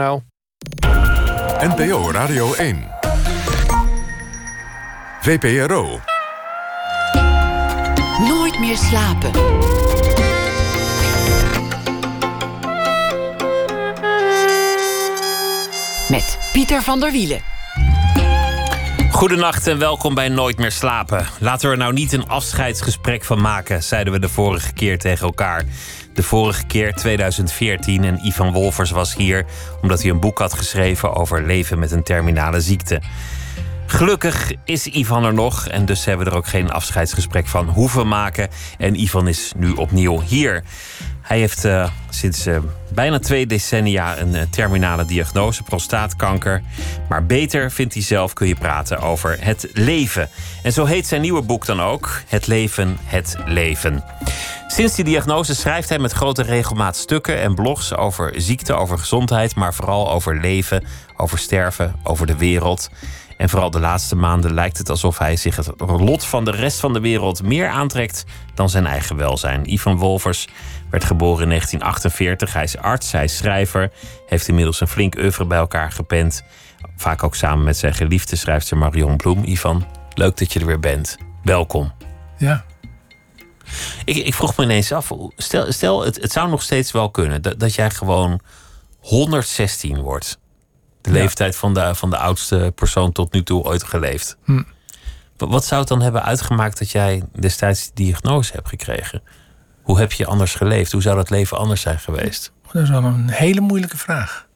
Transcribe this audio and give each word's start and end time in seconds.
Nou. 0.00 0.20
NPO 1.60 2.10
Radio 2.10 2.54
1. 2.54 2.88
VPRO. 5.20 6.00
Nooit 8.28 8.58
meer 8.58 8.76
slapen. 8.76 9.30
Met 16.08 16.38
Pieter 16.52 16.82
van 16.82 17.00
der 17.00 17.12
Wielen. 17.12 17.40
Goedenacht 19.10 19.66
en 19.66 19.78
welkom 19.78 20.14
bij 20.14 20.28
Nooit 20.28 20.58
meer 20.58 20.72
slapen. 20.72 21.26
Laten 21.38 21.66
we 21.66 21.72
er 21.72 21.80
nou 21.80 21.92
niet 21.92 22.12
een 22.12 22.28
afscheidsgesprek 22.28 23.24
van 23.24 23.40
maken, 23.40 23.82
zeiden 23.82 24.12
we 24.12 24.18
de 24.18 24.28
vorige 24.28 24.72
keer 24.72 24.98
tegen 24.98 25.26
elkaar. 25.26 25.64
De 26.14 26.22
vorige 26.22 26.66
keer, 26.66 26.94
2014, 26.94 28.04
en 28.04 28.26
Ivan 28.26 28.52
Wolfers 28.52 28.90
was 28.90 29.14
hier 29.14 29.44
omdat 29.82 30.02
hij 30.02 30.10
een 30.10 30.20
boek 30.20 30.38
had 30.38 30.52
geschreven 30.52 31.14
over 31.14 31.46
leven 31.46 31.78
met 31.78 31.90
een 31.90 32.02
terminale 32.02 32.60
ziekte. 32.60 33.00
Gelukkig 33.86 34.52
is 34.64 34.86
Ivan 34.86 35.24
er 35.24 35.34
nog 35.34 35.68
en 35.68 35.84
dus 35.84 36.04
hebben 36.04 36.24
we 36.24 36.30
er 36.30 36.36
ook 36.36 36.46
geen 36.46 36.70
afscheidsgesprek 36.70 37.46
van 37.46 37.68
hoeven 37.68 38.08
maken. 38.08 38.48
En 38.78 39.00
Ivan 39.00 39.28
is 39.28 39.52
nu 39.56 39.72
opnieuw 39.72 40.20
hier. 40.20 40.62
Hij 41.30 41.38
heeft 41.38 41.64
uh, 41.64 41.88
sinds 42.08 42.46
uh, 42.46 42.58
bijna 42.88 43.18
twee 43.18 43.46
decennia 43.46 44.18
een 44.18 44.34
uh, 44.34 44.42
terminale 44.50 45.04
diagnose, 45.04 45.62
prostaatkanker. 45.62 46.62
Maar 47.08 47.26
beter, 47.26 47.70
vindt 47.70 47.94
hij 47.94 48.02
zelf, 48.02 48.32
kun 48.32 48.46
je 48.46 48.54
praten 48.54 48.98
over 48.98 49.36
het 49.40 49.70
leven. 49.72 50.28
En 50.62 50.72
zo 50.72 50.84
heet 50.84 51.06
zijn 51.06 51.20
nieuwe 51.20 51.42
boek 51.42 51.66
dan 51.66 51.82
ook: 51.82 52.22
Het 52.26 52.46
leven, 52.46 52.96
het 53.04 53.36
leven. 53.46 54.04
Sinds 54.68 54.94
die 54.94 55.04
diagnose 55.04 55.54
schrijft 55.54 55.88
hij 55.88 55.98
met 55.98 56.12
grote 56.12 56.42
regelmaat 56.42 56.96
stukken 56.96 57.40
en 57.40 57.54
blogs 57.54 57.94
over 57.96 58.32
ziekte, 58.36 58.72
over 58.72 58.98
gezondheid, 58.98 59.54
maar 59.54 59.74
vooral 59.74 60.10
over 60.10 60.40
leven, 60.40 60.84
over 61.16 61.38
sterven, 61.38 61.94
over 62.02 62.26
de 62.26 62.36
wereld. 62.36 62.90
En 63.40 63.48
vooral 63.48 63.70
de 63.70 63.80
laatste 63.80 64.16
maanden 64.16 64.54
lijkt 64.54 64.78
het 64.78 64.90
alsof 64.90 65.18
hij 65.18 65.36
zich 65.36 65.56
het 65.56 65.70
lot 65.86 66.24
van 66.24 66.44
de 66.44 66.50
rest 66.50 66.80
van 66.80 66.92
de 66.92 67.00
wereld 67.00 67.42
meer 67.42 67.68
aantrekt 67.68 68.24
dan 68.54 68.68
zijn 68.68 68.86
eigen 68.86 69.16
welzijn. 69.16 69.72
Ivan 69.72 69.96
Wolvers 69.96 70.48
werd 70.90 71.04
geboren 71.04 71.42
in 71.42 71.48
1948. 71.48 72.52
Hij 72.52 72.62
is 72.62 72.76
arts, 72.76 73.12
hij 73.12 73.24
is 73.24 73.36
schrijver, 73.36 73.90
heeft 74.26 74.48
inmiddels 74.48 74.80
een 74.80 74.88
flink 74.88 75.16
oeuvre 75.16 75.44
bij 75.44 75.58
elkaar 75.58 75.92
gepend. 75.92 76.42
Vaak 76.96 77.22
ook 77.22 77.34
samen 77.34 77.64
met 77.64 77.76
zijn 77.76 77.94
geliefde 77.94 78.36
schrijfster 78.36 78.76
Marion 78.76 79.16
Bloem. 79.16 79.44
Ivan, 79.44 79.86
leuk 80.14 80.36
dat 80.36 80.52
je 80.52 80.60
er 80.60 80.66
weer 80.66 80.80
bent. 80.80 81.16
Welkom. 81.42 81.92
Ja. 82.38 82.64
Ik, 84.04 84.16
ik 84.16 84.34
vroeg 84.34 84.56
me 84.56 84.64
ineens 84.64 84.92
af, 84.92 85.10
stel, 85.36 85.72
stel 85.72 86.04
het, 86.04 86.16
het 86.20 86.32
zou 86.32 86.50
nog 86.50 86.62
steeds 86.62 86.92
wel 86.92 87.10
kunnen 87.10 87.42
dat, 87.42 87.60
dat 87.60 87.74
jij 87.74 87.90
gewoon 87.90 88.40
116 88.98 90.00
wordt. 90.00 90.38
De 91.00 91.10
leeftijd 91.10 91.56
van 91.56 91.74
de, 91.74 91.94
van 91.94 92.10
de 92.10 92.16
oudste 92.16 92.72
persoon 92.74 93.12
tot 93.12 93.32
nu 93.32 93.42
toe 93.42 93.62
ooit 93.62 93.82
geleefd. 93.84 94.36
Hm. 94.44 94.62
Wat 95.36 95.64
zou 95.64 95.80
het 95.80 95.88
dan 95.88 96.02
hebben 96.02 96.24
uitgemaakt 96.24 96.78
dat 96.78 96.90
jij 96.90 97.22
destijds 97.40 97.90
die 97.94 98.06
diagnose 98.06 98.52
hebt 98.52 98.68
gekregen? 98.68 99.22
Hoe 99.82 99.98
heb 99.98 100.12
je 100.12 100.26
anders 100.26 100.54
geleefd? 100.54 100.92
Hoe 100.92 101.02
zou 101.02 101.16
dat 101.16 101.30
leven 101.30 101.58
anders 101.58 101.80
zijn 101.80 101.98
geweest? 101.98 102.52
Dat 102.72 102.82
is 102.82 102.90
wel 102.90 103.04
een 103.04 103.30
hele 103.30 103.60
moeilijke 103.60 103.96
vraag. 103.96 104.48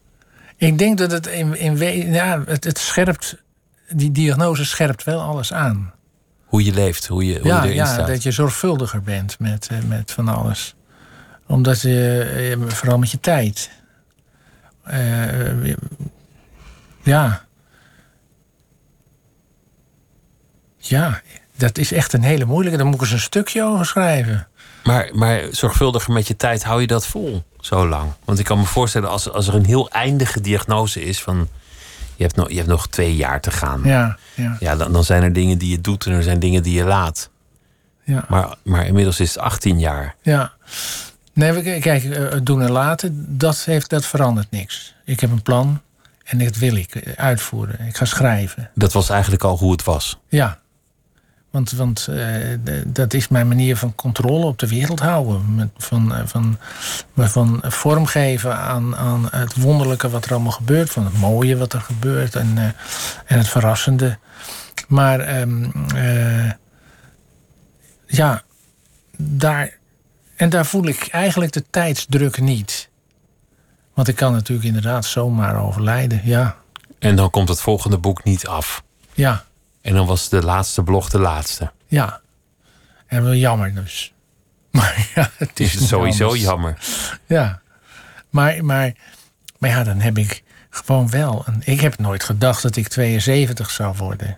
Ik 0.57 0.77
denk 0.77 0.97
dat 0.97 1.11
het 1.11 1.27
in, 1.27 1.57
in 1.57 1.77
ja, 2.13 2.43
het, 2.45 2.63
het 2.63 2.77
scherpt, 2.77 3.43
die 3.89 4.11
diagnose 4.11 4.65
scherpt 4.65 5.03
wel 5.03 5.21
alles 5.21 5.53
aan. 5.53 5.93
Hoe 6.45 6.63
je 6.63 6.73
leeft, 6.73 7.07
hoe 7.07 7.25
je, 7.25 7.39
hoe 7.39 7.47
ja, 7.47 7.57
je 7.57 7.63
erin 7.63 7.75
ja, 7.75 7.85
staat. 7.85 8.07
dat 8.07 8.23
je 8.23 8.31
zorgvuldiger 8.31 9.01
bent 9.01 9.39
met, 9.39 9.67
eh, 9.71 9.77
met 9.87 10.11
van 10.11 10.27
alles. 10.27 10.75
Omdat 11.47 11.81
je, 11.81 12.21
eh, 12.61 12.69
vooral 12.73 12.97
met 12.97 13.11
je 13.11 13.19
tijd. 13.19 13.69
Uh, 14.91 15.75
ja. 17.03 17.45
Ja, 20.77 21.21
dat 21.57 21.77
is 21.77 21.91
echt 21.91 22.13
een 22.13 22.23
hele 22.23 22.45
moeilijke. 22.45 22.77
Daar 22.77 22.85
moet 22.85 22.95
ik 22.95 23.01
eens 23.01 23.11
een 23.11 23.19
stukje 23.19 23.63
over 23.63 23.85
schrijven. 23.85 24.47
Maar, 24.85 25.09
maar 25.13 25.41
zorgvuldiger 25.51 26.13
met 26.13 26.27
je 26.27 26.35
tijd, 26.35 26.63
hou 26.63 26.81
je 26.81 26.87
dat 26.87 27.07
vol 27.07 27.43
zo 27.59 27.87
lang? 27.87 28.11
Want 28.25 28.39
ik 28.39 28.45
kan 28.45 28.57
me 28.57 28.65
voorstellen, 28.65 29.09
als, 29.09 29.31
als 29.31 29.47
er 29.47 29.55
een 29.55 29.65
heel 29.65 29.89
eindige 29.89 30.41
diagnose 30.41 31.03
is 31.03 31.21
van... 31.21 31.47
Je 32.15 32.23
hebt, 32.23 32.35
nog, 32.35 32.49
je 32.49 32.55
hebt 32.55 32.67
nog 32.67 32.87
twee 32.87 33.15
jaar 33.15 33.41
te 33.41 33.51
gaan. 33.51 33.81
Ja, 33.83 34.17
ja. 34.33 34.57
ja 34.59 34.75
dan, 34.75 34.91
dan 34.91 35.03
zijn 35.03 35.23
er 35.23 35.33
dingen 35.33 35.57
die 35.57 35.69
je 35.69 35.81
doet 35.81 36.05
en 36.05 36.11
er 36.11 36.23
zijn 36.23 36.39
dingen 36.39 36.63
die 36.63 36.73
je 36.73 36.83
laat. 36.83 37.29
Ja. 38.03 38.25
Maar, 38.29 38.55
maar 38.63 38.85
inmiddels 38.85 39.19
is 39.19 39.33
het 39.33 39.43
18 39.43 39.79
jaar. 39.79 40.15
Ja. 40.21 40.53
Nee, 41.33 41.79
kijk, 41.79 42.03
het 42.03 42.45
doen 42.45 42.61
en 42.61 42.71
laten, 42.71 43.37
dat, 43.37 43.63
heeft, 43.65 43.89
dat 43.89 44.05
verandert 44.05 44.51
niks. 44.51 44.95
Ik 45.05 45.19
heb 45.19 45.31
een 45.31 45.41
plan 45.41 45.81
en 46.23 46.37
dat 46.37 46.55
wil 46.55 46.75
ik 46.75 47.13
uitvoeren. 47.15 47.87
Ik 47.87 47.97
ga 47.97 48.05
schrijven. 48.05 48.69
Dat 48.75 48.93
was 48.93 49.09
eigenlijk 49.09 49.43
al 49.43 49.57
hoe 49.57 49.71
het 49.71 49.83
was. 49.83 50.19
Ja. 50.29 50.59
Want, 51.55 51.71
want 51.71 52.07
uh, 52.09 52.57
dat 52.85 53.13
is 53.13 53.27
mijn 53.27 53.47
manier 53.47 53.77
van 53.77 53.95
controle 53.95 54.45
op 54.45 54.59
de 54.59 54.67
wereld 54.67 54.99
houden. 54.99 55.55
Met, 55.55 55.69
van, 55.77 56.13
van, 56.25 56.57
van 57.15 57.61
vormgeven 57.63 58.57
aan, 58.57 58.95
aan 58.95 59.27
het 59.31 59.55
wonderlijke 59.55 60.09
wat 60.09 60.25
er 60.25 60.31
allemaal 60.31 60.51
gebeurt. 60.51 60.89
Van 60.89 61.05
het 61.05 61.17
mooie 61.17 61.57
wat 61.57 61.73
er 61.73 61.81
gebeurt 61.81 62.35
en, 62.35 62.51
uh, 62.57 62.63
en 63.25 63.37
het 63.37 63.47
verrassende. 63.47 64.17
Maar 64.87 65.39
um, 65.41 65.71
uh, 65.95 66.51
ja, 68.05 68.41
daar. 69.17 69.77
En 70.35 70.49
daar 70.49 70.65
voel 70.65 70.87
ik 70.87 71.07
eigenlijk 71.07 71.51
de 71.51 71.63
tijdsdruk 71.69 72.41
niet. 72.41 72.89
Want 73.93 74.07
ik 74.07 74.15
kan 74.15 74.31
natuurlijk 74.31 74.67
inderdaad 74.67 75.05
zomaar 75.05 75.61
overlijden, 75.61 76.21
ja. 76.23 76.55
En 76.99 77.15
dan 77.15 77.29
komt 77.29 77.49
het 77.49 77.61
volgende 77.61 77.97
boek 77.97 78.23
niet 78.23 78.47
af. 78.47 78.83
Ja. 79.13 79.43
En 79.85 79.93
dan 79.93 80.05
was 80.05 80.29
de 80.29 80.41
laatste 80.43 80.83
blog 80.83 81.09
de 81.09 81.19
laatste. 81.19 81.71
Ja. 81.87 82.21
En 83.07 83.23
wel 83.23 83.33
jammer 83.33 83.73
dus. 83.73 84.13
Maar 84.71 85.07
ja, 85.15 85.29
het 85.37 85.59
is, 85.59 85.75
is 85.75 85.87
sowieso 85.87 86.25
anders. 86.25 86.41
jammer. 86.43 86.77
Ja. 87.25 87.61
Maar, 88.29 88.65
maar, 88.65 88.93
maar 89.57 89.69
ja, 89.69 89.83
dan 89.83 89.99
heb 89.99 90.17
ik 90.17 90.43
gewoon 90.69 91.09
wel... 91.09 91.43
Een, 91.45 91.61
ik 91.65 91.81
heb 91.81 91.97
nooit 91.97 92.23
gedacht 92.23 92.61
dat 92.61 92.75
ik 92.75 92.87
72 92.87 93.69
zou 93.69 93.95
worden. 93.97 94.37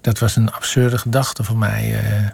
Dat 0.00 0.18
was 0.18 0.36
een 0.36 0.52
absurde 0.52 0.98
gedachte 0.98 1.44
voor 1.44 1.56
mij... 1.56 2.02
Uh, 2.02 2.28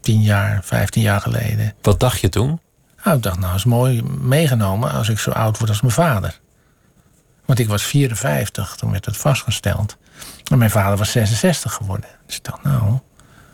tien 0.00 0.22
jaar, 0.22 0.64
vijftien 0.64 1.02
jaar 1.02 1.20
geleden. 1.20 1.74
Wat 1.80 2.00
dacht 2.00 2.20
je 2.20 2.28
toen? 2.28 2.60
Nou, 3.04 3.16
ik 3.16 3.22
dacht, 3.22 3.38
nou, 3.38 3.54
is 3.54 3.64
mooi 3.64 4.02
meegenomen 4.02 4.92
als 4.92 5.08
ik 5.08 5.18
zo 5.18 5.30
oud 5.30 5.58
word 5.58 5.70
als 5.70 5.80
mijn 5.80 5.92
vader. 5.92 6.40
Want 7.44 7.58
ik 7.58 7.68
was 7.68 7.82
54, 7.82 8.76
toen 8.76 8.90
werd 8.90 9.04
het 9.04 9.16
vastgesteld. 9.16 9.96
En 10.52 10.58
mijn 10.58 10.70
vader 10.70 10.98
was 10.98 11.10
66 11.10 11.72
geworden. 11.72 12.08
Dus 12.26 12.36
ik 12.36 12.44
dacht, 12.44 12.62
nou... 12.62 12.98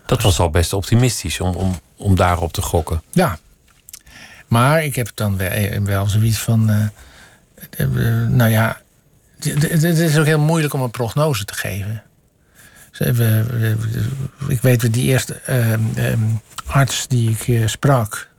Dat 0.05 0.21
was 0.21 0.39
al 0.39 0.49
best 0.49 0.73
optimistisch 0.73 1.39
om, 1.39 1.55
om, 1.55 1.79
om 1.95 2.15
daarop 2.15 2.53
te 2.53 2.61
gokken. 2.61 3.01
Ja. 3.11 3.37
Maar 4.47 4.83
ik 4.83 4.95
heb 4.95 5.11
dan 5.13 5.37
wel, 5.37 5.83
wel 5.83 6.07
zoiets 6.07 6.37
van... 6.37 6.69
Uh, 6.69 6.85
uh, 7.77 8.27
nou 8.27 8.49
ja, 8.49 8.81
het 9.39 9.83
is 9.83 10.17
ook 10.17 10.25
heel 10.25 10.39
moeilijk 10.39 10.73
om 10.73 10.81
een 10.81 10.91
prognose 10.91 11.45
te 11.45 11.53
geven. 11.53 12.03
Ik 14.47 14.61
weet, 14.61 14.93
die 14.93 15.05
eerste 15.05 15.41
uh, 15.49 16.13
arts 16.65 17.07
die 17.07 17.37
ik 17.45 17.69
sprak... 17.69 18.29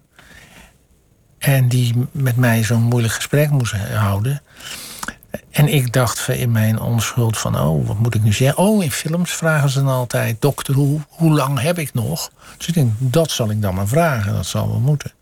en 1.38 1.68
die 1.68 2.06
met 2.12 2.36
mij 2.36 2.62
zo'n 2.62 2.82
moeilijk 2.82 3.14
gesprek 3.14 3.50
moest 3.50 3.72
houden... 3.72 4.42
En 5.50 5.68
ik 5.68 5.92
dacht 5.92 6.28
in 6.28 6.50
mijn 6.50 6.80
onschuld 6.80 7.38
van, 7.38 7.60
oh, 7.60 7.86
wat 7.86 7.98
moet 7.98 8.14
ik 8.14 8.22
nu 8.22 8.32
zeggen? 8.32 8.58
Oh, 8.58 8.82
in 8.82 8.90
films 8.90 9.32
vragen 9.32 9.70
ze 9.70 9.78
dan 9.78 9.88
altijd, 9.88 10.40
dokter, 10.40 10.74
hoe, 10.74 11.00
hoe 11.08 11.32
lang 11.32 11.60
heb 11.60 11.78
ik 11.78 11.94
nog? 11.94 12.30
Dus 12.56 12.66
ik 12.66 12.74
denk, 12.74 12.92
dat 12.98 13.30
zal 13.30 13.50
ik 13.50 13.62
dan 13.62 13.74
maar 13.74 13.88
vragen, 13.88 14.32
dat 14.32 14.46
zal 14.46 14.68
wel 14.68 14.80
moeten. 14.80 15.12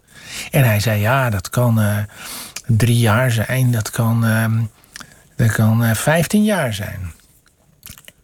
En 0.51 0.65
hij 0.65 0.81
zei, 0.81 1.01
ja, 1.01 1.31
dat 1.31 1.49
kan 1.49 1.81
uh, 1.81 1.97
drie 2.67 2.99
jaar 2.99 3.31
zijn, 3.31 3.71
dat 3.71 3.91
kan, 3.91 4.25
uh, 4.25 4.47
dat 5.37 5.53
kan 5.53 5.85
uh, 5.85 5.95
vijftien 5.95 6.45
jaar 6.45 6.75
zijn. 6.75 7.13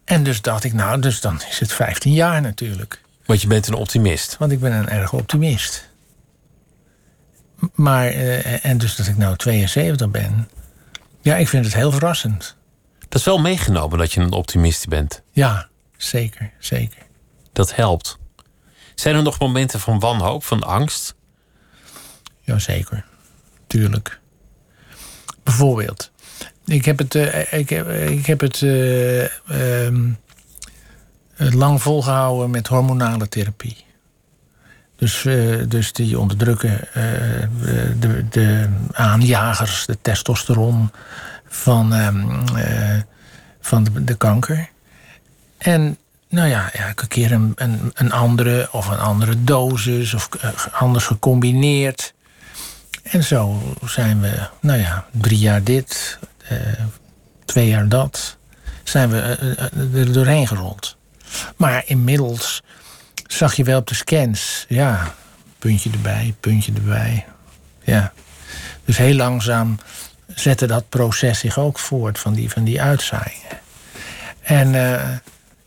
En 0.05 0.23
dus 0.23 0.43
dacht 0.43 0.65
ik, 0.65 0.73
nou, 0.73 1.01
dus 1.01 1.21
dan 1.21 1.41
is 1.51 1.61
het 1.61 1.73
vijftien 1.73 2.13
jaar 2.13 2.41
natuurlijk. 2.41 3.01
Want 3.27 3.41
je 3.41 3.47
bent 3.47 3.67
een 3.67 3.75
optimist. 3.75 4.37
Want 4.39 4.53
ik 4.53 4.61
ben 4.61 4.73
een 4.73 4.89
erg 4.89 5.13
optimist. 5.13 5.89
Maar, 7.75 8.07
en 8.07 8.79
dus 8.79 8.97
dat 8.97 9.07
ik 9.07 9.17
nou 9.17 9.37
72 9.37 10.11
ben... 10.11 10.49
Ja, 11.25 11.37
ik 11.37 11.49
vind 11.49 11.65
het 11.65 11.75
heel 11.75 11.93
verrassend. 11.93 12.57
Dat 12.99 13.19
is 13.19 13.25
wel 13.25 13.39
meegenomen 13.39 13.99
dat 13.99 14.13
je 14.13 14.21
een 14.21 14.33
optimist 14.33 14.89
bent. 14.89 15.23
Ja, 15.31 15.69
zeker, 15.97 16.53
zeker. 16.59 17.03
Dat 17.53 17.75
helpt. 17.75 18.19
Zijn 18.95 19.15
er 19.17 19.23
nog 19.23 19.39
momenten 19.39 19.81
van 19.81 19.99
wanhoop, 19.99 20.45
van 20.45 20.63
angst? 20.63 21.15
Jazeker, 22.41 23.05
tuurlijk. 23.67 24.21
Bijvoorbeeld, 25.43 26.11
ik 26.65 26.85
heb 26.85 26.99
het, 26.99 27.15
uh, 27.15 27.53
ik 27.53 27.69
heb, 27.69 27.89
ik 27.89 28.27
heb 28.27 28.41
het 28.41 28.61
uh, 28.61 29.23
um, 29.51 30.19
lang 31.37 31.83
volgehouden 31.83 32.51
met 32.51 32.67
hormonale 32.67 33.29
therapie. 33.29 33.84
Dus, 35.05 35.25
uh, 35.25 35.63
dus 35.69 35.93
die 35.93 36.19
onderdrukken 36.19 36.71
uh, 36.71 37.03
de, 38.01 38.29
de 38.31 38.69
aanjagers, 38.93 39.87
de 39.87 39.99
testosteron 40.03 40.91
van, 41.49 41.95
ehm, 41.95 42.57
eh, 42.57 43.01
van 43.61 43.85
de, 43.85 44.05
de 44.05 44.15
kanker. 44.15 44.69
En 45.59 45.97
nou 46.29 46.49
ja, 46.49 46.73
elke 46.73 47.07
keer 47.07 47.33
een, 47.33 47.53
een, 47.57 47.91
een 47.95 48.13
andere 48.13 48.69
of 48.73 48.89
een 48.89 48.99
andere 48.99 49.45
dosis 49.45 50.15
of 50.15 50.29
eh, 50.41 50.51
anders 50.73 51.05
gecombineerd. 51.05 52.15
En 53.03 53.25
zo 53.25 53.63
zijn 53.85 54.21
we, 54.21 54.49
nou 54.61 54.79
ja, 54.79 55.07
drie 55.11 55.39
jaar 55.39 55.63
dit, 55.63 56.19
eh, 56.49 56.57
twee 57.45 57.69
jaar 57.69 57.89
dat, 57.89 58.37
zijn 58.85 59.11
we 59.11 59.21
eh, 59.21 59.51
eh, 59.51 60.01
er 60.01 60.13
doorheen 60.13 60.47
gerold. 60.47 60.97
Maar 61.57 61.83
inmiddels 61.87 62.63
zag 63.27 63.55
je 63.55 63.65
wel 63.65 63.79
op 63.79 63.87
de 63.87 63.95
scans, 63.95 64.65
ja, 64.69 65.15
puntje 65.59 65.91
erbij, 65.91 66.35
puntje 66.41 66.73
erbij. 66.73 67.27
Ja. 67.83 68.13
Dus 68.85 68.97
heel 68.97 69.15
langzaam 69.15 69.79
zette 70.35 70.67
dat 70.67 70.89
proces 70.89 71.39
zich 71.39 71.59
ook 71.59 71.79
voort 71.79 72.19
van 72.19 72.35
die, 72.35 72.51
van 72.51 72.65
die 72.65 72.83
uitzaaiingen. 72.83 73.59
En, 74.41 74.75
eh, 74.75 75.03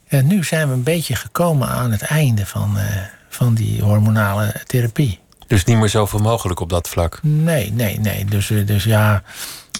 en 0.07 0.27
nu 0.27 0.43
zijn 0.43 0.67
we 0.67 0.73
een 0.73 0.83
beetje 0.83 1.15
gekomen 1.15 1.67
aan 1.67 1.91
het 1.91 2.01
einde 2.01 2.45
van, 2.45 2.77
eh, 2.77 2.85
van 3.29 3.53
die 3.53 3.81
hormonale 3.81 4.53
therapie. 4.65 5.19
Dus 5.47 5.63
niet 5.63 5.77
meer 5.77 5.89
zoveel 5.89 6.19
mogelijk 6.19 6.59
op 6.59 6.69
dat 6.69 6.89
vlak. 6.89 7.19
Nee, 7.23 7.71
nee, 7.71 7.99
nee. 7.99 8.25
Dus, 8.25 8.49
eh, 8.49 8.65
dus 8.65 8.83
ja, 8.83 9.23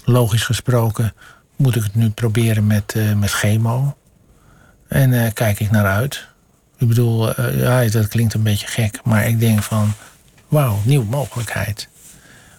logisch 0.04 0.44
gesproken 0.44 1.14
moet 1.56 1.76
ik 1.76 1.82
het 1.82 1.94
nu 1.94 2.10
proberen 2.10 2.66
met, 2.66 2.94
met 3.16 3.30
chemo. 3.30 3.96
En 4.88 5.24
eh, 5.24 5.32
kijk 5.32 5.60
ik 5.60 5.70
naar 5.70 5.86
uit. 5.86 6.26
Ik 6.78 6.88
bedoel, 6.88 7.34
eh, 7.34 7.60
ja, 7.60 7.90
dat 7.90 8.08
klinkt 8.08 8.34
een 8.34 8.42
beetje 8.42 8.66
gek, 8.66 9.00
maar 9.04 9.26
ik 9.26 9.40
denk 9.40 9.62
van, 9.62 9.92
wauw, 10.48 10.78
nieuwe 10.84 11.04
mogelijkheid. 11.04 11.88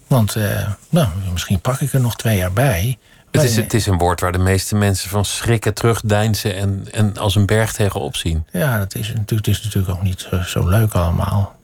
Want, 0.08 0.36
eh, 0.36 0.72
nou, 0.90 1.08
misschien 1.32 1.60
pak 1.60 1.82
ik 1.82 1.94
er 1.94 2.02
nog 2.02 2.16
twee 2.16 2.38
jaar 2.38 2.54
bij. 2.54 2.98
Het 3.32 3.44
is, 3.44 3.56
het 3.56 3.74
is 3.74 3.86
een 3.86 3.98
woord 3.98 4.22
waar 4.22 4.32
de 4.32 4.38
meeste 4.38 4.76
mensen 4.76 5.10
van 5.10 5.26
schrikken, 5.26 5.74
terugdeinzen 5.74 6.56
en, 6.56 6.88
en 6.92 7.18
als 7.18 7.36
een 7.36 7.46
berg 7.46 7.74
tegenop 7.74 8.16
zien. 8.16 8.46
Ja, 8.52 8.78
dat 8.78 8.96
is 8.96 9.08
natuurlijk, 9.08 9.46
het 9.46 9.48
is 9.48 9.64
natuurlijk 9.64 9.94
ook 9.94 10.04
niet 10.04 10.28
zo, 10.30 10.42
zo 10.42 10.68
leuk 10.68 10.94
allemaal. 10.94 11.56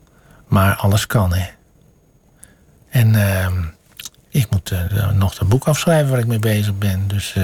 Maar 0.47 0.75
alles 0.75 1.07
kan, 1.07 1.33
hè. 1.33 1.45
En 2.89 3.15
ehm, 3.15 3.63
ik 4.29 4.49
moet 4.49 4.71
eh, 4.71 5.11
nog 5.11 5.35
dat 5.35 5.47
boek 5.49 5.67
afschrijven 5.67 6.09
waar 6.09 6.19
ik 6.19 6.27
mee 6.27 6.39
bezig 6.39 6.77
ben. 6.77 7.07
Dus 7.07 7.35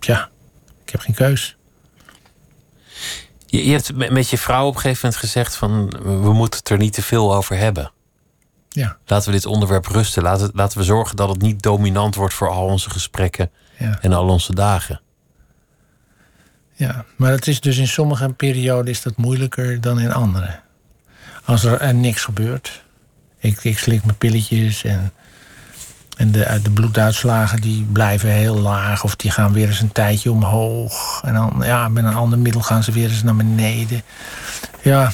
ja, 0.00 0.28
ik 0.84 0.90
heb 0.90 1.00
geen 1.00 1.14
keus. 1.14 1.55
Je, 3.46 3.66
je 3.66 3.72
hebt 3.72 4.10
met 4.10 4.30
je 4.30 4.38
vrouw 4.38 4.66
op 4.66 4.74
een 4.74 4.80
gegeven 4.80 5.00
moment 5.02 5.20
gezegd 5.24 5.56
van 5.56 5.90
we 6.02 6.32
moeten 6.32 6.58
het 6.58 6.68
er 6.68 6.78
niet 6.78 6.92
te 6.92 7.02
veel 7.02 7.34
over 7.34 7.56
hebben. 7.56 7.90
Ja, 8.68 8.96
Laten 9.06 9.28
we 9.28 9.34
dit 9.34 9.46
onderwerp 9.46 9.86
rusten. 9.86 10.22
Laten, 10.22 10.50
laten 10.54 10.78
we 10.78 10.84
zorgen 10.84 11.16
dat 11.16 11.28
het 11.28 11.42
niet 11.42 11.62
dominant 11.62 12.14
wordt 12.14 12.34
voor 12.34 12.48
al 12.48 12.66
onze 12.66 12.90
gesprekken 12.90 13.50
ja, 13.78 13.98
en 14.00 14.12
al 14.12 14.28
onze 14.28 14.54
dagen. 14.54 15.00
ja. 16.74 17.04
Maar 17.16 17.30
het 17.30 17.46
is 17.46 17.60
dus 17.60 17.78
in 17.78 17.88
sommige 17.88 18.28
perioden 18.28 18.90
is 18.90 19.02
dat 19.02 19.16
moeilijker 19.16 19.80
dan 19.80 20.00
in 20.00 20.12
andere. 20.12 20.60
Als 21.44 21.64
er, 21.64 21.80
er 21.80 21.94
niks 21.94 22.24
gebeurt. 22.24 22.84
Ik, 23.38 23.64
ik 23.64 23.78
slik 23.78 24.04
mijn 24.04 24.16
pilletjes 24.16 24.84
en, 24.84 25.12
en 26.16 26.32
de, 26.32 26.60
de 26.62 26.70
bloeduitslagen 26.70 27.60
die 27.60 27.84
blijven 27.92 28.30
heel 28.30 28.58
laag. 28.58 29.04
Of 29.04 29.16
die 29.16 29.30
gaan 29.30 29.52
weer 29.52 29.68
eens 29.68 29.80
een 29.80 29.92
tijdje 29.92 30.30
omhoog. 30.30 31.20
En 31.24 31.34
dan 31.34 31.60
ja, 31.62 31.88
met 31.88 32.04
een 32.04 32.14
ander 32.14 32.38
middel 32.38 32.62
gaan 32.62 32.82
ze 32.82 32.92
weer 32.92 33.10
eens 33.10 33.22
naar 33.22 33.36
beneden. 33.36 34.02
Ja, 34.82 35.12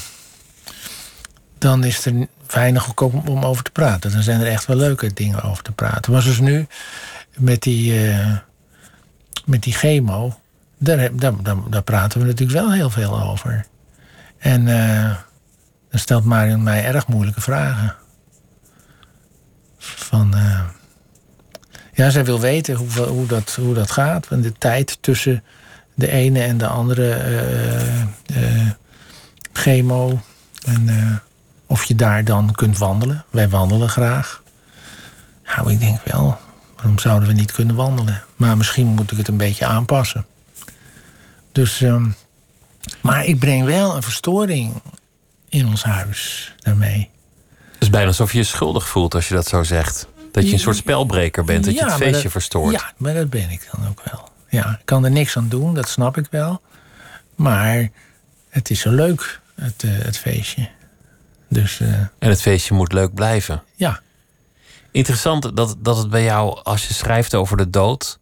dan 1.57 1.83
is 1.83 2.05
er 2.05 2.27
weinig 2.47 2.89
ook 2.89 3.01
om, 3.27 3.43
over 3.43 3.63
te 3.63 3.71
praten. 3.71 4.11
Dan 4.11 4.21
zijn 4.21 4.41
er 4.41 4.47
echt 4.47 4.65
wel 4.65 4.77
leuke 4.77 5.13
dingen 5.13 5.41
over 5.41 5.63
te 5.63 5.71
praten. 5.71 6.11
Maar 6.11 6.21
zoals 6.21 6.39
nu, 6.39 6.67
met 7.37 7.61
die, 7.61 8.09
eh, 8.09 8.37
met 9.45 9.63
die 9.63 9.73
chemo, 9.73 10.39
daar, 10.77 11.15
daar, 11.15 11.33
daar, 11.69 11.83
praten 11.83 12.19
we 12.19 12.25
natuurlijk 12.25 12.59
wel 12.59 12.71
heel 12.71 12.89
veel 12.89 13.21
over. 13.21 13.65
En 14.37 14.67
eh, 14.67 15.15
dan 15.89 15.99
stelt 15.99 16.23
Marion 16.23 16.63
mij 16.63 16.85
erg 16.85 17.07
moeilijke 17.07 17.41
vragen. 17.41 17.95
Van, 19.77 20.35
eh, 20.35 20.59
ja, 21.93 22.09
zij 22.09 22.25
wil 22.25 22.39
weten 22.39 22.75
hoe, 22.75 23.07
hoe, 23.07 23.25
dat, 23.25 23.57
hoe 23.61 23.73
dat 23.73 23.91
gaat. 23.91 24.27
En 24.29 24.41
de 24.41 24.53
tijd 24.57 24.97
tussen 25.01 25.43
de 25.93 26.11
ene 26.11 26.41
en 26.41 26.57
de 26.57 26.67
andere 26.67 27.13
eh, 27.13 28.01
eh, 28.01 28.69
chemo. 29.51 30.21
En 30.65 30.89
eh, 30.89 31.15
of 31.67 31.83
je 31.83 31.95
daar 31.95 32.23
dan 32.23 32.51
kunt 32.51 32.77
wandelen. 32.77 33.25
Wij 33.29 33.49
wandelen 33.49 33.89
graag. 33.89 34.41
Nou, 35.45 35.71
ik 35.71 35.79
denk 35.79 35.99
wel, 36.03 36.37
waarom 36.75 36.99
zouden 36.99 37.27
we 37.27 37.33
niet 37.33 37.51
kunnen 37.51 37.75
wandelen? 37.75 38.23
Maar 38.35 38.57
misschien 38.57 38.87
moet 38.87 39.11
ik 39.11 39.17
het 39.17 39.27
een 39.27 39.37
beetje 39.37 39.65
aanpassen. 39.65 40.25
Dus, 41.51 41.81
ehm, 41.81 42.09
maar 43.01 43.25
ik 43.25 43.39
breng 43.39 43.65
wel 43.65 43.95
een 43.95 44.03
verstoring 44.03 44.81
in 45.49 45.67
ons 45.67 45.83
huis 45.83 46.53
daarmee. 46.57 47.09
Het 47.73 47.81
is 47.81 47.89
bijna 47.89 48.07
alsof 48.07 48.31
je 48.31 48.37
je 48.37 48.43
schuldig 48.43 48.87
voelt 48.87 49.15
als 49.15 49.27
je 49.27 49.33
dat 49.35 49.47
zo 49.47 49.63
zegt. 49.63 50.07
Dat 50.33 50.47
je 50.47 50.53
een 50.53 50.59
soort 50.59 50.75
spelbreker 50.75 51.43
bent, 51.43 51.65
dat 51.65 51.73
je 51.73 51.83
het 51.83 51.93
feestje 51.93 52.21
dat- 52.23 52.31
verstoort. 52.31 52.73
Ja, 52.73 52.91
maar 52.97 53.13
dat 53.13 53.29
ben 53.29 53.49
ik 53.49 53.69
dan 53.71 53.87
ook 53.89 54.01
wel. 54.11 54.29
Ja, 54.49 54.69
ik 54.79 54.85
kan 54.85 55.05
er 55.05 55.11
niks 55.11 55.37
aan 55.37 55.49
doen, 55.49 55.73
dat 55.73 55.89
snap 55.89 56.17
ik 56.17 56.27
wel. 56.31 56.61
Maar 57.35 57.89
het 58.49 58.69
is 58.69 58.79
zo 58.79 58.91
leuk, 58.91 59.39
het, 59.55 59.83
eh, 59.83 59.91
het 59.97 60.17
feestje. 60.17 60.69
Dus 61.47 61.79
eh, 61.79 61.87
En 61.99 62.09
het 62.29 62.41
feestje 62.41 62.73
moet 62.73 62.93
leuk 62.93 63.13
blijven. 63.13 63.63
ja, 63.75 64.01
Interessant 64.91 65.55
dat, 65.55 65.75
dat 65.79 65.97
het 65.97 66.09
bij 66.09 66.23
jou, 66.23 66.59
als 66.63 66.87
je 66.87 66.93
schrijft 66.93 67.35
over 67.35 67.57
de 67.57 67.69
dood, 67.69 68.17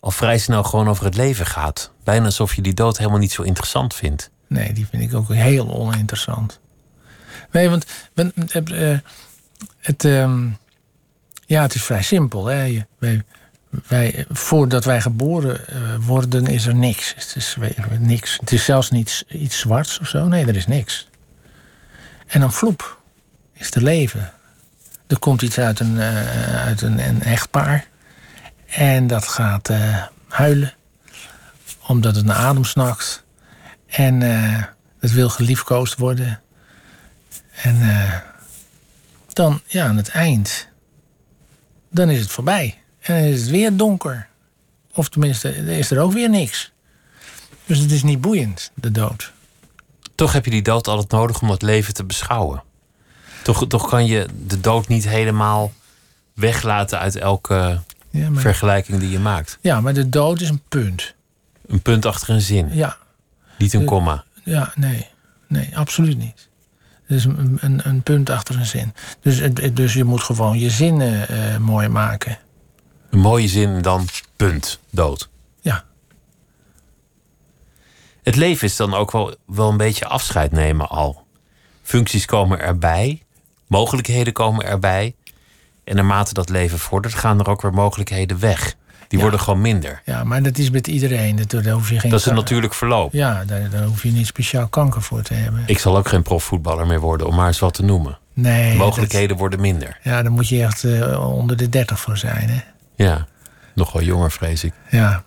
al 0.00 0.10
vrij 0.10 0.38
snel 0.38 0.62
gewoon 0.62 0.88
over 0.88 1.04
het 1.04 1.16
leven 1.16 1.46
gaat. 1.46 1.90
Bijna 2.04 2.24
alsof 2.24 2.54
je 2.54 2.62
die 2.62 2.74
dood 2.74 2.98
helemaal 2.98 3.18
niet 3.18 3.32
zo 3.32 3.42
interessant 3.42 3.94
vindt. 3.94 4.30
nee, 4.46 4.72
die 4.72 4.86
vind 4.86 5.02
ik 5.02 5.14
ook 5.14 5.32
heel 5.32 5.74
oninteressant. 5.74 6.60
Nee, 7.52 7.68
want 7.70 7.86
want, 8.14 8.32
eh, 8.72 8.98
het, 9.78 10.04
ehm, 10.04 10.48
ja, 11.50 11.62
het 11.62 11.74
is 11.74 11.82
vrij 11.82 12.02
simpel. 12.02 12.46
Hè? 12.46 12.82
Wij, 13.86 14.26
voordat 14.28 14.84
wij 14.84 15.00
geboren 15.00 15.68
eh, 15.68 15.76
worden, 16.00 16.46
is 16.46 16.66
er 16.66 16.74
niks. 16.74 17.14
Het 17.14 17.32
is 17.36 17.56
niks. 17.98 18.36
Het 18.40 18.52
is 18.52 18.64
zelfs 18.64 18.90
niet 18.90 19.24
iets 19.28 19.58
zwarts 19.58 19.98
of 19.98 20.08
zo. 20.08 20.26
Nee, 20.26 20.46
er 20.46 20.56
is 20.56 20.66
niks. 20.66 21.08
En 22.26 22.40
dan 22.40 22.52
vloep 22.52 23.02
is 23.52 23.70
er 23.70 23.82
leven. 23.82 24.32
Er 25.06 25.18
komt 25.18 25.42
iets 25.42 25.58
uit 25.58 25.80
een, 25.80 26.00
eh, 26.00 26.64
uit 26.64 26.82
een, 26.82 27.08
een 27.08 27.22
echtpaar. 27.22 27.86
En 28.66 29.06
dat 29.06 29.28
gaat 29.28 29.68
eh, 29.68 30.02
huilen. 30.28 30.74
Omdat 31.86 32.16
het 32.16 32.24
naar 32.24 32.36
adem 32.36 32.64
snakt. 32.64 33.24
En 33.86 34.20
het 35.00 35.12
wil 35.12 35.28
geliefkoosd 35.28 35.98
worden. 35.98 36.40
En 37.62 37.78
dan, 39.32 39.60
ja, 39.66 39.86
aan 39.86 39.96
het 39.96 40.08
eind, 40.08 40.69
dan 41.90 42.10
is 42.10 42.20
het 42.20 42.30
voorbij. 42.30 42.78
En 43.00 43.14
dan 43.14 43.32
is 43.32 43.40
het 43.40 43.50
weer 43.50 43.76
donker. 43.76 44.28
Of 44.94 45.08
tenminste, 45.08 45.48
er 45.48 45.68
is 45.68 45.90
er 45.90 46.00
ook 46.00 46.12
weer 46.12 46.30
niks. 46.30 46.72
Dus 47.66 47.78
het 47.78 47.90
is 47.90 48.02
niet 48.02 48.20
boeiend, 48.20 48.70
de 48.74 48.90
dood. 48.90 49.32
Toch 50.14 50.32
heb 50.32 50.44
je 50.44 50.50
die 50.50 50.62
dood 50.62 50.88
altijd 50.88 51.10
nodig 51.10 51.42
om 51.42 51.50
het 51.50 51.62
leven 51.62 51.94
te 51.94 52.04
beschouwen. 52.04 52.62
Toch, 53.42 53.66
toch 53.66 53.88
kan 53.88 54.06
je 54.06 54.26
de 54.46 54.60
dood 54.60 54.88
niet 54.88 55.08
helemaal 55.08 55.72
weglaten 56.34 56.98
uit 56.98 57.16
elke 57.16 57.80
Ja 58.10 58.30
maar, 58.30 58.42
vergelijking 58.42 59.00
die 59.00 59.10
je 59.10 59.18
maakt. 59.18 59.58
ja, 59.60 59.80
maar 59.80 59.94
de 59.94 60.08
dood 60.08 60.40
is 60.40 60.48
een 60.48 60.62
punt. 60.68 61.14
Een 61.66 61.82
punt 61.82 62.06
achter 62.06 62.30
een 62.34 62.40
zin, 62.40 62.68
Ja, 62.74 62.96
niet 63.58 63.72
een 63.72 63.84
komma. 63.84 64.24
ja 64.44 64.72
nee. 64.74 65.06
Nee, 65.46 65.76
absoluut 65.76 66.18
niet. 66.18 66.48
Is 67.10 67.24
een, 67.24 67.58
een, 67.60 67.80
een 67.84 68.02
punt 68.02 68.30
achter 68.30 68.56
een 68.56 68.66
zin. 68.66 68.94
Dus, 69.20 69.42
dus 69.72 69.94
je 69.94 70.04
moet 70.04 70.22
gewoon 70.22 70.58
je 70.58 70.70
zinnen 70.70 71.28
eh, 71.28 71.56
mooi 71.56 71.88
maken. 71.88 72.38
Een 73.10 73.18
mooie 73.18 73.48
zin 73.48 73.82
dan 73.82 74.06
punt, 74.36 74.78
dood. 74.90 75.28
Ja, 75.60 75.84
Het 78.22 78.36
leven 78.36 78.66
is 78.66 78.76
dan 78.76 78.94
ook 78.94 79.10
wel, 79.10 79.34
wel 79.46 79.68
een 79.68 79.76
beetje 79.76 80.06
afscheid 80.06 80.52
nemen 80.52 80.88
al. 80.88 81.26
Functies 81.82 82.24
komen 82.24 82.60
erbij, 82.60 83.22
mogelijkheden 83.66 84.32
komen 84.32 84.64
erbij. 84.64 85.14
En 85.84 85.96
naarmate 85.96 86.34
dat 86.34 86.48
leven 86.48 86.78
vordert, 86.78 87.14
gaan 87.14 87.38
er 87.38 87.48
ook 87.48 87.62
weer 87.62 87.72
mogelijkheden 87.72 88.38
weg. 88.38 88.76
Die 89.10 89.18
Ja. 89.18 89.24
worden 89.24 89.40
gewoon 89.44 89.60
minder. 89.60 90.02
ja, 90.04 90.24
maar 90.24 90.42
dat 90.42 90.58
is 90.58 90.70
met 90.70 90.86
iedereen. 90.86 91.36
Dat, 91.36 91.50
daar 91.64 91.72
hoef 91.72 91.90
je 91.90 91.98
geen 92.00 92.10
Dat 92.10 92.20
is 92.20 92.26
een 92.26 92.34
natuurlijk 92.34 92.74
verloop. 92.74 93.12
Ja, 93.12 93.44
daar, 93.44 93.70
daar 93.70 93.82
hoef 93.84 94.02
je 94.02 94.10
niet 94.10 94.26
speciaal 94.26 94.68
kanker 94.68 95.02
voor 95.02 95.22
te 95.22 95.34
hebben. 95.34 95.62
Ik 95.66 95.78
zal 95.78 95.96
ook 95.96 96.08
geen 96.08 96.22
profvoetballer 96.22 96.86
meer 96.86 97.00
worden, 97.00 97.26
om 97.26 97.34
maar 97.34 97.46
eens 97.46 97.58
wat 97.58 97.74
te 97.74 97.82
noemen. 97.82 98.18
nee, 98.34 98.76
Mogelijkheden 98.76 99.36
worden 99.36 99.60
minder. 99.60 99.98
ja, 100.02 100.22
daar 100.22 100.32
moet 100.32 100.48
je 100.48 100.62
echt 100.64 100.84
eh, 100.84 101.34
onder 101.36 101.56
de 101.56 101.68
30 101.68 102.00
voor 102.00 102.16
zijn. 102.18 102.48
Hè? 102.50 102.60
Ja, 102.94 103.26
nog 103.74 103.92
wel 103.92 104.02
jonger, 104.02 104.30
vrees 104.30 104.64
ik. 104.64 104.72
Ja. 104.90 105.22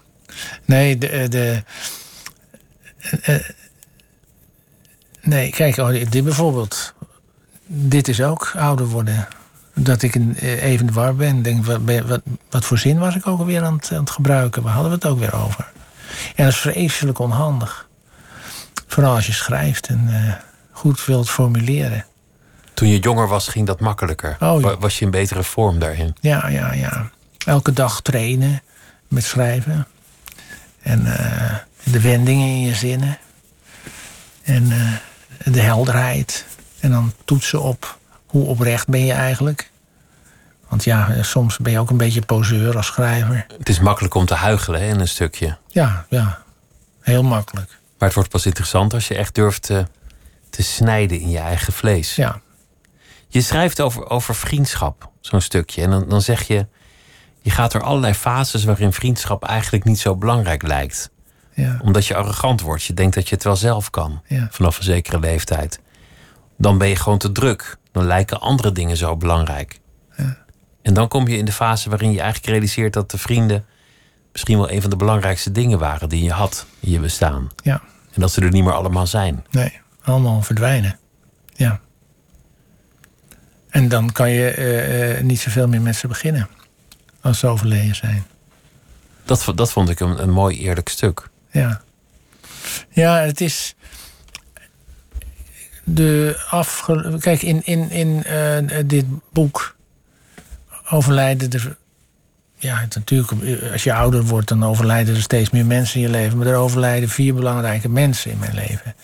Nee, 0.66 0.98
de. 0.98 1.28
de 1.30 1.64
eh, 3.22 3.36
eh, 3.36 3.42
nee, 5.22 5.50
kijk, 5.50 5.78
oh, 5.78 5.88
dit 6.10 6.24
bijvoorbeeld. 6.24 6.94
Dit 7.66 8.08
is 8.08 8.22
ook 8.22 8.54
ouder 8.58 8.86
worden. 8.86 9.28
Dat 9.74 10.02
ik 10.02 10.16
eh, 10.16 10.64
even 10.64 10.86
de 10.86 10.94
war 10.94 11.16
ben. 11.16 11.42
Denk, 11.42 11.66
wat, 11.66 11.80
wat, 12.06 12.22
wat 12.50 12.66
voor 12.66 12.78
zin 12.78 13.00
was 13.00 13.16
ik 13.16 13.28
ook 13.28 13.40
alweer 13.40 13.64
aan 13.64 13.76
het, 13.76 13.92
aan 13.92 14.00
het 14.00 14.10
gebruiken? 14.10 14.64
Waar 14.64 14.74
hadden 14.74 14.92
we 14.92 14.98
het 14.98 15.08
ook 15.08 15.20
weer 15.20 15.36
over? 15.36 15.72
En 16.36 16.44
dat 16.44 16.54
is 16.54 16.60
vreselijk 16.60 17.20
onhandig. 17.20 17.88
Vooral 18.88 19.16
als 19.16 19.26
je 19.26 19.34
schrijft 19.34 19.88
en 19.88 20.08
eh, 20.08 20.34
goed 20.72 21.06
wilt 21.06 21.30
formuleren. 21.30 22.06
Toen 22.74 22.88
je 22.88 23.00
jonger 23.00 23.28
was, 23.28 23.48
ging 23.48 23.68
dat 23.68 23.80
makkelijker. 23.80 24.38
Oh, 24.40 24.74
Was 24.80 25.00
je 25.00 25.06
in 25.06 25.12
betere 25.12 25.44
vorm 25.44 25.80
daarin? 25.80 26.16
Ja, 26.20 26.48
ja, 26.48 26.74
ja. 26.74 27.10
Elke 27.46 27.74
dag 27.74 28.02
trainen 28.02 28.62
met 29.08 29.24
schrijven. 29.24 29.88
En 30.82 31.18
eh, 31.18 31.56
de 31.84 32.02
wendingen 32.02 32.48
in 32.48 32.62
je 32.62 32.76
zinnen. 32.76 33.18
En 34.44 34.70
de 35.44 35.62
helderheid. 35.62 36.46
En 36.80 36.92
dan 36.92 37.14
toetsen 37.26 37.62
op 37.62 37.98
hoe 38.34 38.46
oprecht 38.48 38.88
ben 38.88 39.06
je 39.06 39.14
eigenlijk. 39.14 39.72
Want 40.70 40.84
ja, 40.84 41.10
eh, 41.10 41.24
soms 41.24 41.58
ben 41.58 41.72
je 41.72 41.80
ook 41.80 41.90
een 41.90 41.98
beetje 41.98 42.22
poseur 42.22 42.76
als 42.76 42.86
schrijver. 42.86 43.46
Het 43.58 43.70
is 43.70 43.80
makkelijk 43.80 44.14
om 44.14 44.26
te 44.26 44.34
huichelen 44.34 44.82
hè, 44.82 44.88
in 44.88 45.00
een 45.00 45.08
stukje. 45.08 45.58
Ja, 45.68 46.06
ja. 46.10 46.42
Heel 47.02 47.24
makkelijk. 47.24 47.68
Maar 47.70 48.08
het 48.08 48.14
wordt 48.14 48.30
pas 48.30 48.46
interessant 48.46 48.94
als 48.94 49.08
je 49.08 49.16
echt 49.16 49.36
durft 49.36 49.62
te, 49.62 49.86
te 50.50 50.64
snijden 50.64 51.20
in 51.20 51.30
je 51.30 51.40
eigen 51.40 51.74
vlees. 51.74 52.16
Ja, 52.16 52.42
Je 53.28 53.42
schrijft 53.42 53.82
over, 53.82 54.10
over 54.10 54.36
vriendschap, 54.36 55.10
zo'n 55.22 55.42
stukje. 55.42 55.82
En 55.82 55.90
dan, 55.90 56.10
dan 56.10 56.22
zeg 56.22 56.48
je, 56.48 56.68
je 57.42 57.50
gaat 57.50 57.72
door 57.72 57.84
allerlei 57.84 58.14
fases 58.14 58.64
waarin 58.64 58.94
vriendschap 58.94 59.44
eigenlijk 59.44 59.84
niet 59.84 60.00
zo 60.00 60.16
belangrijk 60.16 60.62
lijkt. 60.62 61.10
ja, 61.54 61.80
Omdat 61.82 62.06
je 62.06 62.16
arrogant 62.16 62.62
wordt. 62.62 62.84
Je 62.84 62.94
denkt 62.94 63.16
dat 63.16 63.30
je 63.30 63.36
het 63.36 63.44
wel 63.44 63.56
zelf 63.56 63.90
kan. 63.90 64.22
Ja. 64.28 64.48
Vanaf 64.52 64.78
een 64.78 64.84
zekere 64.84 65.20
leeftijd. 65.20 65.80
Dan 66.64 66.78
ben 66.78 66.88
je 66.88 66.96
gewoon 66.96 67.18
te 67.18 67.32
druk. 67.32 67.78
Dan 67.92 68.06
lijken 68.06 68.40
andere 68.40 68.72
dingen 68.72 68.98
zo 68.98 69.18
belangrijk. 69.18 69.80
En 70.82 70.94
dan 70.94 71.08
kom 71.08 71.28
je 71.28 71.38
in 71.38 71.46
de 71.46 71.52
fase 71.52 71.90
waarin 71.90 72.12
je 72.12 72.20
eigenlijk 72.22 72.50
realiseert 72.52 72.94
dat 72.94 73.12
de 73.12 73.18
vrienden 73.18 73.66
misschien 74.32 74.58
wel 74.58 74.72
een 74.72 74.82
van 74.82 74.90
de 74.90 74.96
belangrijkste 74.96 75.52
dingen 75.52 75.80
waren 75.80 76.10
die 76.10 76.24
je 76.24 76.32
had 76.32 76.66
in 76.80 76.92
je 76.92 77.00
bestaan. 77.00 77.50
ja. 77.64 77.82
En 78.14 78.22
dat 78.22 78.32
ze 78.32 78.42
er 78.42 78.52
niet 78.52 78.64
meer 78.64 78.74
allemaal 78.74 79.08
zijn. 79.08 79.46
Nee, 79.50 79.80
allemaal 80.02 80.42
verdwijnen. 80.42 81.00
Ja. 81.54 81.80
En 83.70 83.88
dan 83.88 84.12
kan 84.12 84.30
je 84.30 84.50
eh, 84.50 85.18
eh, 85.18 85.24
niet 85.24 85.40
zoveel 85.40 85.68
meer 85.68 85.82
met 85.82 85.96
ze 85.96 86.08
beginnen. 86.08 86.50
Als 87.22 87.40
ze 87.40 87.48
overleden 87.48 87.96
zijn. 87.96 88.26
Dat, 89.26 89.52
dat 89.56 89.72
vond 89.72 89.90
ik 89.90 90.00
een, 90.00 90.22
een 90.22 90.32
mooi 90.32 90.58
eerlijk 90.58 90.90
stuk. 90.90 91.30
Ja. 91.52 91.82
Ja, 92.90 93.18
het 93.18 93.42
is. 93.42 93.76
De 95.84 96.44
afge... 96.50 97.18
Kijk, 97.20 97.42
in, 97.42 97.62
in, 97.66 97.90
in 97.92 98.24
eh, 98.24 98.84
dit 98.86 99.06
boek 99.32 99.76
overlijden 100.90 101.52
er. 101.52 101.78
Ja, 102.56 102.78
het, 102.78 102.96
natuurlijk, 102.96 103.32
als 103.72 103.84
je 103.84 103.94
ouder 103.94 104.24
wordt, 104.24 104.48
dan 104.48 104.66
overlijden 104.66 105.16
er 105.16 105.22
steeds 105.22 105.50
meer 105.50 105.66
mensen 105.66 105.96
in 105.96 106.02
je 106.02 106.10
leven. 106.10 106.38
Maar 106.38 106.48
er 106.48 106.56
overlijden 106.56 107.10
vier 107.10 107.34
belangrijke 107.34 107.90
mensen 107.90 108.32
in 108.32 108.40
mijn 108.40 108.54
leven: 108.54 108.96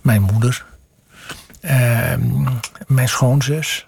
mijn 0.00 0.22
moeder, 0.22 0.64
ehm, 1.60 2.46
mijn 2.86 3.08
schoonzus. 3.08 3.86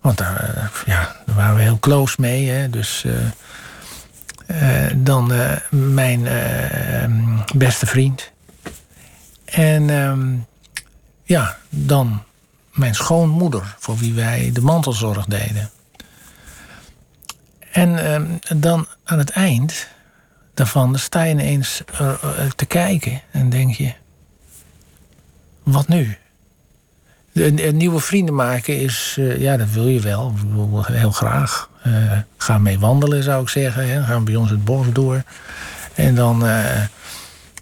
Want 0.00 0.18
daar, 0.18 0.54
eh, 0.54 0.64
ja, 0.86 1.16
waren 1.34 1.56
we 1.56 1.62
heel 1.62 1.78
close 1.78 2.16
mee. 2.20 2.48
Hè? 2.48 2.70
Dus. 2.70 3.04
eh, 3.04 4.86
dan 4.96 5.32
mijn 5.70 6.26
eh, 6.26 7.02
ehm, 7.02 7.38
beste 7.56 7.86
vriend. 7.86 8.30
En 9.44 9.90
ehm, 9.90 10.34
ja, 11.28 11.58
dan 11.68 12.22
mijn 12.72 12.94
schoonmoeder, 12.94 13.76
voor 13.78 13.96
wie 13.96 14.14
wij 14.14 14.50
de 14.52 14.60
mantelzorg 14.60 15.24
deden. 15.24 15.70
En 17.72 18.12
ehm, 18.12 18.60
dan 18.60 18.86
aan 19.04 19.18
het 19.18 19.30
eind 19.30 19.88
daarvan 20.54 20.98
sta 20.98 21.22
je 21.22 21.30
ineens 21.30 21.82
eh, 21.92 22.08
eh, 22.08 22.50
te 22.56 22.66
kijken 22.66 23.22
en 23.30 23.48
denk 23.48 23.74
je: 23.74 23.92
wat 25.62 25.88
nu? 25.88 26.16
De 27.32 27.72
nieuwe 27.72 28.00
vrienden 28.00 28.34
maken 28.34 28.80
is, 28.80 29.16
eh, 29.18 29.40
ja, 29.40 29.56
dat 29.56 29.70
wil 29.70 29.88
je 29.88 30.00
wel. 30.00 30.34
Heel 30.82 31.12
graag. 31.12 31.70
Eh, 31.82 31.92
ga 32.36 32.58
mee 32.58 32.78
wandelen, 32.78 33.22
zou 33.22 33.42
ik 33.42 33.48
zeggen. 33.48 33.88
Hè. 33.88 34.02
Gaan 34.02 34.24
bij 34.24 34.36
ons 34.36 34.50
het 34.50 34.64
bos 34.64 34.86
door. 34.92 35.22
En 35.94 36.14
dan, 36.14 36.44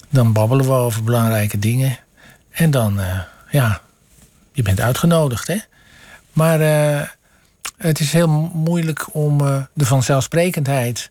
dan 0.08 0.32
babbelen 0.32 0.66
we 0.66 0.72
over 0.72 1.04
belangrijke 1.04 1.58
dingen. 1.58 1.98
En 2.50 2.70
dan, 2.70 3.00
ja, 3.48 3.80
je 4.52 4.62
bent 4.62 4.80
uitgenodigd, 4.80 5.46
hè. 5.46 5.56
Maar 6.32 6.60
eh, 6.60 7.08
het 7.76 8.00
is 8.00 8.12
heel 8.12 8.28
moeilijk 8.54 9.06
om 9.12 9.40
eh, 9.46 9.62
de 9.72 9.86
vanzelfsprekendheid 9.86 11.10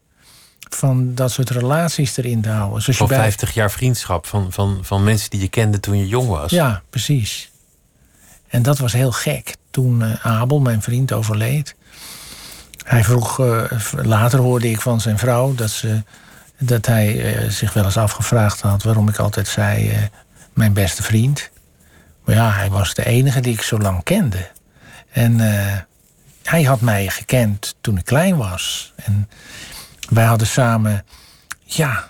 van 0.69 1.15
dat 1.15 1.31
soort 1.31 1.49
relaties 1.49 2.17
erin 2.17 2.41
te 2.41 2.49
houden. 2.49 2.81
Zoals 2.81 2.85
je 2.85 2.93
Van 3.05 3.07
bij- 3.07 3.17
50 3.17 3.53
jaar 3.53 3.71
vriendschap. 3.71 4.25
Van, 4.25 4.51
van, 4.51 4.79
van 4.81 5.03
mensen 5.03 5.29
die 5.29 5.39
je 5.39 5.47
kende 5.47 5.79
toen 5.79 5.97
je 5.97 6.07
jong 6.07 6.27
was. 6.27 6.51
Ja, 6.51 6.81
precies. 6.89 7.51
En 8.47 8.61
dat 8.61 8.77
was 8.77 8.93
heel 8.93 9.11
gek. 9.11 9.55
Toen 9.71 10.01
eh, 10.03 10.25
Abel, 10.25 10.59
mijn 10.59 10.81
vriend, 10.81 11.11
overleed. 11.13 11.75
Hij 12.83 13.03
vroeg, 13.03 13.37
later 13.91 14.39
hoorde 14.39 14.69
ik 14.69 14.81
van 14.81 15.01
zijn 15.01 15.17
vrouw 15.17 15.55
dat, 15.55 15.69
ze, 15.69 16.03
dat 16.59 16.85
hij 16.85 17.35
zich 17.49 17.73
wel 17.73 17.83
eens 17.85 17.97
afgevraagd 17.97 18.61
had 18.61 18.83
waarom 18.83 19.09
ik 19.09 19.17
altijd 19.17 19.47
zei 19.47 20.09
mijn 20.53 20.73
beste 20.73 21.03
vriend. 21.03 21.49
Maar 22.25 22.35
ja, 22.35 22.51
hij 22.51 22.69
was 22.69 22.93
de 22.93 23.05
enige 23.05 23.39
die 23.39 23.53
ik 23.53 23.61
zo 23.61 23.77
lang 23.77 24.03
kende. 24.03 24.47
En 25.11 25.39
eh, 25.39 25.77
hij 26.43 26.63
had 26.63 26.81
mij 26.81 27.09
gekend 27.09 27.75
toen 27.81 27.97
ik 27.97 28.05
klein 28.05 28.37
was. 28.37 28.93
En 28.95 29.29
wij 30.09 30.25
hadden 30.25 30.47
samen, 30.47 31.05
ja, 31.63 32.05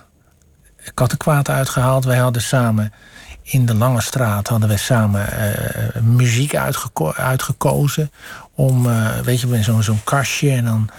kattenkwaad 0.93 1.49
uitgehaald. 1.49 2.05
Wij 2.05 2.17
hadden 2.17 2.41
samen 2.41 2.93
in 3.41 3.65
de 3.65 3.75
Lange 3.75 4.01
Straat 4.01 4.47
hadden 4.47 4.67
wij 4.67 4.77
samen 4.77 5.31
eh, 5.31 6.01
muziek 6.01 6.55
uitgeko- 6.55 7.13
uitgekozen. 7.13 8.11
Om, 8.53 8.89
eh, 8.89 9.19
weet 9.19 9.39
je, 9.41 9.63
zo'n 9.63 9.83
zo'n 9.83 10.03
kastje. 10.03 10.51
En 10.51 10.65
dan 10.65 10.89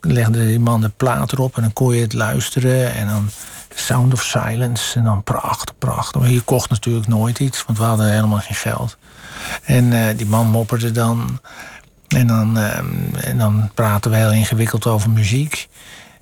legde 0.00 0.46
die 0.46 0.60
man 0.60 0.80
de 0.80 0.88
plaat 0.88 1.32
erop 1.32 1.56
en 1.56 1.62
dan 1.62 1.72
kon 1.72 1.94
je 1.94 2.00
het 2.00 2.12
luisteren. 2.12 2.94
En 2.94 3.08
dan 3.08 3.30
Sound 3.78 4.12
of 4.12 4.22
Silence. 4.22 4.98
En 4.98 5.04
dan 5.04 5.22
prachtig, 5.22 5.78
prachtig. 5.78 6.20
Maar 6.20 6.30
je 6.30 6.40
kocht 6.40 6.70
natuurlijk 6.70 7.06
nooit 7.06 7.38
iets, 7.38 7.64
want 7.64 7.78
we 7.78 7.84
hadden 7.84 8.12
helemaal 8.12 8.38
geen 8.38 8.56
geld. 8.56 8.96
En 9.64 9.92
eh, 9.92 10.16
die 10.16 10.26
man 10.26 10.46
mopperde 10.46 10.90
dan. 10.90 11.40
En 12.08 12.26
dan, 12.26 12.58
eh, 12.58 12.78
en 13.28 13.38
dan 13.38 13.70
praten 13.74 14.10
we 14.10 14.16
heel 14.16 14.32
ingewikkeld 14.32 14.86
over 14.86 15.10
muziek. 15.10 15.68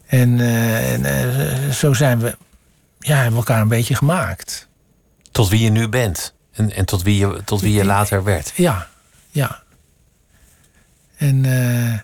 En, 0.06 0.40
eh, 0.40 0.92
en 0.92 1.04
eh, 1.04 1.70
zo 1.70 1.92
zijn 1.92 2.18
we, 2.18 2.37
ja, 2.99 3.14
hebben 3.14 3.32
we 3.32 3.38
elkaar 3.38 3.61
een 3.61 3.68
beetje 3.68 3.94
gemaakt. 3.94 4.68
Tot 5.30 5.49
wie 5.49 5.61
je 5.61 5.70
nu 5.70 5.88
bent. 5.88 6.34
En, 6.52 6.73
en 6.73 6.84
tot 6.84 7.02
wie 7.02 7.18
je, 7.18 7.42
tot 7.44 7.61
wie 7.61 7.73
je 7.73 7.84
later 7.84 8.25
werd. 8.25 8.52
Ja, 8.56 8.87
ja. 9.30 9.62
En 11.16 11.44
eh, 11.44 11.99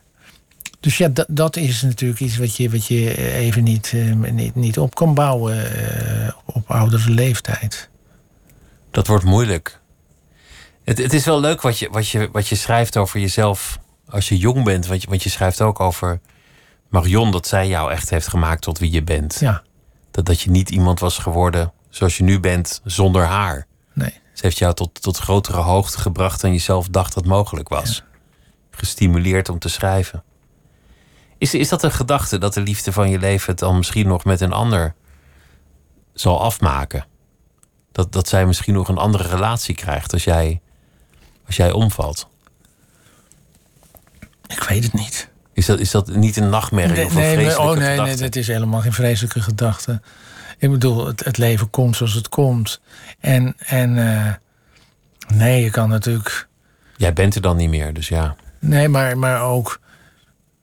dus 0.80 0.99
ja, 0.99 1.08
dat, 1.08 1.26
dat 1.28 1.56
is 1.56 1.82
natuurlijk 1.82 2.20
iets 2.20 2.37
wat 2.37 2.56
je, 2.56 2.70
wat 2.70 2.87
je 2.87 3.16
even 3.32 3.64
niet, 3.64 3.92
eh, 3.94 4.12
niet, 4.12 4.54
niet 4.54 4.78
op 4.78 4.94
kan 4.94 5.14
bouwen 5.14 5.75
eh, 5.75 6.32
op 6.44 6.70
oudere 6.70 7.10
leeftijd. 7.10 7.88
Dat 8.90 9.06
wordt 9.06 9.25
moeilijk. 9.25 9.80
Het, 10.84 10.99
het 10.99 11.12
is 11.12 11.25
wel 11.25 11.40
leuk 11.40 11.60
wat 11.60 11.78
je, 11.78 11.88
wat, 11.90 12.08
je, 12.08 12.28
wat 12.32 12.49
je 12.49 12.54
schrijft 12.54 12.96
over 12.96 13.20
jezelf 13.20 13.78
als 14.08 14.28
je 14.28 14.37
jong 14.37 14.64
bent. 14.64 14.87
Want 14.87 15.02
je, 15.02 15.08
want 15.08 15.22
je 15.22 15.30
schrijft 15.30 15.60
ook 15.60 15.80
over 15.80 16.20
Marion, 16.88 17.30
dat 17.30 17.46
zij 17.46 17.68
jou 17.68 17.92
echt 17.92 18.10
heeft 18.10 18.28
gemaakt 18.28 18.62
tot 18.62 18.78
wie 18.78 18.92
je 18.92 19.02
bent. 19.02 19.37
Ja, 19.40 19.62
Dat, 20.10 20.26
dat 20.26 20.40
je 20.40 20.50
niet 20.50 20.70
iemand 20.70 21.00
was 21.00 21.18
geworden 21.18 21.72
zoals 21.88 22.16
je 22.16 22.25
nu 22.25 22.40
bent 22.40 22.80
zonder 22.84 23.25
haar. 23.25 23.66
nee. 23.92 24.12
Ze 24.32 24.46
heeft 24.46 24.58
jou 24.58 24.75
tot, 24.75 25.02
tot 25.02 25.16
grotere 25.18 25.60
hoogte 25.60 25.99
gebracht 25.99 26.40
dan 26.40 26.52
je 26.52 26.58
zelf 26.58 26.88
dacht 26.88 27.14
dat 27.14 27.25
mogelijk 27.26 27.68
was. 27.68 28.02
Gestimuleerd 28.70 29.49
om 29.49 29.58
te 29.58 29.68
schrijven. 29.68 30.22
Is, 31.40 31.54
is 31.54 31.68
dat 31.68 31.82
een 31.82 31.92
gedachte 31.92 32.38
dat 32.38 32.54
de 32.54 32.61
liefde 32.61 32.92
van 32.92 33.11
je 33.11 33.18
leven 33.18 33.50
het 33.50 33.59
dan 33.59 33.76
misschien 33.76 34.06
nog 34.06 34.25
met 34.25 34.40
een 34.40 34.52
ander 34.52 34.94
zal 36.14 36.40
afmaken? 36.42 37.04
Dat, 37.92 38.12
dat 38.12 38.28
zij 38.28 38.47
misschien 38.47 38.75
nog 38.75 38.88
een 38.88 38.99
andere 38.99 39.28
relatie 39.28 39.75
krijgt 39.75 40.12
als 40.12 40.25
jij, 40.25 40.61
als 41.47 41.56
jij 41.56 41.70
omvalt? 41.70 42.28
Ik 44.47 44.62
weet 44.62 44.82
het 44.82 44.92
niet. 44.92 45.30
Is 45.52 45.66
dat, 45.66 45.78
is 45.78 45.90
dat 45.90 46.14
niet 46.14 46.37
een 46.37 46.49
nachtmerrie 46.49 46.97
Nee, 46.97 47.04
of 47.04 47.14
een 47.14 47.20
nee, 47.20 47.35
vreselijke 47.35 47.62
oh, 47.62 47.76
nee, 47.76 47.87
nee, 47.87 47.99
gedachte? 47.99 48.23
dat 48.23 48.37
is 48.37 48.47
helemaal 48.47 48.80
geen 48.80 48.92
vreselijke 48.92 49.40
gedachte. 49.40 50.00
Ik 50.59 50.70
bedoel, 50.70 51.06
het, 51.06 51.25
het 51.25 51.38
leven 51.38 51.70
komt 51.70 51.97
zoals 51.97 52.14
het 52.14 52.28
komt. 52.28 52.80
En, 53.20 53.56
en 53.59 53.99
eh, 53.99 54.35
nee, 55.37 55.62
je 55.62 55.70
kan 55.70 55.88
natuurlijk 55.88 56.49
Jij 56.97 57.12
bent 57.12 57.35
er 57.35 57.40
dan 57.40 57.56
niet 57.56 57.70
meer, 57.70 57.94
dus 57.94 58.09
ja. 58.09 58.37
Nee, 58.59 58.88
maar, 58.88 59.18
maar 59.18 59.42
ook. 59.42 59.80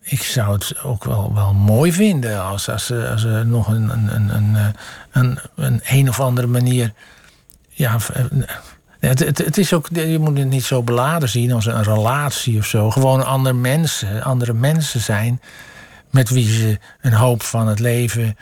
Ik 0.10 0.22
zou 0.22 0.54
het 0.54 0.84
ook 0.84 1.04
wel, 1.04 1.34
wel 1.34 1.54
mooi 1.54 1.94
vinden 1.94 2.44
als, 2.44 2.70
als, 2.70 2.86
ze- 2.86 3.10
als 3.12 3.24
er 3.24 3.46
nog 3.46 3.68
een, 3.68 3.90
een, 3.90 4.16
een, 4.16 4.36
een, 4.36 4.74
een, 5.12 5.40
een, 5.56 5.82
een 5.84 6.10
of 6.10 6.20
andere 6.20 6.48
manier. 6.48 6.94
Ja, 7.70 7.98
eh, 8.14 8.24
Het, 9.00 9.58
is 9.58 9.74
ook, 9.74 9.88
je 9.92 10.20
moet 10.20 10.38
het 10.38 10.48
niet 10.50 10.64
zo 10.64 10.84
beladen 10.84 11.30
zien 11.30 11.52
als 11.52 11.66
een 11.66 11.84
relatie 11.84 12.58
of 12.58 12.66
zo. 12.66 12.92
Gewoon 12.92 13.26
andere 13.26 13.56
mensen, 13.56 14.24
andere 14.24 14.54
mensen 14.54 15.00
zijn 15.02 15.42
met 16.12 16.30
wie 16.30 16.50
ze 16.50 16.80
een 17.02 17.14
hoop 17.14 17.44
van 17.44 17.68
het 17.68 17.80
leven 17.80 18.38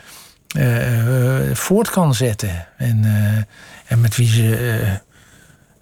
eh, 0.56 1.54
voort 1.54 1.90
kan 1.90 2.14
zetten. 2.14 2.66
En, 2.76 3.04
eh, 3.04 3.92
en 3.92 4.00
met 4.00 4.16
wie 4.16 4.28
ze 4.28 5.00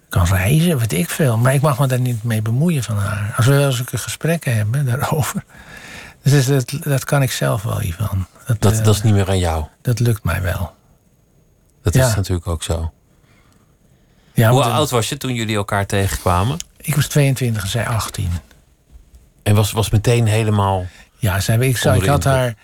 kan 0.09 0.25
reizen, 0.25 0.77
weet 0.77 0.93
ik 0.93 1.09
veel. 1.09 1.37
Maar 1.37 1.53
ik 1.53 1.61
mag 1.61 1.79
me 1.79 1.87
daar 1.87 1.99
niet 1.99 2.23
mee 2.23 2.41
bemoeien 2.41 2.83
van 2.83 2.97
haar. 2.97 3.33
Als 3.37 3.45
we 3.45 3.53
wel 3.53 3.65
eens 3.65 3.79
een 3.79 3.99
gesprekken 3.99 4.55
hebben 4.55 4.85
daarover. 4.85 5.43
Dus 6.31 6.45
dat, 6.45 6.77
dat 6.81 7.03
kan 7.03 7.21
ik 7.21 7.31
zelf 7.31 7.63
wel, 7.63 7.81
Ivan. 7.81 8.27
Dat, 8.47 8.61
Dat, 8.61 8.73
eh, 8.77 8.83
dat 8.83 8.95
is 8.95 9.01
niet 9.01 9.13
meer 9.13 9.29
aan 9.29 9.39
jou. 9.39 9.65
dat 9.81 9.99
lukt 9.99 10.23
mij 10.23 10.41
wel. 10.41 10.75
Dat 11.81 11.93
Ja. 11.93 12.07
is 12.07 12.15
natuurlijk 12.15 12.47
ook 12.47 12.63
zo. 12.63 12.93
Ja, 14.33 14.49
Hoe 14.49 14.63
oud 14.63 14.89
was 14.89 15.09
je 15.09 15.17
toen 15.17 15.33
jullie 15.33 15.55
elkaar 15.55 15.85
tegenkwamen? 15.85 16.57
Ik 16.77 16.95
was 16.95 17.07
22 17.07 17.63
en 17.63 17.69
zij 17.69 17.87
18. 17.87 18.29
En 19.43 19.55
was, 19.55 19.71
was 19.71 19.89
meteen 19.89 20.25
helemaal. 20.27 20.85
Ja, 21.17 21.39
zij, 21.39 21.57
ik, 21.57 21.77
ik 21.77 22.05
had 22.05 22.23
haar, 22.23 22.55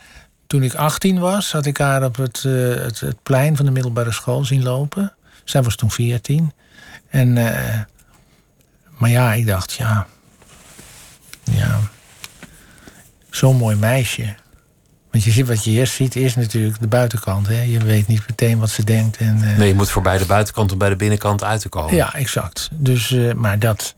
toen 0.47 0.63
ik 0.63 0.73
18 0.73 1.19
was, 1.19 1.51
had 1.51 1.65
ik 1.65 1.77
haar 1.77 2.03
op 2.03 2.15
het, 2.15 2.43
eh, 2.45 2.53
het, 2.75 2.99
het 2.99 3.23
plein 3.23 3.55
van 3.55 3.65
de 3.65 3.71
middelbare 3.71 4.11
school 4.11 4.45
zien 4.45 4.63
lopen. 4.63 5.13
Zij 5.43 5.63
was 5.63 5.75
toen 5.75 5.91
14. 5.91 6.53
En, 7.09 7.37
eh, 7.37 7.79
maar 8.97 9.09
ja, 9.09 9.33
ik 9.33 9.45
dacht, 9.47 9.73
ja, 9.73 10.07
ja, 11.43 11.79
zo'n 13.31 13.55
mooi 13.57 13.75
meisje. 13.75 14.35
Want 15.11 15.23
je 15.23 15.31
ziet, 15.31 15.47
wat 15.47 15.63
je 15.63 15.71
eerst 15.71 15.93
ziet 15.93 16.15
is 16.15 16.35
natuurlijk 16.35 16.79
de 16.79 16.87
buitenkant. 16.87 17.47
Hè? 17.47 17.61
Je 17.61 17.79
weet 17.79 18.07
niet 18.07 18.23
meteen 18.27 18.59
wat 18.59 18.69
ze 18.69 18.83
denkt. 18.83 19.17
En, 19.17 19.41
eh, 19.43 19.57
Nee, 19.57 19.67
je 19.67 19.73
moet 19.73 19.89
voorbij 19.89 20.17
de 20.17 20.25
buitenkant 20.25 20.71
om 20.71 20.77
bij 20.77 20.89
de 20.89 20.95
binnenkant 20.95 21.43
uit 21.43 21.61
te 21.61 21.69
komen. 21.69 21.95
ja, 21.95 22.13
exact. 22.13 22.69
Dus, 22.73 23.11
eh, 23.11 23.33
maar 23.33 23.59
dat. 23.59 23.95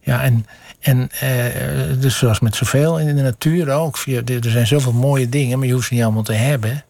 Ja, 0.00 0.22
en, 0.22 0.46
en 0.80 1.10
eh, 1.10 2.00
dus 2.00 2.18
zoals 2.18 2.40
met 2.40 2.56
zoveel 2.56 2.98
in 2.98 3.16
de 3.16 3.22
natuur 3.22 3.70
ook. 3.70 3.96
Er 4.06 4.50
zijn 4.50 4.66
zoveel 4.66 4.92
mooie 4.92 5.28
dingen, 5.28 5.58
maar 5.58 5.66
je 5.66 5.72
hoeft 5.72 5.88
ze 5.88 5.94
niet 5.94 6.02
allemaal 6.02 6.22
te 6.22 6.32
hebben. 6.32 6.84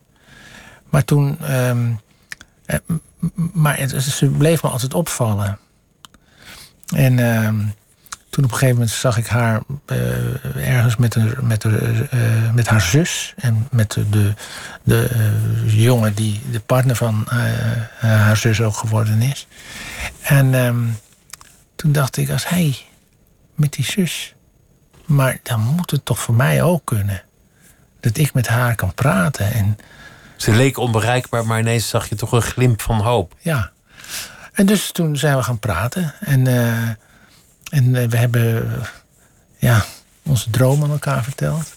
Maar 0.90 1.04
toen. 1.04 1.38
ehm, 1.40 1.86
eh, 2.66 2.78
maar 3.52 3.78
het, 3.78 4.02
ze 4.02 4.26
bleef 4.26 4.62
me 4.62 4.68
altijd 4.68 4.94
opvallen. 4.94 5.58
En 6.94 7.18
ehm, 7.18 7.54
toen 8.34 8.44
op 8.44 8.50
een 8.50 8.58
gegeven 8.58 8.80
moment 8.80 8.96
zag 8.96 9.16
ik 9.16 9.26
haar 9.26 9.60
eh, 9.86 10.74
ergens 10.74 10.96
met, 10.96 11.14
een, 11.14 11.34
met, 11.40 11.62
haar, 11.62 12.08
eh, 12.10 12.52
met 12.54 12.66
haar 12.66 12.80
zus. 12.80 13.34
En 13.36 13.68
met 13.70 13.92
de, 13.92 14.08
de, 14.08 14.34
de 14.82 15.08
eh, 15.08 15.84
jongen 15.84 16.14
die 16.14 16.40
de 16.50 16.60
partner 16.60 16.96
van 16.96 17.26
haar 17.98 18.36
zus 18.36 18.60
ook 18.60 18.76
geworden 18.76 19.22
is. 19.22 19.46
En 20.22 20.54
ehm, 20.54 20.84
toen 21.76 21.92
dacht 21.92 22.16
ik, 22.16 22.30
als 22.30 22.48
hij 22.48 22.76
met 23.54 23.72
die 23.72 23.84
zus. 23.84 24.34
Maar 25.04 25.38
dan 25.42 25.60
moet 25.60 25.90
het 25.90 26.04
toch 26.04 26.18
voor 26.18 26.34
mij 26.34 26.62
ook 26.62 26.84
kunnen. 26.84 27.22
Dat 28.00 28.16
ik 28.16 28.34
met 28.34 28.48
haar 28.48 28.74
kan 28.74 28.94
praten. 28.94 29.52
En 29.52 29.78
Ze 30.36 30.52
leek 30.52 30.78
onbereikbaar, 30.78 31.46
maar 31.46 31.60
ineens 31.60 31.88
zag 31.88 32.08
je 32.08 32.14
toch 32.14 32.32
een 32.32 32.42
glimp 32.42 32.80
van 32.80 33.00
hoop. 33.00 33.34
ja. 33.40 33.72
En 34.52 34.66
dus 34.66 34.92
toen 34.92 35.16
zijn 35.16 35.36
we 35.36 35.42
gaan 35.42 35.58
praten. 35.58 36.14
En, 36.20 36.46
en 37.70 37.96
eh, 37.96 38.08
we 38.08 38.16
hebben 38.16 38.72
eh, 38.80 38.86
ja, 39.56 39.84
onze 40.22 40.50
droom 40.50 40.82
aan 40.82 40.90
elkaar 40.90 41.24
verteld. 41.24 41.76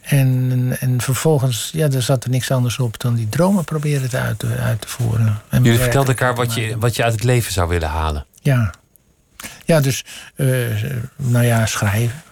En, 0.00 0.76
en 0.80 1.00
vervolgens, 1.00 1.70
ja, 1.72 1.90
er 1.90 2.02
zat 2.02 2.24
er 2.24 2.30
niks 2.30 2.50
anders 2.50 2.78
op 2.78 3.00
dan 3.00 3.14
die 3.14 3.28
dromen 3.28 3.64
proberen 3.64 4.08
te 4.08 4.18
uit, 4.18 4.38
te- 4.38 4.56
uit 4.58 4.80
te 4.80 4.88
voeren. 4.88 5.40
En 5.48 5.62
Jullie 5.62 5.78
vertelden 5.78 6.08
elkaar 6.16 6.34
wat 6.34 6.54
je, 6.54 6.78
wat 6.78 6.96
je 6.96 7.02
uit 7.04 7.12
het 7.12 7.24
leven 7.24 7.52
zou 7.52 7.68
willen 7.68 7.88
halen. 7.88 8.26
Ja. 8.40 8.70
Ja, 9.64 9.80
dus, 9.80 10.04
eh, 10.34 10.46
nou 11.16 11.44
ja, 11.44 11.66
schrijven. 11.66 12.22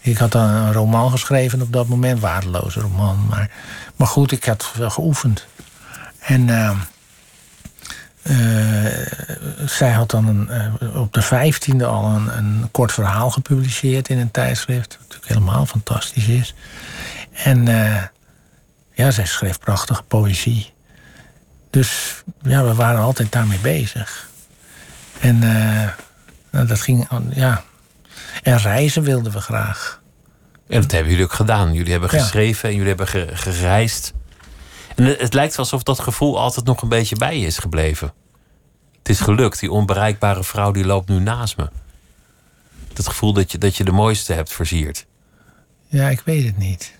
Ik 0.00 0.16
had 0.16 0.32
dan 0.32 0.48
een 0.48 0.72
roman 0.72 1.10
geschreven 1.10 1.62
op 1.62 1.72
dat 1.72 1.86
moment, 1.88 2.20
waardeloze 2.20 2.80
roman. 2.80 3.26
Maar, 3.28 3.50
maar 3.96 4.06
goed, 4.06 4.32
ik 4.32 4.44
had 4.44 4.72
wel 4.76 4.90
geoefend. 4.90 5.46
En 6.18 6.48
eh, 8.22 8.36
zij 9.66 9.90
had 9.90 10.10
dan 10.10 10.26
een, 10.26 10.48
eh, 10.50 10.96
op 11.00 11.12
de 11.12 11.22
vijftiende 11.22 11.86
al 11.86 12.04
een, 12.04 12.36
een 12.36 12.68
kort 12.70 12.92
verhaal 12.92 13.30
gepubliceerd 13.30 14.08
in 14.08 14.18
een 14.18 14.30
tijdschrift. 14.30 14.90
Wat 14.90 15.00
natuurlijk 15.00 15.28
helemaal 15.32 15.66
fantastisch 15.66 16.26
is. 16.26 16.54
En 17.32 17.68
eh, 17.68 18.02
ja, 18.92 19.10
zij 19.10 19.26
schreef 19.26 19.58
prachtige 19.58 20.02
poëzie. 20.02 20.72
Dus 21.70 22.22
ja, 22.42 22.64
we 22.64 22.74
waren 22.74 23.00
altijd 23.00 23.32
daarmee 23.32 23.58
bezig. 23.58 24.28
En 25.20 25.38
nou, 26.50 26.66
dat 26.66 26.80
ging, 26.80 27.08
ja. 27.34 27.62
En 28.42 28.58
reizen 28.58 29.02
wilden 29.02 29.32
we 29.32 29.40
graag. 29.40 30.00
En 30.68 30.80
dat 30.80 30.90
hebben 30.90 31.10
jullie 31.10 31.24
ook 31.26 31.32
gedaan. 31.32 31.72
Jullie 31.72 31.92
hebben 31.92 32.08
Ja. 32.12 32.18
geschreven 32.22 32.68
en 32.68 32.72
jullie 32.74 32.88
hebben 32.88 33.08
ge- 33.08 33.30
gereisd. 33.32 34.12
En 34.94 35.04
het, 35.04 35.20
het 35.20 35.34
lijkt 35.34 35.58
alsof 35.58 35.82
dat 35.82 36.00
gevoel 36.00 36.38
altijd 36.38 36.66
nog 36.66 36.82
een 36.82 36.88
beetje 36.88 37.16
bij 37.16 37.38
je 37.38 37.46
is 37.46 37.58
gebleven. 37.58 38.12
Het 38.98 39.08
is 39.08 39.20
gelukt. 39.20 39.60
Die 39.60 39.70
onbereikbare 39.72 40.44
vrouw 40.44 40.70
die 40.70 40.84
loopt 40.84 41.08
nu 41.08 41.18
naast 41.18 41.56
me. 41.56 41.68
Dat 42.92 43.08
gevoel 43.08 43.32
dat 43.32 43.52
je, 43.52 43.58
dat 43.58 43.76
je 43.76 43.84
de 43.84 43.92
mooiste 43.92 44.32
hebt 44.32 44.52
versierd. 44.52 45.06
Ja, 45.86 46.08
ik 46.08 46.20
weet 46.24 46.44
het 46.44 46.58
niet. 46.58 46.92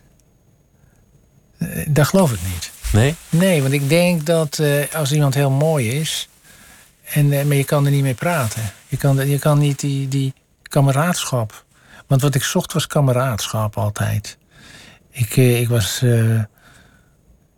Eh, 1.59 1.87
Dat 1.88 2.07
geloof 2.07 2.33
ik 2.33 2.38
niet. 2.52 2.70
Nee? 2.92 3.14
Nee, 3.28 3.62
want 3.62 3.74
ik 3.74 3.88
denk 3.88 4.26
dat 4.26 4.59
eh, 4.59 4.94
als 4.94 5.12
iemand 5.12 5.35
heel 5.35 5.50
mooi 5.50 5.90
is. 5.90 6.28
En, 7.05 7.33
eh, 7.33 7.44
maar 7.44 7.57
je 7.57 7.64
kan 7.64 7.85
er 7.85 7.90
niet 7.90 8.02
mee 8.02 8.14
praten. 8.14 8.62
Je 8.88 8.96
kan, 8.96 9.28
je 9.28 9.38
kan 9.38 9.59
niet 9.59 9.81
die, 9.81 10.09
die 10.09 10.35
kameraadschap. 10.62 11.64
Want 12.07 12.22
wat 12.22 12.35
ik 12.35 12.42
zocht 12.42 12.72
was 12.72 12.87
kameraadschap 12.87 13.76
altijd. 13.76 14.38
Ik, 15.11 15.37
ik 15.37 15.68
was, 15.68 16.02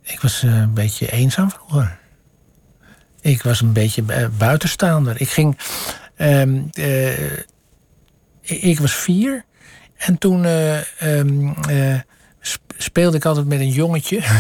ik 0.04 0.20
was 0.20 0.42
eh, 0.42 0.56
een 0.56 0.74
beetje 0.74 1.10
eenzaam 1.12 1.50
vroeger. 1.50 1.98
Ik 3.20 3.42
was 3.42 3.60
een 3.60 3.72
beetje 3.72 4.02
eh, 4.06 4.26
buitenstaander. 4.38 5.20
Ik 5.20 5.28
ging. 5.28 5.58
ehm, 6.16 6.62
eh, 6.72 7.32
ik- 8.40 8.78
was 8.80 8.94
vier. 8.94 9.44
En 9.96 10.18
toen 10.18 10.44
eh, 10.44 10.78
ehm, 11.18 11.48
eh, 11.68 11.98
sp- 12.40 12.72
speelde 12.78 13.16
ik 13.16 13.24
altijd 13.24 13.46
met 13.46 13.60
een 13.60 13.70
jongetje. 13.70 14.20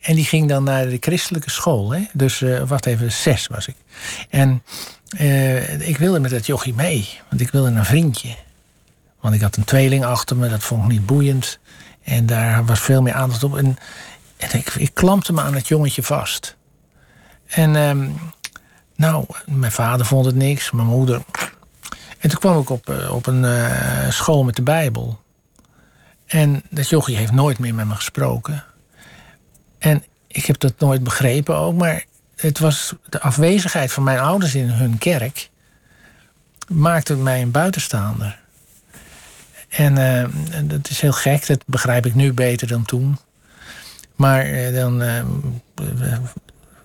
En 0.00 0.14
die 0.14 0.24
ging 0.24 0.48
dan 0.48 0.64
naar 0.64 0.88
de 0.88 0.96
christelijke 1.00 1.50
school. 1.50 1.90
Hè? 1.90 2.00
Dus 2.12 2.44
wacht 2.66 2.86
even, 2.86 3.12
zes 3.12 3.46
was 3.46 3.66
ik. 3.68 3.74
En 4.28 4.62
ik 5.78 5.96
wilde 5.98 6.20
met 6.20 6.30
dat 6.30 6.46
jochie 6.46 6.74
mee. 6.74 7.08
Want 7.28 7.40
ik 7.40 7.50
wilde 7.50 7.70
een 7.70 7.84
vriendje. 7.84 8.34
Want 9.20 9.34
ik 9.34 9.40
had 9.40 9.56
een 9.56 9.64
tweeling 9.64 10.04
achter 10.04 10.36
me. 10.36 10.48
Dat 10.48 10.62
vond 10.62 10.82
ik 10.82 10.88
niet 10.88 11.06
boeiend. 11.06 11.58
En 12.02 12.26
daar 12.26 12.64
was 12.64 12.80
veel 12.80 13.02
meer 13.02 13.12
aandacht 13.12 13.44
op. 13.44 13.56
En, 13.56 13.76
en 14.40 14.58
ik, 14.58 14.74
ik 14.74 14.94
klampte 14.94 15.32
me 15.32 15.40
aan 15.40 15.54
het 15.54 15.68
jongetje 15.68 16.02
vast. 16.02 16.56
En 17.46 17.76
ehm, 17.76 18.08
nou, 18.96 19.24
mijn 19.46 19.72
vader 19.72 20.06
vond 20.06 20.26
het 20.26 20.34
niks. 20.34 20.70
Mijn 20.70 20.86
moeder. 20.86 21.22
En 22.18 22.28
toen 22.28 22.38
kwam 22.38 22.60
ik 22.60 22.70
op, 22.70 22.88
eh, 22.88 23.14
op 23.14 23.26
een 23.26 23.44
eh, 23.44 24.10
school 24.10 24.44
met 24.44 24.56
de 24.56 24.62
Bijbel. 24.62 25.20
En 26.26 26.62
dat 26.70 26.88
jochie 26.88 27.16
heeft 27.16 27.32
nooit 27.32 27.58
meer 27.58 27.74
met 27.74 27.86
me 27.86 27.94
gesproken. 27.94 28.64
En 29.78 30.04
ik 30.26 30.44
heb 30.44 30.58
dat 30.58 30.78
nooit 30.78 31.02
begrepen 31.02 31.56
ook, 31.56 31.74
maar 31.74 32.04
het 32.36 32.58
was 32.58 32.94
de 33.08 33.20
afwezigheid 33.20 33.92
van 33.92 34.02
mijn 34.02 34.18
ouders 34.18 34.54
in 34.54 34.68
hun 34.68 34.98
kerk 34.98 35.50
maakte 36.68 37.16
mij 37.16 37.42
een 37.42 37.50
buitenstaander. 37.50 38.38
En 39.68 39.98
eh, 39.98 40.20
en 40.54 40.68
dat 40.68 40.90
is 40.90 41.00
heel 41.00 41.12
gek, 41.12 41.46
dat 41.46 41.62
begrijp 41.66 42.06
ik 42.06 42.14
nu 42.14 42.32
beter 42.32 42.66
dan 42.66 42.84
toen. 42.84 43.18
Maar 44.20 44.44
eh, 44.44 44.74
dan, 44.74 45.02
eh, 45.02 45.18
eh, 45.18 45.24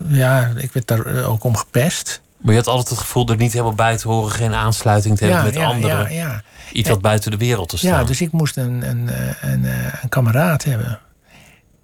ja, 0.07 0.51
ik 0.57 0.73
werd 0.73 0.87
daar 0.87 1.25
ook 1.25 1.43
om 1.43 1.55
gepest. 1.55 2.21
Maar 2.37 2.53
je 2.53 2.59
had 2.59 2.67
altijd 2.67 2.89
het 2.89 2.99
gevoel 2.99 3.29
er 3.29 3.37
niet 3.37 3.51
helemaal 3.51 3.73
bij 3.73 3.97
te 3.97 4.07
horen, 4.07 4.31
geen 4.31 4.53
aansluiting 4.53 5.17
te 5.17 5.25
hebben 5.25 5.43
met 5.43 5.53
ja, 5.53 5.65
anderen. 5.65 6.13
ja, 6.13 6.27
ja. 6.27 6.43
Iets 6.71 6.89
wat 6.89 7.01
buiten 7.01 7.31
de 7.31 7.37
wereld 7.37 7.69
te 7.69 7.77
staan. 7.77 7.99
Ja, 7.99 8.03
dus 8.03 8.21
ik 8.21 8.31
moest 8.31 8.57
een, 8.57 8.89
een, 8.89 9.09
een, 9.41 9.65
een 10.01 10.09
kameraad 10.09 10.63
hebben. 10.63 10.99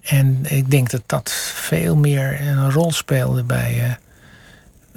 En 0.02 0.38
ik 0.48 0.70
denk 0.70 0.90
dat 0.90 1.02
dat 1.06 1.30
veel 1.54 1.96
meer 1.96 2.40
een 2.40 2.70
rol 2.70 2.92
speelde 2.92 3.42
bij 3.42 3.98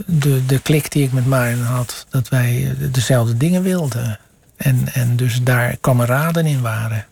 de, 0.06 0.46
de 0.46 0.60
klik 0.60 0.92
die 0.92 1.04
ik 1.04 1.12
met 1.12 1.26
Marin 1.26 1.62
had. 1.62 2.06
Dat 2.10 2.30
wij 2.30 2.76
dezelfde 2.92 3.38
dingen 3.38 3.62
wilden. 3.62 4.20
En, 4.58 4.88
en 4.94 5.16
dus 5.16 5.44
daar 5.44 5.78
kameraden 5.82 6.46
in 6.46 6.62
waren. 6.62 7.06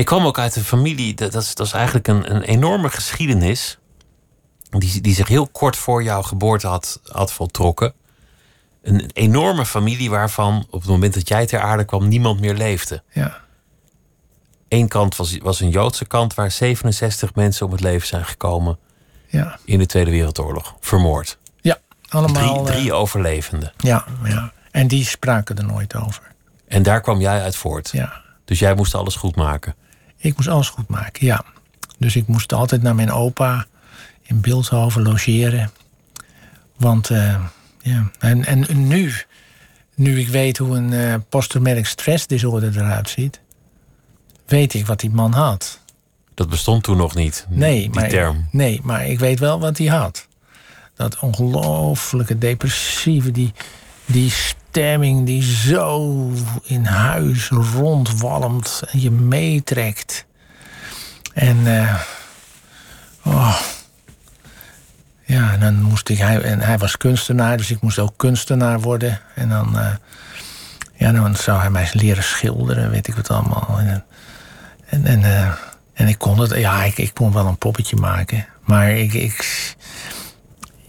Je 0.00 0.06
kwam 0.06 0.26
ook 0.26 0.38
uit 0.38 0.56
een 0.56 0.64
familie, 0.64 1.14
dat, 1.14 1.32
dat, 1.32 1.42
is, 1.42 1.54
dat 1.54 1.66
is 1.66 1.72
eigenlijk 1.72 2.08
een, 2.08 2.34
een 2.34 2.42
enorme 2.42 2.88
geschiedenis. 2.88 3.78
Die, 4.70 5.00
die 5.00 5.14
zich 5.14 5.28
heel 5.28 5.48
kort 5.48 5.76
voor 5.76 6.02
jouw 6.02 6.22
geboorte 6.22 6.66
had, 6.66 7.00
had 7.04 7.32
voltrokken. 7.32 7.92
Een 8.82 9.10
enorme 9.12 9.66
familie 9.66 10.10
waarvan 10.10 10.66
op 10.70 10.80
het 10.80 10.90
moment 10.90 11.14
dat 11.14 11.28
jij 11.28 11.46
ter 11.46 11.60
aarde 11.60 11.84
kwam 11.84 12.08
niemand 12.08 12.40
meer 12.40 12.54
leefde. 12.54 13.02
Ja, 13.12 13.40
Eén 14.68 14.88
kant 14.88 15.16
was, 15.16 15.38
was 15.38 15.60
een 15.60 15.70
Joodse 15.70 16.04
kant 16.04 16.34
waar 16.34 16.50
67 16.50 17.34
mensen 17.34 17.66
om 17.66 17.72
het 17.72 17.80
leven 17.80 18.06
zijn 18.06 18.24
gekomen. 18.24 18.78
Ja, 19.26 19.58
in 19.64 19.78
de 19.78 19.86
Tweede 19.86 20.10
Wereldoorlog. 20.10 20.76
Vermoord. 20.80 21.38
ja 21.60 21.78
allemaal. 22.08 22.64
Drie, 22.64 22.74
eh, 22.74 22.80
drie 22.80 22.92
overlevenden. 22.92 23.72
ja, 23.76 24.04
ja. 24.24 24.52
En 24.70 24.88
die 24.88 25.04
spraken 25.04 25.56
er 25.56 25.64
nooit 25.64 25.94
over. 25.94 26.22
En 26.66 26.82
daar 26.82 27.00
kwam 27.00 27.20
jij 27.20 27.42
uit 27.42 27.56
voort. 27.56 27.90
Ja. 27.92 28.22
Dus 28.44 28.58
jij 28.58 28.74
moest 28.74 28.94
alles 28.94 29.16
goed 29.16 29.36
maken. 29.36 29.74
Ik 30.22 30.36
moest 30.36 30.48
alles 30.48 30.68
goed 30.68 30.88
maken, 30.88 31.26
ja. 31.26 31.44
Dus 31.98 32.16
ik 32.16 32.26
moest 32.26 32.52
altijd 32.52 32.82
naar 32.82 32.94
mijn 32.94 33.12
opa 33.12 33.66
in 34.22 34.40
Beeldhoven 34.40 35.02
logeren. 35.02 35.70
Want, 36.76 37.10
eh, 37.10 37.44
ja. 37.82 38.10
En, 38.18 38.44
en 38.44 38.86
nu, 38.86 39.12
nu 39.94 40.18
ik 40.20 40.28
weet 40.28 40.58
hoe 40.58 40.76
een 40.76 40.92
eh 40.92 41.14
posttraumatic 41.28 41.86
stress 41.86 42.26
disorder 42.26 42.76
eruit 42.76 43.08
ziet, 43.08 43.40
weet 44.46 44.74
ik 44.74 44.86
wat 44.86 45.00
die 45.00 45.10
man 45.10 45.32
had. 45.32 45.80
Dat 46.34 46.48
bestond 46.48 46.82
toen 46.82 46.96
nog 46.96 47.14
niet, 47.14 47.46
Nee, 47.48 47.80
die 47.80 47.90
maar, 47.90 48.08
term. 48.08 48.48
nee, 48.50 48.80
maar 48.82 49.06
ik 49.06 49.18
weet 49.18 49.38
wel 49.38 49.60
wat 49.60 49.78
hij 49.78 49.86
had. 49.86 50.28
Dat 50.94 51.18
ongelooflijke 51.18 52.38
depressieve, 52.38 53.30
die, 53.30 53.52
die 54.06 54.32
stemming 54.70 55.26
die 55.26 55.42
zo 55.42 56.30
in 56.62 56.84
huis 56.84 57.48
rondwalmt 57.48 58.82
en 58.90 59.00
je 59.00 59.10
meetrekt. 59.10 60.26
En 61.34 61.66
eh, 61.66 61.94
oh. 63.24 63.60
ja, 65.24 65.52
en 65.52 65.60
dan 65.60 65.82
moest 65.82 66.08
ik, 66.08 66.18
hij, 66.18 66.40
en 66.40 66.60
hij 66.60 66.78
was 66.78 66.96
kunstenaar, 66.96 67.56
dus 67.56 67.70
ik 67.70 67.80
moest 67.80 67.98
ook 67.98 68.12
kunstenaar 68.16 68.80
worden. 68.80 69.20
En 69.34 69.48
dan, 69.48 69.78
eh, 69.78 69.94
ja, 70.94 71.12
dan 71.12 71.36
zou 71.36 71.60
hij 71.60 71.70
mij 71.70 71.88
leren 71.92 72.24
schilderen, 72.24 72.90
weet 72.90 73.08
ik 73.08 73.14
wat 73.14 73.30
allemaal. 73.30 73.78
En, 73.78 74.04
en, 74.86 75.06
en, 75.06 75.24
eh, 75.24 75.52
en 75.94 76.08
ik 76.08 76.18
kon 76.18 76.38
het, 76.38 76.54
ja, 76.54 76.84
ik, 76.84 76.98
ik 76.98 77.14
kon 77.14 77.32
wel 77.32 77.46
een 77.46 77.58
poppetje 77.58 77.96
maken. 77.96 78.46
Maar 78.64 78.90
ik, 78.90 79.12
ik, 79.12 79.74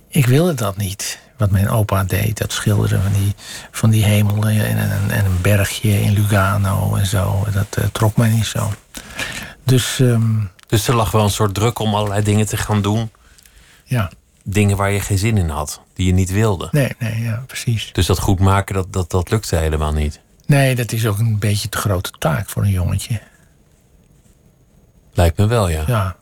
ik 0.08 0.26
wilde 0.26 0.54
dat 0.54 0.78
niet. 0.78 1.20
Wat 1.42 1.52
mijn 1.52 1.70
opa 1.70 2.04
deed, 2.04 2.38
dat 2.38 2.52
schilderen 2.52 3.02
van 3.02 3.12
die, 3.12 3.36
van 3.72 3.90
die 3.90 4.04
hemel 4.04 4.48
en, 4.48 4.78
en, 4.78 5.10
en 5.10 5.26
een 5.26 5.42
bergje 5.42 6.02
in 6.02 6.14
Lugano 6.14 6.96
en 6.96 7.06
zo. 7.06 7.46
Dat 7.54 7.78
eh, 7.78 7.86
trok 7.92 8.16
mij 8.18 8.30
niet 8.30 8.46
zo. 8.46 8.74
Dus 9.64 10.00
ehm, 10.00 10.40
Dus 10.68 10.88
er 10.88 10.96
lag 10.96 11.12
wel 11.12 11.24
een 11.24 11.30
soort 11.30 11.54
druk 11.54 11.80
om 11.80 11.96
allerlei 11.96 12.24
dingen 12.24 12.46
te 12.46 12.58
gaan 12.58 12.82
doen. 12.82 13.12
ja, 13.84 14.12
Dingen 14.44 14.78
waar 14.78 14.92
je 14.92 15.00
geen 15.00 15.18
zin 15.18 15.38
in 15.38 15.50
had. 15.50 15.82
Die 15.94 16.06
je 16.06 16.14
niet 16.14 16.32
wilde. 16.32 16.68
nee, 16.72 16.96
nee, 17.00 17.22
ja, 17.22 17.44
precies. 17.48 17.90
Dus 17.94 18.06
dat 18.06 18.20
goed 18.20 18.40
maken, 18.40 18.76
dat, 18.76 18.94
dat, 18.94 19.12
dat 19.12 19.30
lukte 19.30 19.56
helemaal 19.56 19.94
niet. 19.94 20.20
Nee, 20.46 20.76
dat 20.76 20.92
is 20.92 21.08
ook 21.08 21.20
een 21.20 21.40
beetje 21.40 21.70
te 21.70 21.78
grote 21.78 22.12
taak 22.20 22.50
voor 22.50 22.64
een 22.64 22.72
jongetje. 22.72 23.22
Lijkt 25.14 25.38
me 25.38 25.48
wel, 25.48 25.70
ja. 25.70 25.84
Ja. 25.88 26.16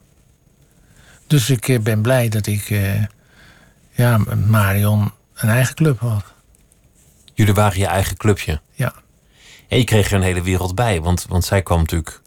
Dus 1.27 1.49
ik 1.49 1.67
eh, 1.67 1.79
ben 1.79 2.01
blij 2.01 2.29
dat 2.29 2.47
ik, 2.47 2.69
eh, 2.69 3.03
ja, 3.99 4.19
Marion 4.47 5.11
een 5.35 5.49
eigen 5.49 5.75
club 5.75 5.99
had. 5.99 6.23
Jullie 7.33 7.53
waren 7.53 7.79
je 7.79 7.85
eigen 7.85 8.17
clubje. 8.17 8.61
Ja, 8.73 8.93
En 9.67 9.77
je 9.77 9.83
kreeg 9.83 10.07
er 10.07 10.13
een 10.13 10.21
hele 10.21 10.41
wereld 10.41 10.75
bij. 10.75 11.01
Want, 11.01 11.25
want 11.29 11.45
zij 11.45 11.61
kwam 11.61 11.79
natuurlijk 11.79 12.21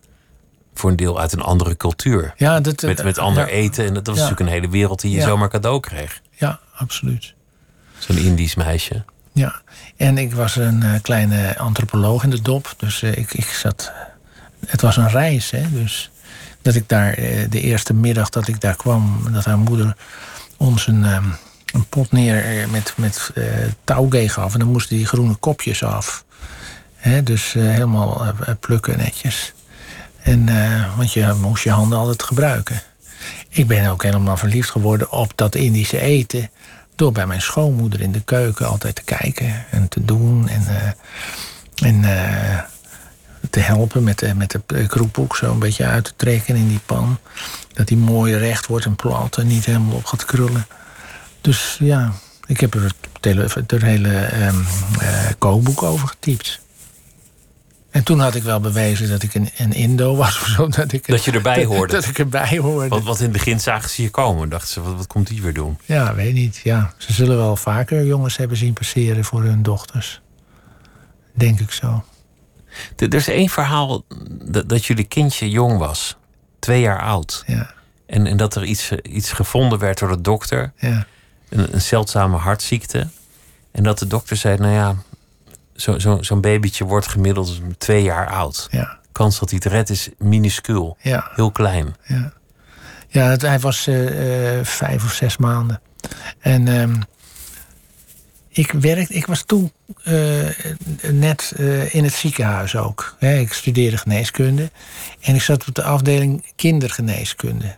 voor 0.74 0.90
een 0.90 0.96
deel 0.96 1.20
uit 1.20 1.32
een 1.32 1.40
andere 1.40 1.76
cultuur. 1.76 2.32
ja 2.36 2.60
dat, 2.60 2.82
Met, 2.82 3.04
met 3.04 3.18
ander 3.18 3.46
ja, 3.46 3.52
eten. 3.52 3.86
En 3.86 3.94
dat 3.94 4.06
was 4.06 4.16
Ja. 4.16 4.22
natuurlijk 4.22 4.48
een 4.50 4.56
hele 4.60 4.72
wereld 4.72 5.00
die 5.00 5.10
je 5.10 5.16
Ja. 5.18 5.26
zomaar 5.26 5.48
cadeau 5.48 5.80
kreeg. 5.80 6.20
Ja, 6.30 6.60
absoluut. 6.74 7.34
Zo'n 7.98 8.16
Indisch 8.16 8.54
meisje. 8.54 9.04
Ja, 9.32 9.60
en 9.96 10.18
ik 10.18 10.34
was 10.34 10.56
een 10.56 10.82
eh, 10.82 10.90
kleine 11.02 11.58
antropoloog 11.58 12.24
in 12.24 12.30
de 12.30 12.42
dop. 12.42 12.74
Dus 12.76 13.02
eh, 13.02 13.16
ik, 13.16 13.32
ik 13.34 13.44
zat. 13.46 13.92
Het 14.66 14.80
was 14.80 14.96
een 14.96 15.08
reis, 15.10 15.50
hè. 15.50 15.70
Dus 15.70 16.10
dat 16.62 16.74
ik 16.74 16.88
daar 16.88 17.12
eh, 17.12 17.50
de 17.50 17.60
eerste 17.60 17.94
middag 17.94 18.28
dat 18.28 18.48
ik 18.48 18.60
daar 18.60 18.76
kwam, 18.76 19.32
dat 19.32 19.44
haar 19.44 19.58
moeder 19.58 19.96
ons 20.56 20.86
een, 20.86 21.04
ehm, 21.04 21.24
een 21.72 21.86
pot 21.86 22.12
neer 22.12 22.44
eh, 22.44 22.68
met, 22.68 22.92
met 22.96 23.30
touwgee 23.84 24.28
gaf. 24.28 24.52
En 24.52 24.58
dan 24.58 24.68
moesten 24.68 24.96
die 24.96 25.06
groene 25.06 25.34
kopjes 25.34 25.84
af. 25.84 26.24
Hè, 26.96 27.22
dus 27.22 27.54
eh, 27.54 27.62
helemaal 27.62 28.34
plukken 28.60 28.98
netjes. 28.98 29.52
En, 30.22 30.46
want 30.96 31.12
je 31.12 31.34
moest 31.40 31.64
je 31.64 31.70
handen 31.70 31.98
altijd 31.98 32.22
gebruiken. 32.22 32.82
Ik 33.48 33.66
ben 33.66 33.90
ook 33.90 34.02
helemaal 34.02 34.36
verliefd 34.36 34.70
geworden 34.70 35.10
op 35.10 35.32
dat 35.34 35.54
Indische 35.54 36.00
eten. 36.00 36.50
Door 36.94 37.12
bij 37.12 37.26
mijn 37.26 37.42
schoonmoeder 37.42 38.00
in 38.00 38.12
de 38.12 38.20
keuken 38.20 38.66
altijd 38.66 38.94
te 38.94 39.02
kijken 39.02 39.64
en 39.70 39.88
te 39.88 40.04
doen. 40.04 40.48
En, 40.48 40.64
en 41.74 42.04
te 43.50 43.60
helpen 43.60 44.04
met 44.04 44.18
de, 44.18 44.34
met 44.34 44.58
de 44.66 44.86
kroephoek 44.86 45.36
zo 45.36 45.50
een 45.52 45.58
beetje 45.58 45.84
uit 45.84 46.04
te 46.04 46.12
trekken 46.16 46.56
in 46.56 46.68
die 46.68 46.80
pan. 46.86 47.18
Dat 47.72 47.86
die 47.86 47.96
mooi 47.96 48.36
recht 48.36 48.66
wordt 48.66 48.84
en 48.84 48.96
plat 48.96 49.38
en 49.38 49.46
niet 49.46 49.64
helemaal 49.64 49.96
op 49.96 50.04
gaat 50.04 50.24
krullen. 50.24 50.66
Dus 51.42 51.76
ja, 51.80 52.12
ik 52.46 52.60
heb 52.60 52.74
er 52.74 52.82
het, 52.82 53.80
hele- 53.82 54.18
ehm, 54.18 54.54
eh, 55.00 55.30
kookboek 55.38 55.82
over 55.82 56.08
getypt. 56.08 56.60
En 57.90 58.02
toen 58.04 58.20
had 58.20 58.34
ik 58.34 58.42
wel 58.42 58.60
bewezen 58.60 59.08
dat 59.08 59.22
ik 59.22 59.34
een, 59.34 59.48
een 59.56 59.72
Indo 59.72 60.16
was 60.16 60.40
of 60.40 60.46
zo. 60.46 60.68
Dat, 60.78 60.92
ik, 60.92 61.06
Dat 61.06 61.24
je 61.24 61.32
erbij 61.32 61.64
hoorde. 61.74 61.92
Dat 61.92 62.04
ik 62.06 62.18
erbij 62.18 62.58
hoorde. 62.58 62.88
Want, 62.88 63.04
want 63.04 63.16
in 63.18 63.24
het 63.24 63.32
begin 63.32 63.60
zagen 63.60 63.90
ze 63.90 64.02
je 64.02 64.10
komen. 64.10 64.48
Dachten 64.48 64.68
ze, 64.68 64.80
wat, 64.82 64.94
wat 64.96 65.06
komt 65.06 65.26
die 65.26 65.42
weer 65.42 65.54
doen? 65.54 65.78
Ja, 65.84 66.14
weet 66.14 66.34
niet. 66.34 66.60
Ja. 66.64 66.94
Ze 66.96 67.12
zullen 67.12 67.36
wel 67.36 67.56
vaker 67.56 68.04
jongens 68.06 68.36
hebben 68.36 68.56
zien 68.56 68.72
passeren 68.72 69.24
voor 69.24 69.42
hun 69.42 69.62
dochters. 69.62 70.20
Denk 71.34 71.60
ik 71.60 71.70
zo. 71.72 72.04
Er 72.96 73.08
er 73.08 73.14
is 73.14 73.28
één 73.28 73.48
verhaal 73.48 74.04
dat, 74.42 74.68
dat 74.68 74.84
jullie 74.86 75.04
kindje 75.04 75.50
jong 75.50 75.78
was. 75.78 76.16
Twee 76.58 76.80
jaar 76.80 77.00
oud. 77.02 77.42
Ja, 77.46 77.74
En, 78.06 78.26
en 78.26 78.36
dat 78.36 78.54
er 78.54 78.64
iets, 78.64 78.90
eh, 78.90 79.14
iets 79.14 79.32
gevonden 79.32 79.78
werd 79.78 79.98
door 79.98 80.08
de 80.08 80.20
dokter. 80.20 80.72
ja, 80.76 81.06
Een, 81.52 81.74
een 81.74 81.80
zeldzame 81.80 82.36
hartziekte. 82.36 83.08
En 83.70 83.82
dat 83.82 83.98
de 83.98 84.06
dokter 84.06 84.36
zei, 84.36 84.56
nou 84.58 84.72
ja... 84.72 84.96
zo- 85.76 85.98
zo- 85.98 86.22
Zo'n 86.22 86.40
babytje 86.40 86.84
wordt 86.84 87.06
gemiddeld 87.08 87.60
twee 87.78 88.02
jaar 88.02 88.30
oud. 88.30 88.68
ja, 88.70 88.98
Kans 89.12 89.38
dat 89.38 89.50
hij 89.50 89.60
het 89.62 89.72
redt 89.72 89.90
is 89.90 90.08
minuscuul. 90.18 90.96
ja. 91.00 91.30
Heel 91.34 91.50
klein. 91.50 91.96
ja. 92.06 92.32
ja 93.08 93.24
het, 93.30 93.42
hij 93.42 93.58
was 93.60 93.86
eh, 93.86 94.58
eh, 94.58 94.64
vijf 94.64 95.04
of 95.04 95.12
zes 95.12 95.36
maanden. 95.36 95.80
En 96.38 96.68
ehm, 96.68 97.00
ik, 98.48 98.72
werkte, 98.72 99.14
ik 99.14 99.26
was 99.26 99.42
toen 99.46 99.72
eh, 100.04 100.48
net 101.10 101.52
in 101.90 102.04
het 102.04 102.12
ziekenhuis 102.14 102.76
ook. 102.76 103.16
Hè. 103.18 103.34
Ik 103.38 103.52
studeerde 103.52 103.96
geneeskunde. 103.96 104.70
En 105.20 105.34
ik 105.34 105.42
zat 105.42 105.68
op 105.68 105.74
de 105.74 105.82
afdeling 105.82 106.52
kindergeneeskunde. 106.56 107.76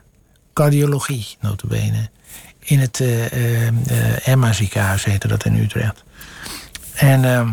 Cardiologie, 0.53 1.37
notabene. 1.41 2.09
In 2.65 2.79
het 2.79 3.01
eh, 3.01 3.33
eh, 3.33 3.69
eh, 3.69 4.29
Emma 4.29 4.53
ziekenhuis 4.53 5.05
heette 5.05 5.29
dat 5.29 5.45
in 5.45 5.57
Utrecht. 5.57 6.05
En 6.95 7.25
ehm, 7.25 7.53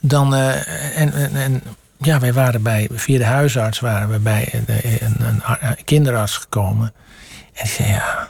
dan... 0.00 0.34
en, 0.34 1.12
en, 1.12 1.36
en 1.36 1.62
ja, 1.98 2.20
wij 2.20 2.32
waren 2.32 2.62
bij... 2.62 2.88
Via 2.92 3.18
de 3.18 3.24
huisarts 3.24 3.80
waren 3.80 4.08
we 4.08 4.18
bij 4.18 4.48
een, 4.52 4.64
een, 5.00 5.42
een, 5.60 5.84
kinderarts 5.84 6.36
gekomen. 6.36 6.92
En 7.52 7.64
die 7.64 7.72
zei, 7.72 7.88
ja... 7.88 8.28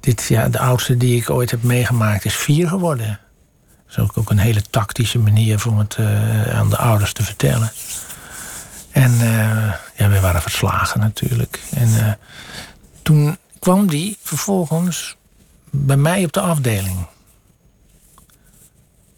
Dit, 0.00 0.26
ja, 0.28 0.48
de 0.48 0.58
oudste 0.58 0.96
die 0.96 1.16
ik 1.16 1.30
ooit 1.30 1.50
heb 1.50 1.62
meegemaakt 1.62 2.24
is 2.24 2.34
vier 2.34 2.68
geworden. 2.68 3.18
Dat 3.86 4.08
is 4.08 4.16
ook, 4.16 4.30
een 4.30 4.38
hele 4.38 4.62
tactische 4.70 5.18
manier 5.18 5.62
om 5.68 5.78
het 5.78 5.96
aan 6.52 6.70
de 6.70 6.76
ouders 6.76 7.12
te 7.12 7.22
vertellen. 7.22 7.72
En 8.92 9.12
ja, 9.96 10.08
we 10.08 10.20
waren 10.20 10.42
verslagen 10.42 11.00
natuurlijk. 11.00 11.60
En 11.74 12.18
toen 13.02 13.38
kwam 13.60 13.86
die 13.86 14.16
vervolgens 14.22 15.16
bij 15.70 15.96
mij 15.96 16.24
op 16.24 16.32
de 16.32 16.40
afdeling. 16.40 17.06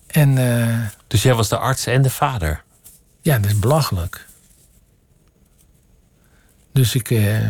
En 0.06 0.38
eh, 0.38 0.86
Dus 1.06 1.22
jij 1.22 1.34
was 1.34 1.48
de 1.48 1.58
arts 1.58 1.86
en 1.86 2.02
de 2.02 2.10
vader. 2.10 2.62
ja, 3.20 3.38
dat 3.38 3.50
is 3.50 3.58
belachelijk. 3.58 4.26
Dus 6.72 6.94
ik. 6.94 7.10
eh 7.10 7.40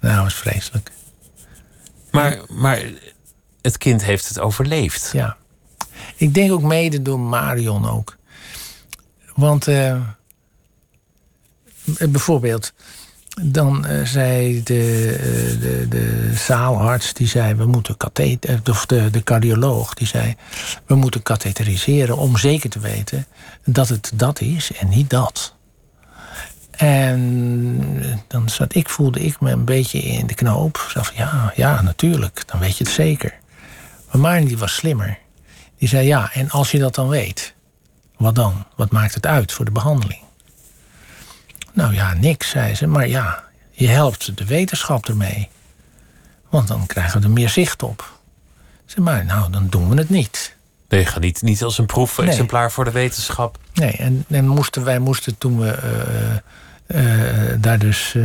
nou, 0.00 0.14
dat 0.14 0.24
was 0.24 0.34
vreselijk. 0.34 0.90
Maar, 2.10 2.38
maar 2.48 2.82
het 3.62 3.78
kind 3.78 4.04
heeft 4.04 4.28
het 4.28 4.38
overleefd. 4.38 5.10
Ja. 5.12 5.36
Ik 6.16 6.34
denk 6.34 6.52
ook 6.52 6.62
mede 6.62 7.02
door 7.02 7.20
Marion 7.20 7.88
ook. 7.88 8.16
Want 9.34 9.68
eh, 9.68 10.00
bijvoorbeeld, 11.84 12.72
dan 13.42 13.86
eh, 13.86 14.04
zei 14.04 14.62
de, 14.62 15.16
eh, 15.20 15.60
de, 15.60 15.86
de 15.88 16.32
zaalarts, 16.34 17.12
die 17.12 17.28
zei, 17.28 17.54
we 17.54 17.66
moeten 17.66 17.96
katheter, 17.96 18.60
of 18.70 18.86
de, 18.86 19.10
de 19.10 19.22
cardioloog, 19.22 19.94
die 19.94 20.06
zei, 20.06 20.34
we 20.86 20.94
moeten 20.94 21.22
katheteriseren 21.22 22.16
om 22.16 22.36
zeker 22.36 22.70
te 22.70 22.78
weten 22.80 23.26
dat 23.64 23.88
het 23.88 24.12
dat 24.14 24.40
is 24.40 24.72
en 24.72 24.88
niet 24.88 25.10
dat. 25.10 25.54
En 26.70 28.22
dan 28.26 28.48
zat 28.48 28.74
ik, 28.74 28.88
voelde 28.88 29.20
ik 29.20 29.40
me 29.40 29.50
een 29.50 29.64
beetje 29.64 29.98
in 29.98 30.26
de 30.26 30.34
knoop. 30.34 30.76
Van, 30.78 31.04
ja, 31.14 31.52
ja, 31.56 31.82
natuurlijk, 31.82 32.42
dan 32.46 32.60
weet 32.60 32.76
je 32.76 32.84
het 32.84 32.92
zeker. 32.92 33.38
Maar 34.10 34.20
Maarten 34.20 34.46
die 34.46 34.58
was 34.58 34.74
slimmer. 34.74 35.18
Die 35.78 35.88
zei 35.88 36.06
ja, 36.06 36.32
en 36.32 36.50
als 36.50 36.70
je 36.70 36.78
dat 36.78 36.94
dan 36.94 37.08
weet, 37.08 37.54
wat 38.16 38.34
dan? 38.34 38.66
Wat 38.76 38.90
maakt 38.90 39.14
het 39.14 39.26
uit 39.26 39.52
voor 39.52 39.64
de 39.64 39.70
behandeling? 39.70 40.22
Nou 41.72 41.94
ja, 41.94 42.14
niks, 42.14 42.48
zei 42.48 42.74
ze. 42.74 42.86
Maar 42.86 43.08
ja, 43.08 43.44
je 43.70 43.88
helpt 43.88 44.36
de 44.36 44.44
wetenschap 44.44 45.08
ermee. 45.08 45.48
Want 46.48 46.68
dan 46.68 46.86
krijgen 46.86 47.20
we 47.20 47.26
er 47.26 47.32
meer 47.32 47.48
zicht 47.48 47.82
op. 47.82 48.18
Maar 48.96 49.24
nou, 49.24 49.50
dan 49.50 49.66
doen 49.68 49.88
we 49.88 49.96
het 49.96 50.10
niet. 50.10 50.56
Nee, 50.88 51.06
ga 51.06 51.18
niet, 51.18 51.42
niet 51.42 51.62
als 51.62 51.78
een 51.78 51.86
proefexemplaar 51.86 52.72
voor 52.72 52.84
de 52.84 52.90
wetenschap. 52.90 53.58
Nee, 53.74 53.92
en, 53.92 54.24
en 54.28 54.48
moesten, 54.48 54.84
wij 54.84 54.98
moesten 54.98 55.38
toen 55.38 55.58
we 55.58 55.70
eh, 56.86 57.50
eh, 57.52 57.60
daar 57.60 57.78
dus 57.78 58.14
eh, 58.14 58.22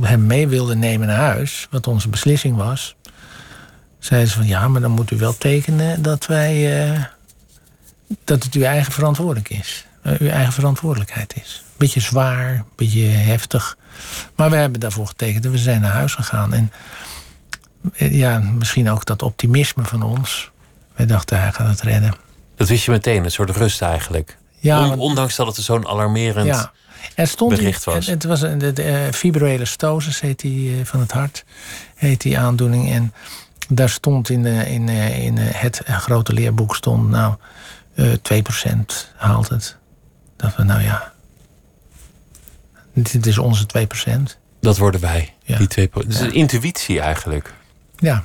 hem 0.00 0.26
mee 0.26 0.48
wilden 0.48 0.78
nemen 0.78 1.06
naar 1.06 1.16
huis, 1.16 1.66
wat 1.70 1.86
onze 1.86 2.08
beslissing 2.08 2.56
was, 2.56 2.96
zeiden 3.98 4.30
ze 4.30 4.36
van 4.36 4.46
ja, 4.46 4.68
maar 4.68 4.80
dan 4.80 4.90
moet 4.90 5.10
u 5.10 5.16
wel 5.16 5.38
tekenen 5.38 6.02
dat 6.02 6.26
wij 6.26 7.08
dat 8.24 8.42
het 8.44 8.54
uw 8.54 8.62
eigen 8.62 8.92
verantwoordelijk 8.92 9.48
is. 9.48 9.86
uw 10.02 10.28
eigen 10.28 10.52
verantwoordelijkheid 10.52 11.34
is. 11.42 11.63
Beetje 11.84 12.00
zwaar, 12.00 12.64
beetje 12.76 13.06
heftig. 13.06 13.76
Maar 14.36 14.50
we 14.50 14.56
hebben 14.56 14.80
daarvoor 14.80 15.06
getekend 15.06 15.44
en 15.44 15.50
we 15.50 15.58
zijn 15.58 15.80
naar 15.80 15.92
huis 15.92 16.14
gegaan. 16.14 16.52
En 16.52 16.72
ja, 17.94 18.38
misschien 18.38 18.90
ook 18.90 19.04
dat 19.04 19.22
optimisme 19.22 19.84
van 19.84 20.02
ons. 20.02 20.50
Wij 20.94 21.06
dachten, 21.06 21.40
hij 21.40 21.52
gaat 21.52 21.68
het 21.68 21.80
redden. 21.80 22.14
Dat 22.56 22.68
wist 22.68 22.84
je 22.84 22.90
meteen, 22.90 23.24
een 23.24 23.30
soort 23.30 23.50
rust 23.50 23.82
eigenlijk. 23.82 24.36
Ja, 24.58 24.88
ondanks 24.88 25.36
dat 25.36 25.46
het 25.46 25.64
zo'n 25.64 25.86
alarmerend 25.86 26.46
ja. 26.46 26.72
er 27.14 27.26
stond 27.26 27.56
bericht 27.56 27.84
was. 27.84 28.06
Het, 28.06 28.24
was 28.24 28.40
de, 28.40 28.56
de, 28.56 28.72
de 28.72 29.08
fibroele 29.12 29.64
stosis, 29.64 30.20
heet 30.20 30.40
die 30.40 30.86
van 30.86 31.00
het 31.00 31.12
hart, 31.12 31.44
heet 31.94 32.20
die 32.20 32.38
aandoening. 32.38 32.92
En 32.92 33.12
daar 33.68 33.90
stond 33.90 34.28
in, 34.28 34.46
in, 34.46 34.88
in 34.88 35.36
het 35.36 35.82
grote 35.86 36.32
leerboek 36.32 36.76
stond, 36.76 37.08
nou, 37.08 37.34
uh, 37.94 38.12
2% 38.12 39.16
haalt 39.16 39.48
het. 39.48 39.76
Dat 40.36 40.56
we, 40.56 40.62
nou 40.62 40.82
ja, 40.82 41.13
dit 42.94 43.26
is 43.26 43.38
onze 43.38 43.66
2%. 44.08 44.10
Dat 44.60 44.78
worden 44.78 45.00
wij, 45.00 45.34
ja. 45.42 45.58
die 45.58 45.88
2%. 45.88 45.92
Het 45.92 46.08
is 46.08 46.20
een 46.20 46.34
intuïtie 46.34 47.00
eigenlijk. 47.00 47.54
Ja. 47.96 48.22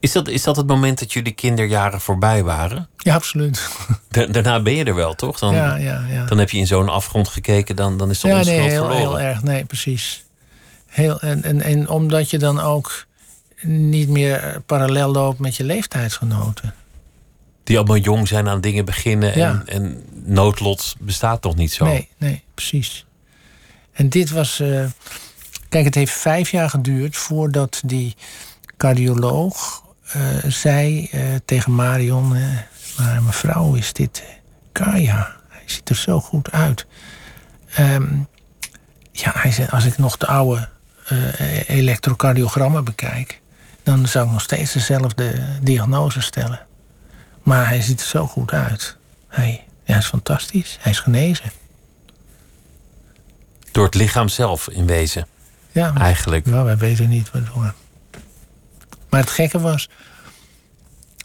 Is 0.00 0.12
dat, 0.12 0.28
is 0.28 0.42
dat 0.42 0.56
het 0.56 0.66
moment 0.66 0.98
dat 0.98 1.12
jullie 1.12 1.32
kinderjaren 1.32 2.00
voorbij 2.00 2.42
waren? 2.42 2.88
Ja, 2.96 3.14
absoluut. 3.14 3.68
daarna 4.30 4.62
ben 4.62 4.74
je 4.74 4.84
er 4.84 4.94
wel, 4.94 5.14
toch? 5.14 5.38
Dan, 5.38 5.54
ja, 5.54 5.76
ja, 5.76 6.04
ja. 6.10 6.24
dan 6.24 6.38
heb 6.38 6.50
je 6.50 6.58
in 6.58 6.66
zo'n 6.66 6.88
afgrond 6.88 7.28
gekeken, 7.28 7.76
dan, 7.76 7.96
dan 7.96 8.10
is 8.10 8.22
het 8.22 8.32
ja, 8.32 8.42
nee, 8.42 8.60
heel, 8.60 8.90
heel 8.90 9.20
erg, 9.20 9.42
nee, 9.42 9.64
precies. 9.64 10.24
Heel, 10.86 11.20
en, 11.20 11.42
en, 11.42 11.60
en 11.60 11.88
omdat 11.88 12.30
je 12.30 12.38
dan 12.38 12.60
ook 12.60 13.06
niet 13.62 14.08
meer 14.08 14.62
parallel 14.66 15.12
loopt 15.12 15.38
met 15.38 15.56
je 15.56 15.64
leeftijdsgenoten. 15.64 16.74
Die 17.68 17.76
allemaal 17.76 17.96
jong 17.96 18.28
zijn 18.28 18.48
aan 18.48 18.60
dingen 18.60 18.84
beginnen 18.84 19.34
en, 19.34 19.62
en 19.66 20.04
noodlot 20.24 20.96
bestaat 20.98 21.42
nog 21.42 21.56
niet 21.56 21.72
zo. 21.72 21.84
Nee, 21.84 22.08
nee, 22.16 22.42
precies. 22.54 23.06
En 23.92 24.08
dit 24.08 24.30
was. 24.30 24.60
Uh, 24.60 24.84
kijk, 25.68 25.84
het 25.84 25.94
heeft 25.94 26.12
vijf 26.12 26.50
jaar 26.50 26.70
geduurd 26.70 27.16
voordat 27.16 27.80
die 27.84 28.16
cardioloog 28.76 29.82
uh, 30.16 30.22
zei 30.46 31.10
uh, 31.12 31.20
tegen 31.44 31.74
Marion: 31.74 32.28
Maar 32.98 33.22
mevrouw, 33.22 33.74
is 33.74 33.92
dit 33.92 34.24
Kaya? 34.72 35.36
Hij 35.48 35.62
ziet 35.66 35.88
er 35.88 35.96
zo 35.96 36.20
goed 36.20 36.52
uit. 36.52 36.86
Um, 37.78 38.28
ja, 39.12 39.32
hij 39.34 39.52
zei: 39.52 39.68
Als 39.70 39.84
ik 39.84 39.98
nog 39.98 40.16
de 40.16 40.26
oude 40.26 40.68
elektrocardiogrammen 41.66 42.84
bekijk, 42.84 43.40
dan 43.82 44.06
zou 44.06 44.26
ik 44.26 44.32
nog 44.32 44.42
steeds 44.42 44.72
dezelfde 44.72 45.34
diagnose 45.62 46.20
stellen. 46.20 46.66
Maar 47.48 47.68
hij 47.68 47.82
ziet 47.82 48.00
er 48.00 48.06
zo 48.06 48.26
goed 48.26 48.52
uit. 48.52 48.96
Hij, 49.28 49.64
ja, 49.84 49.96
is 49.96 50.06
fantastisch. 50.06 50.78
Hij 50.80 50.92
is 50.92 51.00
genezen. 51.00 51.52
Door 53.72 53.84
het 53.84 53.94
lichaam 53.94 54.28
zelf 54.28 54.68
in 54.68 54.86
wezen. 54.86 55.26
Ja, 55.72 55.94
eigenlijk. 55.94 56.46
Nou, 56.46 56.64
wij 56.64 56.76
weten 56.76 57.08
niet 57.08 57.30
waardoor. 57.30 57.74
Maar 59.08 59.20
het 59.20 59.30
gekke 59.30 59.60
was. 59.60 59.88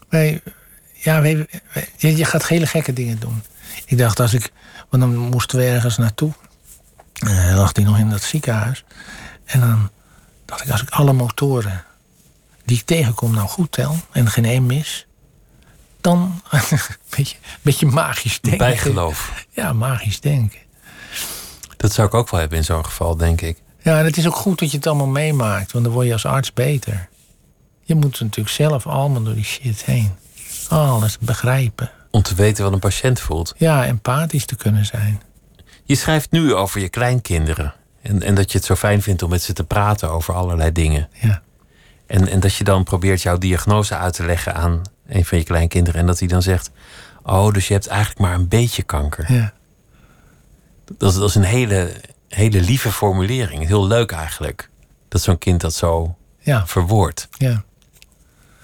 Wij, 0.08 0.42
ja, 0.92 1.20
wij, 1.20 1.46
je, 1.96 2.16
je, 2.16 2.24
gaat 2.24 2.48
hele 2.48 2.66
gekke 2.66 2.92
dingen 2.92 3.18
doen. 3.18 3.42
Ik 3.86 3.98
dacht 3.98 4.20
als 4.20 4.34
ik. 4.34 4.52
Want 4.88 5.02
dan 5.02 5.16
moesten 5.16 5.58
we 5.58 5.64
ergens 5.64 5.96
naartoe. 5.96 6.32
En 7.12 7.46
dan 7.46 7.54
lag 7.54 7.74
hij 7.74 7.84
nog 7.84 7.98
in 7.98 8.10
dat 8.10 8.22
ziekenhuis. 8.22 8.84
En 9.44 9.60
dan 9.60 9.90
dacht 10.44 10.64
ik, 10.64 10.70
als 10.70 10.82
ik 10.82 10.90
alle 10.90 11.12
motoren 11.12 11.84
die 12.64 12.76
ik 12.76 12.84
tegenkom 12.84 13.34
nou 13.34 13.48
goed 13.48 13.72
tel. 13.72 13.96
en 14.12 14.30
geen 14.30 14.44
één 14.44 14.66
mis. 14.66 15.06
Dan. 16.04 16.40
een 16.50 16.60
beetje, 17.16 17.36
beetje 17.62 17.86
magisch 17.86 18.40
denken. 18.40 18.58
Bijgeloof. 18.58 19.46
Ja, 19.50 19.72
magisch 19.72 20.20
denken. 20.20 20.58
Dat 21.76 21.92
zou 21.92 22.08
ik 22.08 22.14
ook 22.14 22.30
wel 22.30 22.40
hebben 22.40 22.58
in 22.58 22.64
zo'n 22.64 22.84
geval, 22.84 23.16
denk 23.16 23.40
ik. 23.40 23.62
Ja, 23.82 23.98
en 23.98 24.04
het 24.04 24.16
is 24.16 24.26
ook 24.26 24.34
goed 24.34 24.58
dat 24.58 24.70
je 24.70 24.76
het 24.76 24.86
allemaal 24.86 25.06
meemaakt, 25.06 25.72
want 25.72 25.84
dan 25.84 25.92
word 25.92 26.06
je 26.06 26.12
als 26.12 26.26
arts 26.26 26.52
beter. 26.52 27.08
Je 27.82 27.94
moet 27.94 28.20
natuurlijk 28.20 28.54
zelf 28.54 28.86
allemaal 28.86 29.22
door 29.22 29.34
die 29.34 29.44
shit 29.44 29.84
heen. 29.84 30.12
Alles 30.68 31.18
begrijpen. 31.18 31.90
Om 32.10 32.22
te 32.22 32.34
weten 32.34 32.64
wat 32.64 32.72
een 32.72 32.78
patiënt 32.78 33.20
voelt. 33.20 33.54
Ja, 33.56 33.86
empathisch 33.86 34.46
te 34.46 34.56
kunnen 34.56 34.86
zijn. 34.86 35.22
Je 35.84 35.94
schrijft 35.94 36.30
nu 36.30 36.54
over 36.54 36.80
je 36.80 36.88
kleinkinderen. 36.88 37.74
En, 38.02 38.22
en 38.22 38.34
dat 38.34 38.52
je 38.52 38.58
het 38.58 38.66
zo 38.66 38.74
fijn 38.74 39.02
vindt 39.02 39.22
om 39.22 39.30
met 39.30 39.42
ze 39.42 39.52
te 39.52 39.64
praten 39.64 40.10
over 40.10 40.34
allerlei 40.34 40.72
dingen. 40.72 41.08
Ja. 41.20 41.42
En, 42.06 42.28
en 42.28 42.40
dat 42.40 42.54
je 42.54 42.64
dan 42.64 42.84
probeert 42.84 43.22
jouw 43.22 43.38
diagnose 43.38 43.96
uit 43.96 44.14
te 44.14 44.24
leggen 44.24 44.54
aan 44.54 44.82
een 45.06 45.24
van 45.24 45.38
je 45.38 45.44
kleinkinderen. 45.44 46.00
En 46.00 46.06
dat 46.06 46.18
hij 46.18 46.28
dan 46.28 46.42
zegt: 46.42 46.70
Oh, 47.22 47.52
dus 47.52 47.68
je 47.68 47.72
hebt 47.72 47.86
eigenlijk 47.86 48.20
maar 48.20 48.34
een 48.34 48.48
beetje 48.48 48.82
kanker. 48.82 49.32
Ja. 49.32 49.52
Dat, 50.84 51.14
dat 51.14 51.28
is 51.28 51.34
een 51.34 51.42
hele, 51.42 51.92
hele 52.28 52.60
lieve 52.60 52.92
formulering. 52.92 53.66
Heel 53.66 53.86
leuk 53.86 54.12
eigenlijk. 54.12 54.70
Dat 55.08 55.22
zo'n 55.22 55.38
kind 55.38 55.60
dat 55.60 55.74
zo 55.74 56.16
ja. 56.38 56.66
verwoordt. 56.66 57.28
Ja. 57.38 57.64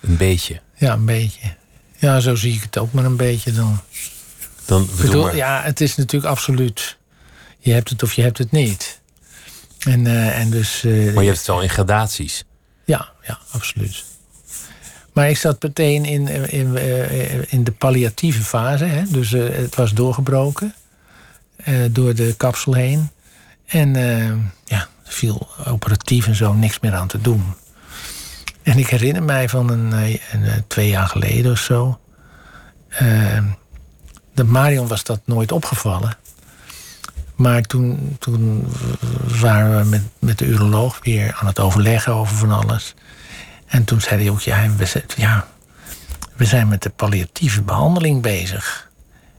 Een 0.00 0.16
beetje. 0.16 0.61
Ja, 0.74 0.92
een 0.92 1.05
beetje. 1.05 1.55
Ja, 1.96 2.20
zo 2.20 2.35
zie 2.35 2.55
ik 2.55 2.62
het 2.62 2.79
ook 2.79 2.92
maar 2.92 3.05
een 3.05 3.16
beetje 3.16 3.53
dan. 3.53 3.81
Dan 4.64 4.88
bedoel, 4.96 5.35
ja, 5.35 5.62
het 5.62 5.81
is 5.81 5.96
natuurlijk 5.96 6.33
absoluut. 6.33 6.98
Je 7.59 7.72
hebt 7.72 7.88
het 7.90 8.03
of 8.03 8.12
je 8.12 8.22
hebt 8.22 8.38
het 8.38 8.50
niet. 8.50 9.00
En, 9.79 10.05
uh, 10.05 10.38
en 10.38 10.50
dus, 10.50 10.85
uh, 10.85 11.14
maar 11.14 11.22
je 11.22 11.29
hebt 11.29 11.40
het 11.40 11.48
al 11.48 11.62
in 11.62 11.68
gradaties. 11.68 12.44
Ja, 12.85 13.09
ja, 13.22 13.38
absoluut. 13.50 14.05
Maar 15.20 15.28
ik 15.30 15.37
zat 15.37 15.62
meteen 15.62 16.04
in, 16.04 16.28
in, 16.50 16.76
eh, 16.76 17.52
in 17.52 17.64
de 17.64 17.72
palliatieve 17.72 18.42
fase. 18.42 18.85
Hè? 18.85 19.02
Dus 19.09 19.30
het 19.30 19.74
was 19.74 19.92
doorgebroken. 19.92 20.74
door 21.90 22.14
de 22.14 22.35
kapsel 22.37 22.74
heen. 22.74 23.11
En 23.66 23.92
ja, 24.64 24.78
er 24.78 25.12
viel 25.12 25.48
operatief 25.66 26.26
en 26.26 26.35
zo 26.35 26.52
niks 26.52 26.80
meer 26.80 26.94
aan 26.94 27.06
te 27.06 27.20
doen. 27.20 27.44
En 28.62 28.78
ik 28.78 28.87
herinner 28.87 29.22
mij 29.22 29.48
van 29.48 29.70
een, 29.70 29.92
een 29.92 30.64
twee 30.66 30.88
jaar 30.88 31.06
geleden 31.06 31.52
of 31.52 31.59
zo. 31.59 31.98
de 34.35 34.44
Marion 34.44 34.88
was 34.88 35.04
dat 35.04 35.20
nooit 35.24 35.52
opgevallen. 35.52 36.16
Maar 37.35 37.62
toen, 37.62 38.16
toen 38.18 38.66
waren 39.40 39.83
we 39.83 39.88
met, 39.88 40.02
met 40.18 40.38
de 40.38 40.46
uroloog 40.46 40.98
weer 41.02 41.37
aan 41.40 41.46
het 41.46 41.59
overleggen 41.59 42.12
over 42.12 42.37
van 42.37 42.50
alles. 42.50 42.94
En 43.70 43.85
toen 43.85 44.00
zei 44.00 44.22
hij 44.22 44.30
ook, 44.30 44.40
ja 44.40 44.76
we, 44.76 45.04
ja, 45.16 45.46
we 46.37 46.44
zijn 46.44 46.68
met 46.68 46.83
de 46.83 46.90
palliatieve 46.90 47.62
behandeling 47.62 48.22
bezig. 48.22 48.90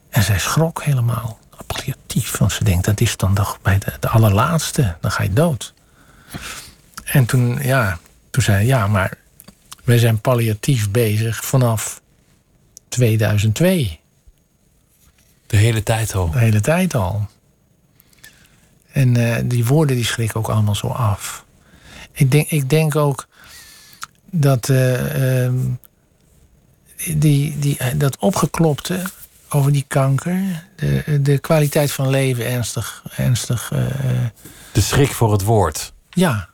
En 0.09 0.23
zij 0.23 0.39
schrok 0.39 0.83
helemaal. 0.83 1.39
Palliatief, 1.67 2.37
want 2.37 2.51
ze 2.51 2.63
denkt, 2.63 2.85
dat 2.85 3.01
is 3.01 3.17
dan 3.17 3.33
toch 3.33 3.61
bij 3.61 3.77
de, 3.77 3.93
de 3.99 4.09
allerlaatste. 4.09 4.95
Dan 5.01 5.11
ga 5.11 5.23
je 5.23 5.33
dood. 5.33 5.73
En 7.03 7.25
toen, 7.25 7.59
ja, 7.61 7.99
toen 8.29 8.43
zei 8.43 8.57
hij, 8.57 8.65
ja, 8.65 8.87
maar 8.87 9.13
wij 9.83 9.97
zijn 9.97 10.21
palliatief 10.21 10.91
bezig 10.91 11.45
vanaf 11.45 12.01
2002. 12.87 13.99
De 15.47 15.57
hele 15.57 15.83
tijd 15.83 16.15
al? 16.15 16.31
De 16.31 16.39
hele 16.39 16.61
tijd 16.61 16.95
al. 16.95 17.29
En 18.91 19.17
uh, 19.17 19.35
die 19.43 19.65
woorden 19.65 19.95
die 19.95 20.05
schrikken 20.05 20.39
ook 20.39 20.49
allemaal 20.49 20.75
zo 20.75 20.87
af. 20.87 21.45
Ik 22.11 22.31
denk, 22.31 22.49
ik 22.49 22.69
denk 22.69 22.95
ook 22.95 23.27
dat 24.31 24.69
uh, 24.69 25.49
die, 27.15 27.59
die, 27.59 27.77
dat 27.97 28.17
opgeklopte 28.17 29.01
over 29.49 29.71
die 29.71 29.85
kanker, 29.87 30.67
de, 30.75 31.19
de 31.21 31.37
kwaliteit 31.37 31.91
van 31.91 32.09
leven 32.09 32.45
ernstig. 32.45 33.03
ernstig 33.15 33.71
uh, 33.73 33.79
de 34.71 34.81
schrik 34.81 35.11
voor 35.11 35.31
het 35.31 35.43
woord. 35.43 35.93
Ja, 36.09 36.49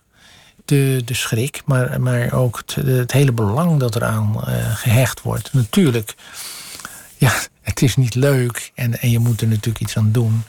de, 0.66 1.02
de 1.06 1.14
schrik, 1.14 1.62
maar, 1.66 2.02
maar 2.02 2.34
ook 2.34 2.58
het, 2.58 2.86
het 2.86 3.12
hele 3.12 3.32
belang 3.32 3.80
dat 3.80 3.96
eraan 3.96 4.36
gehecht 4.76 5.22
wordt. 5.22 5.54
Natuurlijk, 5.54 6.16
ja, 7.18 7.34
het 7.62 7.82
is 7.82 7.96
niet 7.96 8.16
leuk 8.16 8.72
en, 8.76 9.00
en 9.00 9.10
je 9.10 9.20
moet 9.20 9.42
er 9.42 9.48
natuurlijk 9.48 9.80
iets 9.80 9.98
aan 9.98 10.12
doen. 10.12 10.44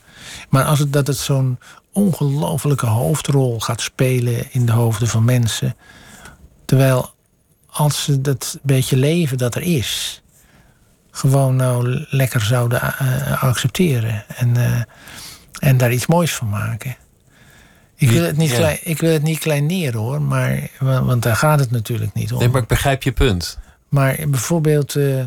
Maar 0.49 0.65
als 0.65 0.79
het, 0.79 0.93
dat 0.93 1.07
het 1.07 1.17
zo'n 1.17 1.59
ongelofelijke 1.93 2.87
hoofdrol 2.87 3.61
gaat 3.61 3.81
spelen 3.81 4.53
in 4.53 4.67
de 4.67 4.73
hoofden 4.73 5.09
van 5.09 5.25
mensen. 5.25 5.77
Terwijl 6.65 7.15
als 7.71 8.05
ze 8.05 8.21
dat 8.21 8.59
beetje 8.63 8.97
leven 8.97 9.39
dat 9.39 9.55
er 9.55 9.63
is, 9.63 10.23
gewoon 11.11 11.57
nou 11.57 12.05
lekker 12.11 12.41
zouden 12.41 12.81
uh, 13.03 13.43
accepteren 13.43 14.25
en, 14.37 14.55
uh, 14.57 14.81
en 15.59 15.77
daar 15.77 15.93
iets 15.93 16.07
moois 16.07 16.35
van 16.35 16.49
maken. 16.49 16.97
Ik 17.97 18.11
wil, 18.11 18.23
het 18.23 18.37
niet 18.37 18.51
Ja. 18.51 18.57
klein, 18.57 18.79
ik 18.83 18.99
wil 19.01 19.13
het 19.13 19.23
niet 19.23 19.39
kleineren 19.39 20.01
hoor, 20.01 20.23
maar, 20.23 20.69
wa- 20.79 21.03
want 21.05 21.23
daar 21.23 21.37
gaat 21.37 21.59
het 21.59 21.71
natuurlijk 21.71 22.15
niet 22.15 22.33
om. 22.33 22.39
Nee, 22.39 22.49
maar 22.49 22.63
ik 22.63 22.69
begrijp 22.69 23.03
je 23.03 23.13
punt. 23.13 23.59
Maar 23.89 24.17
bijvoorbeeld 24.29 24.97
eh, 24.97 25.21
eh, 25.21 25.27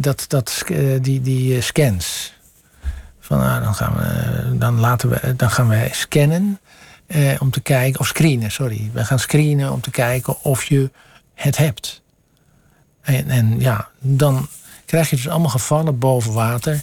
dat, 0.00 0.24
dat, 0.28 0.62
eh, 0.66 0.78
die, 1.00 1.20
die 1.20 1.56
eh, 1.56 1.62
scans. 1.62 2.32
Van, 3.20 3.38
nou, 3.38 3.62
dan, 3.62 3.74
gaan 3.74 3.94
we, 3.96 4.58
dan, 4.58 4.80
laten 4.80 5.08
we, 5.08 5.36
dan 5.36 5.50
gaan 5.50 5.68
wij 5.68 5.88
scannen 5.92 6.60
eh, 7.06 7.36
om 7.38 7.50
te 7.50 7.60
kijken, 7.60 8.00
of 8.00 8.06
screenen, 8.06 8.50
sorry. 8.50 8.90
We 8.92 9.04
gaan 9.04 9.18
screenen 9.18 9.72
om 9.72 9.80
te 9.80 9.90
kijken 9.90 10.42
of 10.42 10.64
je 10.64 10.90
het 11.34 11.56
hebt. 11.56 12.02
En, 13.00 13.30
en 13.30 13.60
ja, 13.60 13.88
dan 14.00 14.48
krijg 14.84 15.10
je 15.10 15.16
dus 15.16 15.28
allemaal 15.28 15.50
gevallen 15.50 15.98
boven 15.98 16.32
water. 16.32 16.82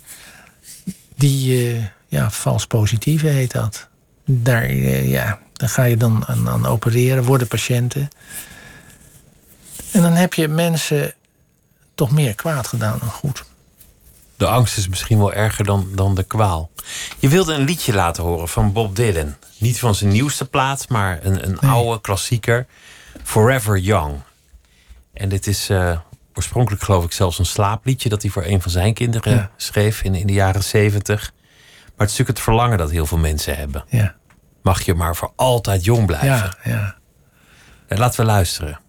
Die, 1.15 1.67
eh, 1.75 1.85
ja, 2.07 2.31
vals 2.31 2.67
positieve 2.67 3.27
heet 3.27 3.51
dat. 3.51 3.87
Daar, 4.25 4.63
eh, 4.63 5.09
ja, 5.09 5.39
daar 5.53 5.69
ga 5.69 5.83
je 5.83 5.97
dan 5.97 6.27
aan, 6.27 6.49
aan 6.49 6.65
opereren, 6.65 7.23
worden 7.23 7.47
patiënten. 7.47 8.09
En 9.91 10.01
dan 10.01 10.13
heb 10.13 10.33
je 10.33 10.47
mensen 10.47 11.13
toch 11.95 12.11
meer 12.11 12.35
kwaad 12.35 12.67
gedaan 12.67 12.99
dan 12.99 13.09
goed. 13.09 13.43
De 14.37 14.47
angst 14.47 14.77
is 14.77 14.87
misschien 14.87 15.17
wel 15.17 15.33
erger 15.33 15.65
dan, 15.65 15.87
dan 15.95 16.15
de 16.15 16.23
kwaal. 16.23 16.71
Je 17.19 17.27
wilde 17.27 17.53
een 17.53 17.65
liedje 17.65 17.93
laten 17.93 18.23
horen 18.23 18.47
van 18.47 18.73
Bob 18.73 18.95
Dylan. 18.95 19.35
Niet 19.57 19.79
van 19.79 19.95
zijn 19.95 20.11
nieuwste 20.11 20.45
plaat, 20.45 20.89
maar 20.89 21.19
een, 21.25 21.47
een 21.47 21.59
oude 21.59 22.01
klassieker. 22.01 22.65
Forever 23.23 23.77
Young. 23.77 24.19
En 25.21 25.29
dit 25.29 25.47
is 25.47 25.69
eh, 25.69 25.99
oorspronkelijk 26.33 26.83
geloof 26.83 27.03
ik 27.03 27.11
zelfs 27.11 27.39
een 27.39 27.45
slaapliedje... 27.45 28.09
dat 28.09 28.21
hij 28.21 28.31
voor 28.31 28.43
een 28.45 28.61
van 28.61 28.71
zijn 28.71 28.93
kinderen 28.93 29.33
Ja. 29.33 29.51
schreef 29.55 30.01
in, 30.03 30.15
in 30.15 30.27
de 30.27 30.33
jaren 30.33 30.63
zeventig. 30.63 31.31
Maar 31.31 32.07
het 32.07 32.09
is 32.09 32.17
natuurlijk 32.17 32.27
het 32.37 32.39
verlangen 32.39 32.77
dat 32.77 32.91
heel 32.91 33.05
veel 33.05 33.17
mensen 33.17 33.57
hebben. 33.57 33.83
Ja, 33.87 34.15
Mag 34.61 34.81
je 34.81 34.93
maar 34.93 35.15
voor 35.15 35.31
altijd 35.35 35.83
jong 35.85 36.05
blijven. 36.05 36.27
ja, 36.29 36.53
ja. 36.63 36.95
Eh, 37.87 37.97
Laten 37.97 38.19
we 38.19 38.25
luisteren. 38.25 38.79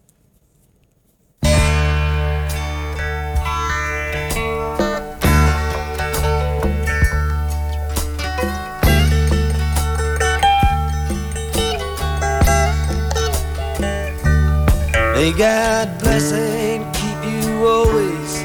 May 15.22 15.32
God 15.32 16.00
bless 16.00 16.32
and 16.32 16.82
keep 16.96 17.20
you 17.30 17.64
always. 17.64 18.42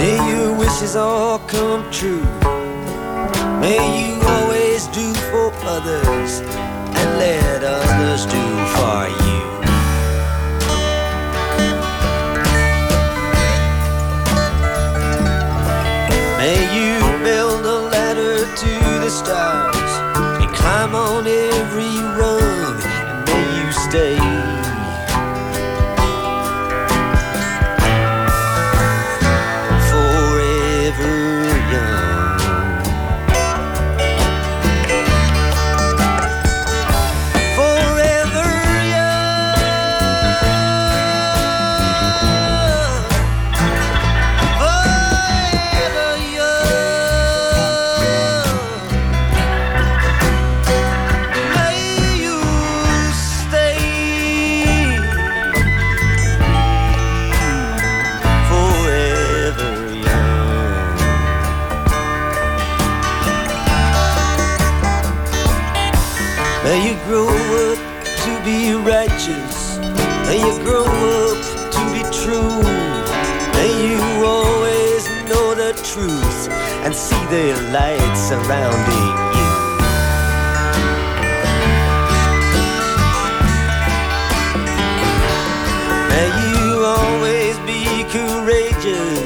May 0.00 0.16
your 0.30 0.56
wishes 0.56 0.96
all 0.96 1.38
come 1.40 1.84
true. 1.90 2.24
May 3.60 3.76
you 4.00 4.22
always 4.22 4.86
do 4.86 5.12
for 5.28 5.52
others 5.64 6.40
and 6.40 7.18
let 7.18 7.62
others 7.62 8.24
do 8.24 8.44
for 8.76 9.08
you. 9.26 9.42
May 16.40 16.58
you 16.76 17.24
build 17.24 17.66
a 17.66 17.78
ladder 17.92 18.38
to 18.38 18.70
the 19.04 19.10
stars 19.10 19.45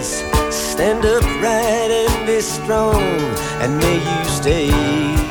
stand 0.02 1.04
upright 1.04 1.90
and 1.90 2.26
be 2.26 2.40
strong, 2.40 3.02
and 3.60 3.76
may 3.78 3.96
you 3.96 4.24
stay. 4.24 5.29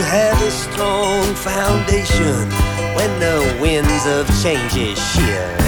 Have 0.00 0.42
a 0.42 0.50
strong 0.50 1.34
foundation 1.34 2.48
when 2.96 3.20
the 3.20 3.58
winds 3.60 4.06
of 4.06 4.26
change 4.42 4.72
shift. 4.72 5.60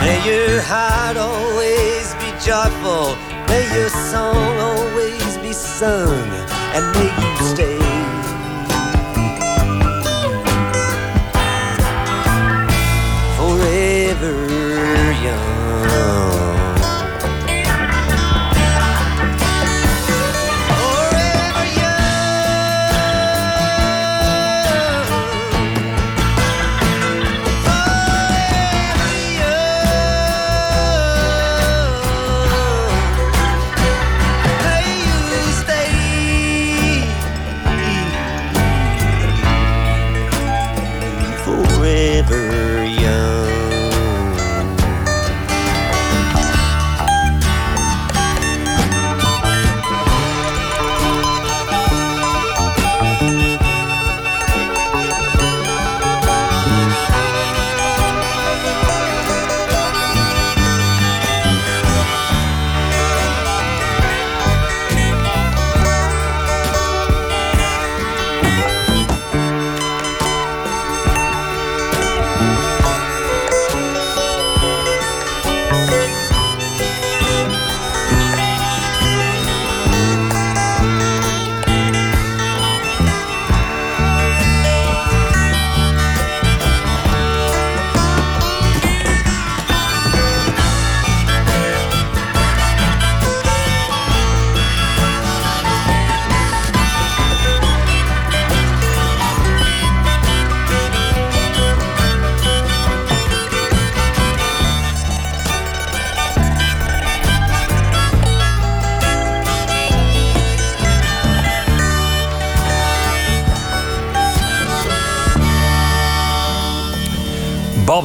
May 0.00 0.18
your 0.26 0.62
heart 0.62 1.16
always 1.16 2.14
be 2.14 2.30
joyful. 2.44 3.16
May 3.48 3.64
your 3.74 3.88
song 3.88 4.58
always 4.58 5.36
be 5.38 5.52
sung. 5.52 6.30
And 6.74 6.84
may 6.94 7.10
you 7.22 7.54
stay. 7.54 8.01
forever. 41.44 42.71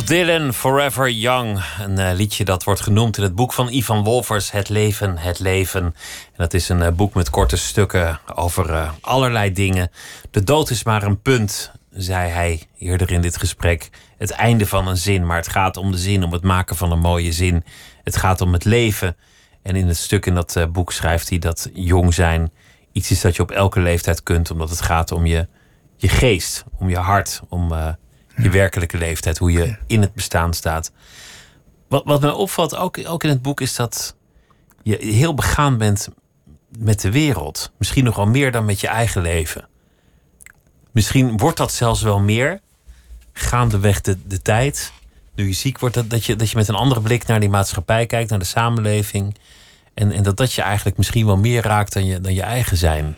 Dylan, 0.07 0.53
Forever 0.53 1.09
Young. 1.09 1.63
Een 1.79 1.99
uh, 1.99 2.09
liedje 2.13 2.45
dat 2.45 2.63
wordt 2.63 2.81
genoemd 2.81 3.17
in 3.17 3.23
het 3.23 3.35
boek 3.35 3.53
van 3.53 3.69
Ivan 3.69 4.03
Wolfers, 4.03 4.51
Het 4.51 4.69
Leven, 4.69 5.17
Het 5.17 5.39
Leven. 5.39 5.83
En 5.83 5.93
dat 6.37 6.53
is 6.53 6.69
een 6.69 6.79
uh, 6.79 6.89
boek 6.89 7.13
met 7.13 7.29
korte 7.29 7.57
stukken 7.57 8.19
over 8.35 8.69
uh, 8.69 8.91
allerlei 9.01 9.53
dingen. 9.53 9.91
De 10.31 10.43
dood 10.43 10.69
is 10.69 10.83
maar 10.83 11.03
een 11.03 11.21
punt, 11.21 11.71
zei 11.91 12.29
hij 12.29 12.63
eerder 12.77 13.11
in 13.11 13.21
dit 13.21 13.37
gesprek. 13.37 13.89
Het 14.17 14.31
einde 14.31 14.65
van 14.65 14.87
een 14.87 14.97
zin, 14.97 15.25
maar 15.25 15.37
het 15.37 15.47
gaat 15.47 15.77
om 15.77 15.91
de 15.91 15.97
zin, 15.97 16.23
om 16.23 16.31
het 16.31 16.43
maken 16.43 16.75
van 16.75 16.91
een 16.91 16.99
mooie 16.99 17.31
zin. 17.31 17.63
Het 18.03 18.17
gaat 18.17 18.41
om 18.41 18.53
het 18.53 18.65
leven. 18.65 19.15
En 19.63 19.75
in 19.75 19.87
het 19.87 19.97
stuk 19.97 20.25
in 20.25 20.35
dat 20.35 20.67
boek 20.71 20.91
schrijft 20.91 21.29
hij 21.29 21.39
dat 21.39 21.69
jong 21.73 22.13
zijn 22.13 22.51
iets 22.91 23.11
is 23.11 23.21
dat 23.21 23.35
je 23.35 23.41
op 23.41 23.51
elke 23.51 23.79
leeftijd 23.79 24.23
kunt, 24.23 24.51
omdat 24.51 24.69
het 24.69 24.81
gaat 24.81 25.11
om 25.11 25.25
je, 25.25 25.47
je 25.97 26.09
geest, 26.09 26.63
om 26.77 26.89
je 26.89 26.97
hart, 26.97 27.41
om 27.49 27.73
je 28.37 28.49
werkelijke 28.49 28.97
leeftijd, 28.97 29.37
hoe 29.37 29.51
je 29.51 29.75
in 29.87 30.01
het 30.01 30.13
bestaan 30.13 30.53
staat. 30.53 30.91
Wat, 31.87 32.03
wat 32.05 32.21
mij 32.21 32.31
opvalt, 32.31 32.75
ook, 32.75 32.99
ook 33.05 33.23
in 33.23 33.29
het 33.29 33.41
boek, 33.41 33.61
is 33.61 33.75
dat 33.75 34.15
je 34.83 34.97
heel 34.97 35.33
begaan 35.33 35.77
bent 35.77 36.09
met 36.79 37.01
de 37.01 37.11
wereld. 37.11 37.71
Misschien 37.77 38.03
nog 38.03 38.15
wel 38.15 38.27
meer 38.27 38.51
dan 38.51 38.65
met 38.65 38.79
je 38.79 38.87
eigen 38.87 39.21
leven. 39.21 39.67
Misschien 40.91 41.37
wordt 41.37 41.57
dat 41.57 41.73
zelfs 41.73 42.01
wel 42.01 42.19
meer, 42.19 42.59
gaandeweg 43.33 44.01
de, 44.01 44.17
de 44.27 44.41
tijd. 44.41 44.91
Nu 45.35 45.47
je 45.47 45.53
ziek 45.53 45.79
wordt, 45.79 45.95
dat, 45.95 46.09
dat, 46.09 46.25
je, 46.25 46.35
dat 46.35 46.49
je 46.49 46.57
met 46.57 46.67
een 46.67 46.75
andere 46.75 47.01
blik 47.01 47.25
naar 47.25 47.39
die 47.39 47.49
maatschappij 47.49 48.05
kijkt, 48.05 48.29
naar 48.29 48.39
de 48.39 48.45
samenleving. 48.45 49.35
En, 49.93 50.11
en 50.11 50.23
dat 50.23 50.37
dat 50.37 50.53
je 50.53 50.61
eigenlijk 50.61 50.97
misschien 50.97 51.25
wel 51.25 51.37
meer 51.37 51.63
raakt 51.63 51.93
dan 51.93 52.05
je, 52.05 52.21
dan 52.21 52.33
je 52.33 52.41
eigen 52.41 52.77
zijn. 52.77 53.15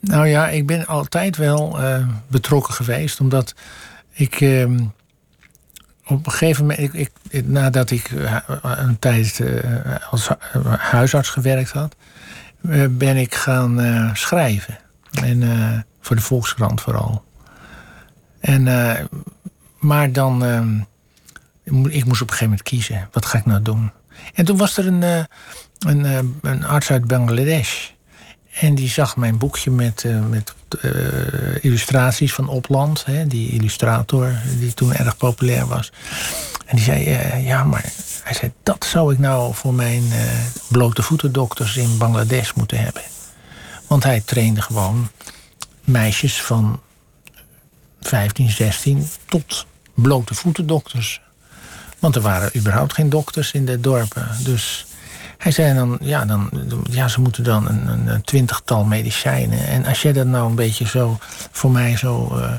Nou 0.00 0.26
ja, 0.26 0.48
ik 0.48 0.66
ben 0.66 0.86
altijd 0.86 1.36
wel 1.36 1.80
uh, 1.80 2.06
betrokken 2.26 2.74
geweest, 2.74 3.20
omdat 3.20 3.54
ik 4.12 4.40
uh, 4.40 4.70
op 6.06 6.26
een 6.26 6.32
gegeven 6.32 6.66
moment, 6.66 6.94
ik, 6.94 7.12
ik, 7.28 7.46
nadat 7.46 7.90
ik 7.90 8.10
uh, 8.10 8.36
een 8.62 8.98
tijd 8.98 9.38
uh, 9.38 10.10
als 10.10 10.28
huisarts 10.78 11.28
gewerkt 11.28 11.70
had, 11.70 11.96
ben 12.90 13.16
ik 13.16 13.34
gaan 13.34 14.10
schrijven. 14.16 14.78
En 15.22 15.42
voor 16.00 16.16
de 16.16 16.22
Volkskrant 16.22 16.80
vooral. 16.80 17.24
En, 18.40 18.62
maar 19.78 20.12
dan, 20.12 20.44
ehm, 20.44 20.78
ik 21.88 22.04
moest 22.04 22.22
op 22.22 22.30
een 22.30 22.34
gegeven 22.34 22.44
moment 22.44 22.62
kiezen. 22.62 23.08
Wat 23.12 23.26
ga 23.26 23.38
ik 23.38 23.44
nou 23.44 23.62
doen? 23.62 23.90
En 24.34 24.44
toen 24.44 24.56
was 24.56 24.76
er 24.76 24.86
een, 24.86 25.26
een, 25.78 26.04
een 26.42 26.64
arts 26.64 26.90
uit 26.90 27.06
Bangladesh. 27.06 27.90
En 28.52 28.74
die 28.74 28.88
zag 28.88 29.16
mijn 29.16 29.38
boekje 29.38 29.70
met, 29.70 30.02
uh, 30.06 30.26
met 30.26 30.54
uh, 30.84 31.64
illustraties 31.64 32.34
van 32.34 32.48
Opland. 32.48 33.04
Hè, 33.04 33.26
die 33.26 33.50
illustrator 33.50 34.34
die 34.58 34.74
toen 34.74 34.94
erg 34.94 35.16
populair 35.16 35.66
was. 35.66 35.92
En 36.66 36.76
die 36.76 36.84
zei, 36.84 37.04
uh, 37.04 37.46
ja, 37.46 37.64
maar 37.64 37.92
hij 38.22 38.34
zei, 38.34 38.52
dat 38.62 38.84
zou 38.84 39.12
ik 39.12 39.18
nou 39.18 39.54
voor 39.54 39.74
mijn 39.74 40.02
blote 40.68 41.02
voeten 41.02 41.32
dokters 41.32 41.76
in 41.76 41.98
Bangladesh 41.98 42.52
moeten 42.52 42.78
hebben. 42.78 43.02
Want 43.86 44.04
hij 44.04 44.20
trainde 44.20 44.62
gewoon 44.62 45.10
meisjes 45.84 46.42
van 46.42 46.80
15, 48.00 48.50
16 48.50 49.08
tot 49.26 49.66
blote 49.94 50.34
voeten 50.34 50.66
dokters. 50.66 51.20
Want 51.98 52.16
er 52.16 52.22
waren 52.22 52.56
überhaupt 52.56 52.92
geen 52.92 53.10
dokters 53.10 53.52
in 53.52 53.66
de 53.66 53.80
dorpen. 53.80 54.28
Dus 54.44 54.86
hij 55.42 55.52
zei 55.52 55.74
dan, 55.74 55.98
ja, 56.00 56.24
dan, 56.24 56.50
ja 56.90 57.08
ze 57.08 57.20
moeten 57.20 57.44
dan 57.44 57.68
een, 57.68 58.06
een, 58.08 58.22
twintigtal 58.22 58.84
medicijnen. 58.84 59.66
En 59.66 59.84
als 59.86 60.02
jij 60.02 60.12
dat 60.12 60.26
nou 60.26 60.48
een 60.48 60.54
beetje 60.54 60.86
zo, 60.86 61.18
voor 61.50 61.70
mij 61.70 61.96
zo... 61.96 62.36
Uh... 62.36 62.52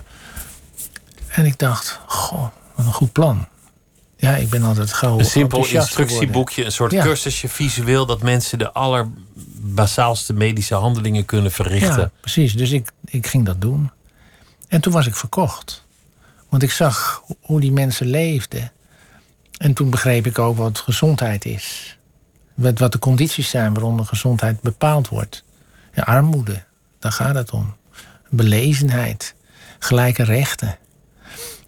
En 1.27 1.45
ik 1.45 1.59
dacht, 1.59 1.99
goh, 2.05 2.47
wat 2.75 2.85
een 2.85 2.93
goed 2.93 3.11
plan. 3.11 3.47
Ja, 4.17 4.35
ik 4.35 4.49
ben 4.49 4.63
altijd 4.63 4.93
gauw 4.93 5.19
Een 5.19 5.25
simpel 5.25 5.65
instructieboekje, 5.65 6.65
een 6.65 6.71
soort 6.71 6.91
ja. 6.91 7.03
cursusje 7.03 7.47
visueel... 7.47 8.05
dat 8.05 8.21
mensen 8.21 8.57
de 8.57 8.71
allerbasaalste 8.71 10.33
medische 10.33 10.75
handelingen 10.75 11.25
kunnen 11.25 11.51
verrichten. 11.51 11.99
Ja, 11.99 12.11
precies. 12.19 12.55
Dus 12.55 12.71
ik, 12.71 12.91
ik 13.05 13.27
ging 13.27 13.45
dat 13.45 13.61
doen. 13.61 13.91
En 14.67 14.81
toen 14.81 14.93
was 14.93 15.07
ik 15.07 15.15
verkocht. 15.15 15.85
Want 16.49 16.63
ik 16.63 16.71
zag 16.71 17.23
hoe 17.41 17.59
die 17.59 17.71
mensen 17.71 18.07
leefden. 18.07 18.71
En 19.57 19.73
toen 19.73 19.89
begreep 19.89 20.25
ik 20.25 20.39
ook 20.39 20.57
wat 20.57 20.79
gezondheid 20.79 21.45
is. 21.45 21.97
Wat, 22.53 22.79
wat 22.79 22.91
de 22.91 22.99
condities 22.99 23.49
zijn 23.49 23.73
waaronder 23.73 24.05
gezondheid 24.05 24.61
bepaald 24.61 25.07
wordt. 25.07 25.43
Ja, 25.93 26.03
armoede, 26.03 26.63
daar 26.99 27.11
gaat 27.11 27.35
het 27.35 27.51
om. 27.51 27.75
Belezenheid, 28.29 29.35
gelijke 29.79 30.23
rechten. 30.23 30.77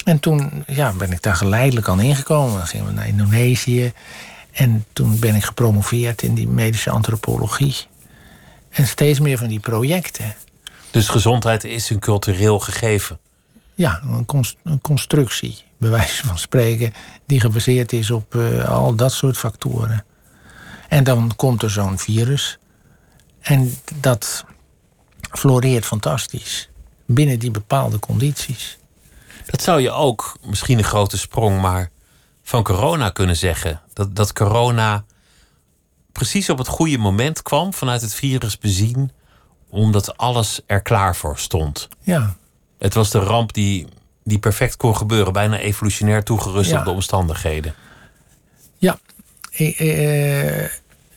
En 0.04 0.20
toen 0.20 0.64
ja, 0.68 0.94
ben 0.94 1.12
ik 1.12 1.22
daar 1.22 1.36
geleidelijk 1.36 1.90
aan 1.90 2.00
ingekomen. 2.00 2.58
Dan 2.58 2.68
gingen 2.68 2.86
we 2.86 2.92
naar 2.92 3.08
Indonesië. 3.08 3.94
En 4.52 4.86
toen 4.94 5.20
ben 5.20 5.36
ik 5.36 5.44
gepromoveerd 5.44 6.22
in 6.22 6.34
die 6.34 6.48
medische 6.48 6.90
antropologie. 6.90 7.76
En 8.70 8.88
steeds 8.88 9.20
meer 9.20 9.38
van 9.38 9.48
die 9.48 9.60
projecten. 9.60 10.36
Dus 10.92 11.08
gezondheid 11.08 11.64
is 11.64 11.90
een 11.90 12.00
cultureel 12.00 12.60
gegeven? 12.60 13.20
Ja, 13.76 14.02
een, 14.04 14.26
const 14.26 14.58
een 14.64 14.82
constructie, 14.82 15.64
bij 15.78 15.90
wijze 15.90 16.26
van 16.26 16.38
spreken, 16.38 16.94
die 17.26 17.40
gebaseerd 17.40 17.94
is 17.94 18.12
op 18.12 18.36
uh, 18.36 18.70
al 18.70 18.96
dat 18.96 19.12
soort 19.12 19.38
factoren. 19.38 20.06
En 20.88 21.04
dan 21.04 21.32
komt 21.36 21.64
er 21.64 21.70
zo'n 21.70 22.00
virus. 22.00 22.58
En 23.42 23.74
dat 23.96 24.46
floreert 25.32 25.86
fantastisch. 25.86 26.70
Binnen 27.06 27.40
die 27.40 27.52
bepaalde 27.52 28.00
condities. 28.00 28.78
Dat 29.46 29.62
zou 29.62 29.82
je 29.82 29.92
ook, 29.92 30.38
misschien 30.46 30.78
een 30.78 30.84
grote 30.84 31.18
sprong, 31.18 31.62
maar 31.62 31.90
van 32.44 32.64
corona 32.64 33.10
kunnen 33.10 33.36
zeggen. 33.36 33.82
Dat, 33.94 34.16
dat 34.16 34.34
corona 34.34 35.06
precies 36.12 36.50
op 36.50 36.58
het 36.58 36.68
goede 36.68 36.98
moment 36.98 37.42
kwam 37.42 37.74
vanuit 37.74 38.02
het 38.02 38.14
virus 38.14 38.58
bezien, 38.58 39.12
omdat 39.70 40.18
alles 40.18 40.62
er 40.66 40.82
klaar 40.82 41.16
voor 41.16 41.38
stond. 41.38 41.88
Ja. 42.02 42.36
Het 42.78 42.94
was 42.94 43.10
de 43.10 43.20
ramp 43.20 43.54
die, 43.54 43.88
die 44.24 44.40
perfect 44.40 44.78
kon 44.78 44.98
gebeuren, 44.98 45.34
bijna 45.34 45.58
evolutionair 45.58 46.24
toegerust 46.24 46.74
op 46.74 46.84
de 46.84 46.92
omstandigheden. 46.92 47.76
Ja, 48.78 49.00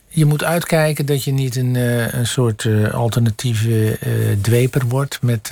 je 0.09 0.24
moet 0.24 0.45
uitkijken 0.45 1.07
dat 1.07 1.24
je 1.24 1.32
niet 1.32 1.57
een, 1.57 1.76
eh, 1.76 2.12
een 2.12 2.26
soort 2.26 2.66
alternatieve 2.93 3.99
dweper 4.41 4.86
wordt 4.86 5.18
met, 5.22 5.51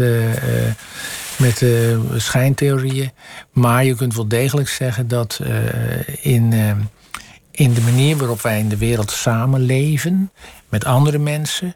met 1.37 1.64
schijntheorieën. 2.16 3.11
Maar 3.51 3.84
je 3.84 3.95
kunt 3.95 4.14
wel 4.14 4.28
degelijk 4.28 4.68
zeggen 4.68 5.09
dat 5.09 5.41
in, 6.20 6.53
in 7.51 7.74
de 7.74 7.80
manier 7.80 8.16
waarop 8.16 8.41
wij 8.41 8.59
in 8.59 8.68
de 8.68 8.76
wereld 8.76 9.11
samenleven, 9.11 10.30
met 10.68 10.84
andere 10.84 11.18
mensen, 11.18 11.74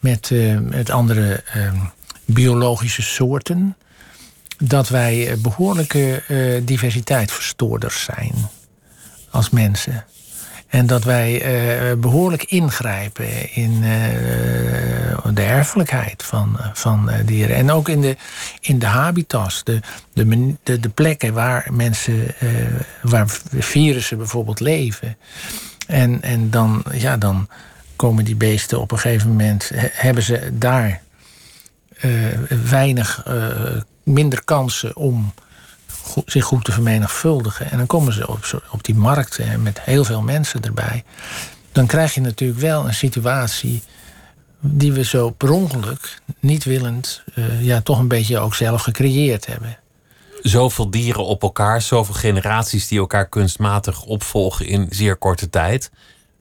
met, 0.00 0.30
met 0.60 0.90
andere 0.90 1.42
biologische 2.24 3.02
soorten, 3.02 3.76
dat 4.58 4.88
wij 4.88 5.36
behoorlijke 5.38 6.22
diversiteitsverstoorders 6.64 8.04
zijn 8.04 8.34
als 9.30 9.50
mensen. 9.50 10.04
En 10.68 10.86
dat 10.86 11.04
wij 11.04 11.32
uh, 11.90 12.00
behoorlijk 12.00 12.44
ingrijpen 12.44 13.54
in 13.54 13.72
uh, 13.72 15.34
de 15.34 15.42
erfelijkheid 15.42 16.22
van, 16.22 16.58
van 16.72 17.10
dieren. 17.24 17.56
En 17.56 17.70
ook 17.70 17.88
in 17.88 18.00
de, 18.00 18.16
in 18.60 18.78
de 18.78 18.86
habitats, 18.86 19.64
de, 19.64 19.80
de, 20.12 20.54
de, 20.62 20.80
de 20.80 20.88
plekken 20.88 21.34
waar 21.34 21.68
mensen, 21.70 22.34
waar 23.02 23.26
virussen 23.58 24.16
bijvoorbeeld 24.16 24.60
leven. 24.60 25.16
En, 25.86 26.22
en 26.22 26.50
dan, 26.50 26.84
ja, 26.92 27.16
dan 27.16 27.48
komen 27.96 28.24
die 28.24 28.36
beesten 28.36 28.80
op 28.80 28.92
een 28.92 28.98
gegeven 28.98 29.28
moment, 29.28 29.70
hebben 29.74 30.22
ze 30.22 30.50
daar 30.52 31.00
weinig, 32.48 33.26
minder 34.02 34.44
kansen 34.44 34.96
om 34.96 35.32
zich 36.26 36.44
goed 36.44 36.64
te 36.64 36.72
vermenigvuldigen. 36.72 37.70
En 37.70 37.76
dan 37.76 37.86
komen 37.86 38.12
ze 38.12 38.28
op, 38.28 38.62
op 38.70 38.84
die 38.84 38.94
markt 38.94 39.38
met 39.58 39.80
heel 39.80 40.04
veel 40.04 40.22
mensen 40.22 40.62
erbij. 40.62 41.04
Dan 41.72 41.86
krijg 41.86 42.14
je 42.14 42.20
natuurlijk 42.20 42.60
wel 42.60 42.86
een 42.86 42.94
situatie 42.94 43.82
die 44.60 44.92
we 44.92 45.04
zo 45.04 45.30
per 45.30 45.50
ongeluk, 45.50 46.20
niet 46.40 46.64
willend, 46.64 47.22
uh, 47.34 47.64
ja, 47.64 47.80
toch 47.80 47.98
een 47.98 48.08
beetje 48.08 48.38
ook 48.38 48.54
zelf 48.54 48.82
gecreëerd 48.82 49.46
hebben. 49.46 49.78
Zoveel 50.42 50.90
dieren 50.90 51.24
op 51.24 51.42
elkaar, 51.42 51.82
zoveel 51.82 52.14
generaties 52.14 52.88
die 52.88 52.98
elkaar 52.98 53.28
kunstmatig 53.28 54.02
opvolgen 54.02 54.66
in 54.66 54.86
zeer 54.90 55.16
korte 55.16 55.50
tijd. 55.50 55.90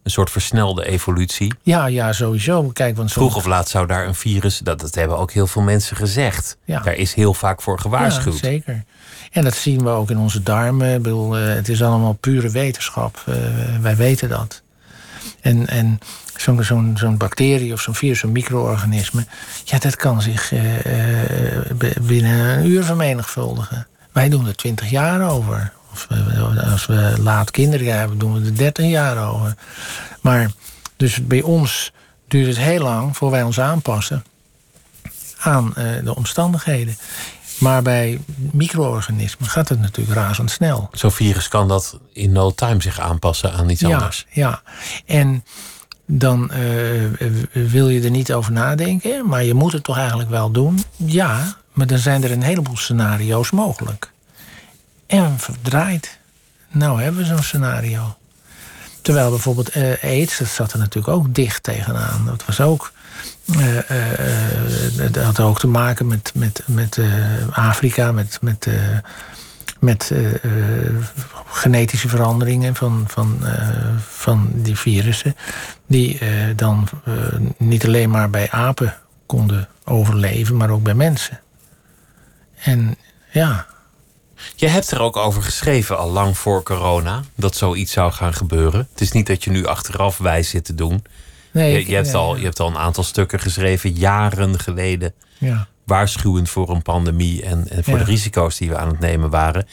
Een 0.03 0.11
soort 0.11 0.29
versnelde 0.29 0.85
evolutie. 0.85 1.53
Ja, 1.61 1.85
ja, 1.85 2.13
sowieso. 2.13 2.69
Kijk, 2.69 2.95
want 2.95 3.11
Vroeg 3.11 3.35
of 3.35 3.45
laat 3.45 3.69
zou 3.69 3.87
daar 3.87 4.07
een 4.07 4.15
virus, 4.15 4.57
dat, 4.57 4.79
dat 4.79 4.95
hebben 4.95 5.17
ook 5.17 5.31
heel 5.31 5.47
veel 5.47 5.61
mensen 5.61 5.95
gezegd. 5.95 6.57
Ja. 6.65 6.81
Daar 6.81 6.95
is 6.95 7.13
heel 7.13 7.33
vaak 7.33 7.61
voor 7.61 7.79
gewaarschuwd. 7.79 8.39
Ja, 8.39 8.47
zeker. 8.47 8.83
En 9.37 9.43
dat 9.43 9.55
zien 9.55 9.83
we 9.83 9.89
ook 9.89 10.09
in 10.09 10.17
onze 10.17 10.43
darmen. 10.43 11.05
Eh, 11.05 11.55
het 11.55 11.69
is 11.69 11.83
allemaal 11.83 12.13
pure 12.13 12.49
wetenschap. 12.49 13.23
Uh, 13.29 13.35
wij 13.81 13.95
weten 13.95 14.29
dat. 14.29 14.61
En, 15.41 15.67
en 15.67 15.99
zo'n 16.95 17.17
bacterie 17.17 17.73
of 17.73 17.81
zo'n 17.81 17.95
virus, 17.95 18.19
zo'n 18.19 18.31
micro-organisme... 18.31 19.25
ja, 19.63 19.77
dat 19.77 19.95
kan 19.95 20.21
zich 20.21 20.53
uh, 20.53 20.59
binnen 22.01 22.57
een 22.57 22.65
uur 22.65 22.83
vermenigvuldigen. 22.83 23.87
Wij 24.11 24.29
doen 24.29 24.47
er 24.47 24.55
twintig 24.55 24.89
jaar 24.89 25.29
over. 25.29 25.71
Of 25.91 26.07
eh, 26.09 26.71
als 26.71 26.85
we 26.85 27.13
laat 27.19 27.51
kinderen 27.51 27.99
hebben, 27.99 28.17
doen 28.17 28.33
we 28.33 28.45
er 28.45 28.55
13 28.55 28.89
jaar 28.89 29.29
over. 29.29 29.53
Maar 30.21 30.51
dus 30.95 31.27
bij 31.27 31.41
ons 31.41 31.91
duurt 32.27 32.47
het 32.47 32.57
heel 32.57 32.81
lang 32.81 33.17
voor 33.17 33.31
wij 33.31 33.43
ons 33.43 33.59
aanpassen 33.59 34.23
aan 35.39 35.75
eh, 35.75 35.85
de 36.03 36.15
omstandigheden. 36.15 36.97
Maar 37.57 37.81
bij 37.81 38.19
micro-organismen 38.51 39.49
gaat 39.49 39.69
het 39.69 39.79
natuurlijk 39.79 40.17
razendsnel. 40.17 40.89
Zo'n 40.91 41.11
virus 41.11 41.47
kan 41.47 41.67
dat 41.67 41.99
in 42.13 42.31
no 42.31 42.51
time 42.53 42.81
zich 42.81 42.99
aanpassen 42.99 43.53
aan 43.53 43.69
iets 43.69 43.81
Ja, 43.81 43.93
anders. 43.93 44.25
ja. 44.29 44.61
En 45.05 45.43
dan 46.05 46.51
eh, 46.51 46.61
wil 47.51 47.89
je 47.89 48.01
er 48.01 48.09
niet 48.09 48.33
over 48.33 48.51
nadenken, 48.51 49.27
maar 49.27 49.43
je 49.43 49.53
moet 49.53 49.71
het 49.73 49.83
toch 49.83 49.97
eigenlijk 49.97 50.29
wel 50.29 50.51
doen. 50.51 50.83
Ja, 50.95 51.55
maar 51.73 51.87
dan 51.87 51.97
zijn 51.97 52.23
er 52.23 52.31
een 52.31 52.41
heleboel 52.43 52.77
scenario's 52.77 53.51
mogelijk. 53.51 54.11
En 55.07 55.39
verdraaid. 55.39 56.19
Nou 56.71 57.01
hebben 57.01 57.21
we 57.21 57.27
zo'n 57.27 57.43
scenario. 57.43 58.17
Terwijl 59.01 59.29
bijvoorbeeld 59.29 59.69
eh, 59.69 60.03
aids, 60.03 60.37
dat 60.37 60.47
zat 60.47 60.73
er 60.73 60.79
natuurlijk 60.79 61.15
ook 61.15 61.33
dicht 61.35 61.63
tegenaan. 61.63 62.25
Dat 62.25 62.45
was 62.45 62.61
ook. 62.61 62.91
Eh, 63.55 65.11
dat 65.11 65.23
had 65.23 65.39
ook 65.39 65.59
te 65.59 65.67
maken 65.67 66.07
met, 66.07 66.31
met, 66.35 66.63
met 66.65 66.99
Afrika, 67.51 68.11
met, 68.11 68.37
met, 68.41 68.67
met 69.79 70.11
genetische 71.45 72.07
veranderingen 72.09 72.75
van, 72.75 73.03
van, 73.07 73.39
van 74.07 74.49
die 74.53 74.77
virussen. 74.77 75.35
Die 75.87 76.19
dan 76.55 76.87
niet 77.57 77.85
alleen 77.85 78.09
maar 78.09 78.29
bij 78.29 78.51
apen 78.51 78.95
konden 79.25 79.67
overleven, 79.83 80.57
maar 80.57 80.69
ook 80.69 80.83
bij 80.83 80.93
mensen. 80.93 81.39
En 82.55 82.97
ja, 83.31 83.65
Je 84.55 84.67
hebt 84.67 84.91
er 84.91 85.01
ook 85.01 85.17
over 85.17 85.43
geschreven 85.43 85.97
al 85.97 86.09
lang 86.09 86.37
voor 86.37 86.63
corona 86.63 87.23
dat 87.35 87.55
zoiets 87.55 87.91
zou 87.91 88.11
gaan 88.11 88.33
gebeuren. 88.33 88.87
Het 88.91 89.01
is 89.01 89.11
niet 89.11 89.27
dat 89.27 89.43
je 89.43 89.49
nu 89.49 89.65
achteraf 89.65 90.17
wijs 90.17 90.49
zit 90.49 90.65
te 90.65 90.75
doen. 90.75 91.03
Nee, 91.57 91.71
Je, 91.73 91.79
ik- 91.79 91.87
je, 91.87 91.95
hebt 91.95 92.07
ja, 92.11 92.13
al, 92.17 92.35
je 92.37 92.43
hebt 92.43 92.59
al 92.59 92.67
een 92.67 92.77
aantal 92.77 93.03
stukken 93.03 93.39
geschreven, 93.39 93.91
jaren 93.91 94.59
geleden, 94.59 95.13
Ja, 95.37 95.67
waarschuwend 95.85 96.49
voor 96.49 96.69
een 96.69 96.81
pandemie 96.81 97.43
en, 97.43 97.67
en 97.69 97.83
voor 97.83 97.97
de 97.97 98.03
risico's 98.03 98.57
die 98.57 98.69
we 98.69 98.77
aan 98.77 98.87
het 98.87 98.99
nemen 98.99 99.29
waren. 99.29 99.67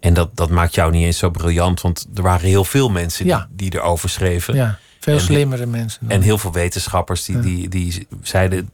En 0.00 0.14
dat, 0.14 0.36
dat 0.36 0.50
maakt 0.50 0.74
jou 0.74 0.90
niet 0.92 1.04
eens 1.04 1.18
zo 1.18 1.30
briljant, 1.30 1.80
want 1.80 2.06
er 2.14 2.22
waren 2.22 2.48
heel 2.48 2.64
veel 2.64 2.88
mensen 2.90 3.24
die, 3.24 3.68
die 3.70 3.74
erover 3.80 4.08
schreven. 4.08 4.54
ja, 4.54 4.78
veel 5.00 5.14
En- 5.14 5.20
slimmere 5.20 5.66
mensen. 5.66 5.98
dan 6.00 6.10
En 6.10 6.22
heel 6.22 6.38
veel 6.38 6.52
wetenschappers 6.52 7.24
die, 7.24 7.40
die, 7.40 7.68
die 7.68 8.06
zeiden: 8.22 8.70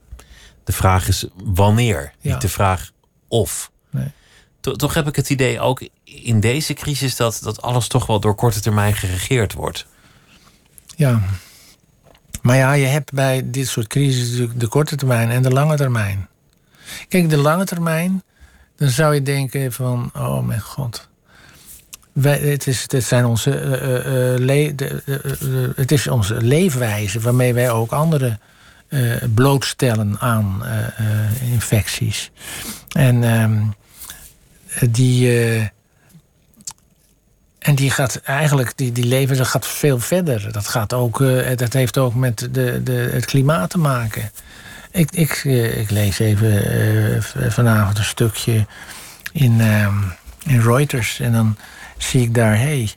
de 0.65 0.73
vraag 0.73 1.09
is 1.09 1.27
wanneer, 1.45 2.13
niet 2.21 2.41
de 2.41 2.49
vraag 2.49 2.91
of. 3.29 3.71
Nee. 3.91 4.13
To- 4.61 4.73
Toch 4.73 4.95
heb 4.95 5.09
ik 5.09 5.17
het 5.17 5.31
idee 5.31 5.61
ook 5.61 5.89
in 6.05 6.41
deze 6.41 6.75
crisis 6.75 7.17
dat, 7.17 7.41
dat 7.43 7.63
alles 7.63 7.87
toch 7.89 8.07
wel 8.07 8.21
door 8.21 8.35
korte 8.35 8.61
termijn 8.61 8.95
geregeerd 8.95 9.53
wordt. 9.53 9.87
Ja. 10.97 11.23
Maar 12.45 12.57
ja, 12.57 12.73
je 12.73 12.87
hebt 12.87 13.13
bij 13.13 13.43
dit 13.45 13.69
soort 13.69 13.87
crisis 13.87 14.29
natuurlijk 14.31 14.61
de 14.61 14.67
korte 14.67 14.97
termijn 14.97 15.31
en 15.31 15.43
de 15.43 15.51
lange 15.51 15.77
termijn. 15.77 16.29
Kijk, 17.09 17.31
de 17.31 17.37
lange 17.37 17.65
termijn, 17.65 18.23
dan 18.77 18.89
zou 18.89 19.15
je 19.15 19.23
denken 19.23 19.73
van, 19.73 20.11
oh 20.17 20.47
mijn 20.47 20.61
god. 20.61 21.09
Wij, 22.13 22.39
het, 22.39 22.67
is, 22.67 22.85
het, 22.87 23.05
zijn 23.05 23.25
onze, 23.25 23.59
eh, 23.59 23.73
eh, 23.73 24.35
eh, 24.35 24.41
le- 24.41 24.75
de- 24.75 25.73
het 25.77 25.93
is 25.93 26.09
onze 26.09 26.35
leefwijze 26.43 27.21
waarmee 27.21 27.55
wij 27.55 27.71
ook 27.71 27.93
anderen 27.93 28.41
blootstellen 29.35 30.17
aan 30.21 30.63
infecties. 31.51 32.31
En 32.89 33.25
ehm, 33.25 33.63
die. 34.91 35.73
Eh, 37.65 37.69
en 37.69 37.75
die 37.75 37.91
gaat 37.91 38.21
eigenlijk, 38.25 38.73
die, 38.77 38.93
die 38.93 39.05
leven, 39.05 39.37
dat 39.37 39.47
gaat 39.47 39.67
veel 39.67 39.99
verder. 39.99 40.53
Dat, 40.53 40.69
gaat 40.69 40.93
ook, 40.93 41.21
eh, 41.21 41.57
dat 41.57 41.73
heeft 41.73 41.99
ook 41.99 42.15
met 42.15 42.49
de, 42.51 42.83
de, 42.83 43.09
het 43.13 43.25
klimaat 43.25 43.71
te 43.71 43.79
maken. 43.79 44.31
Ik, 44.91 45.11
ik, 45.11 45.43
eh, 45.45 45.81
ik 45.81 45.91
lees 45.91 46.19
even 46.19 46.71
eh, 47.15 47.51
vanavond 47.51 47.99
een 47.99 48.05
stukje 48.05 48.67
in, 49.33 49.61
ehm, 49.61 49.95
in 50.47 50.61
Reuters. 50.61 51.21
En 51.21 51.33
dan 51.33 51.57
zie 51.99 52.23
ik 52.23 52.35
daar, 52.35 52.59
hey, 52.59 52.91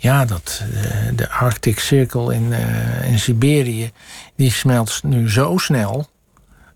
ja, 0.00 0.24
dat, 0.24 0.62
eh, 0.72 0.90
de 1.14 1.30
Arctic 1.30 1.78
Circle 1.78 2.34
in, 2.34 2.52
eh, 2.52 3.10
in 3.10 3.18
Siberië... 3.18 3.90
die 4.36 4.50
smelt 4.50 5.00
nu 5.02 5.30
zo 5.30 5.56
snel 5.56 6.08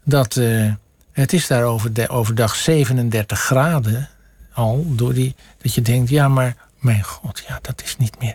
dat 0.05 0.37
eh, 0.37 0.73
het 1.13 1.33
is 1.33 1.47
daar 1.47 1.65
over 1.65 1.93
de, 1.93 2.09
overdag 2.09 2.55
37 2.55 3.41
graden 3.41 4.09
al. 4.53 4.85
Door 4.89 5.15
die, 5.15 5.35
dat 5.63 5.75
je 5.75 5.83
denkt, 5.83 6.11
ja, 6.11 6.29
maar 6.29 6.57
mijn 6.83 7.03
god, 7.03 7.43
ja, 7.49 7.59
dat 7.63 7.83
is 7.85 7.97
niet 7.97 8.19
meer, 8.19 8.35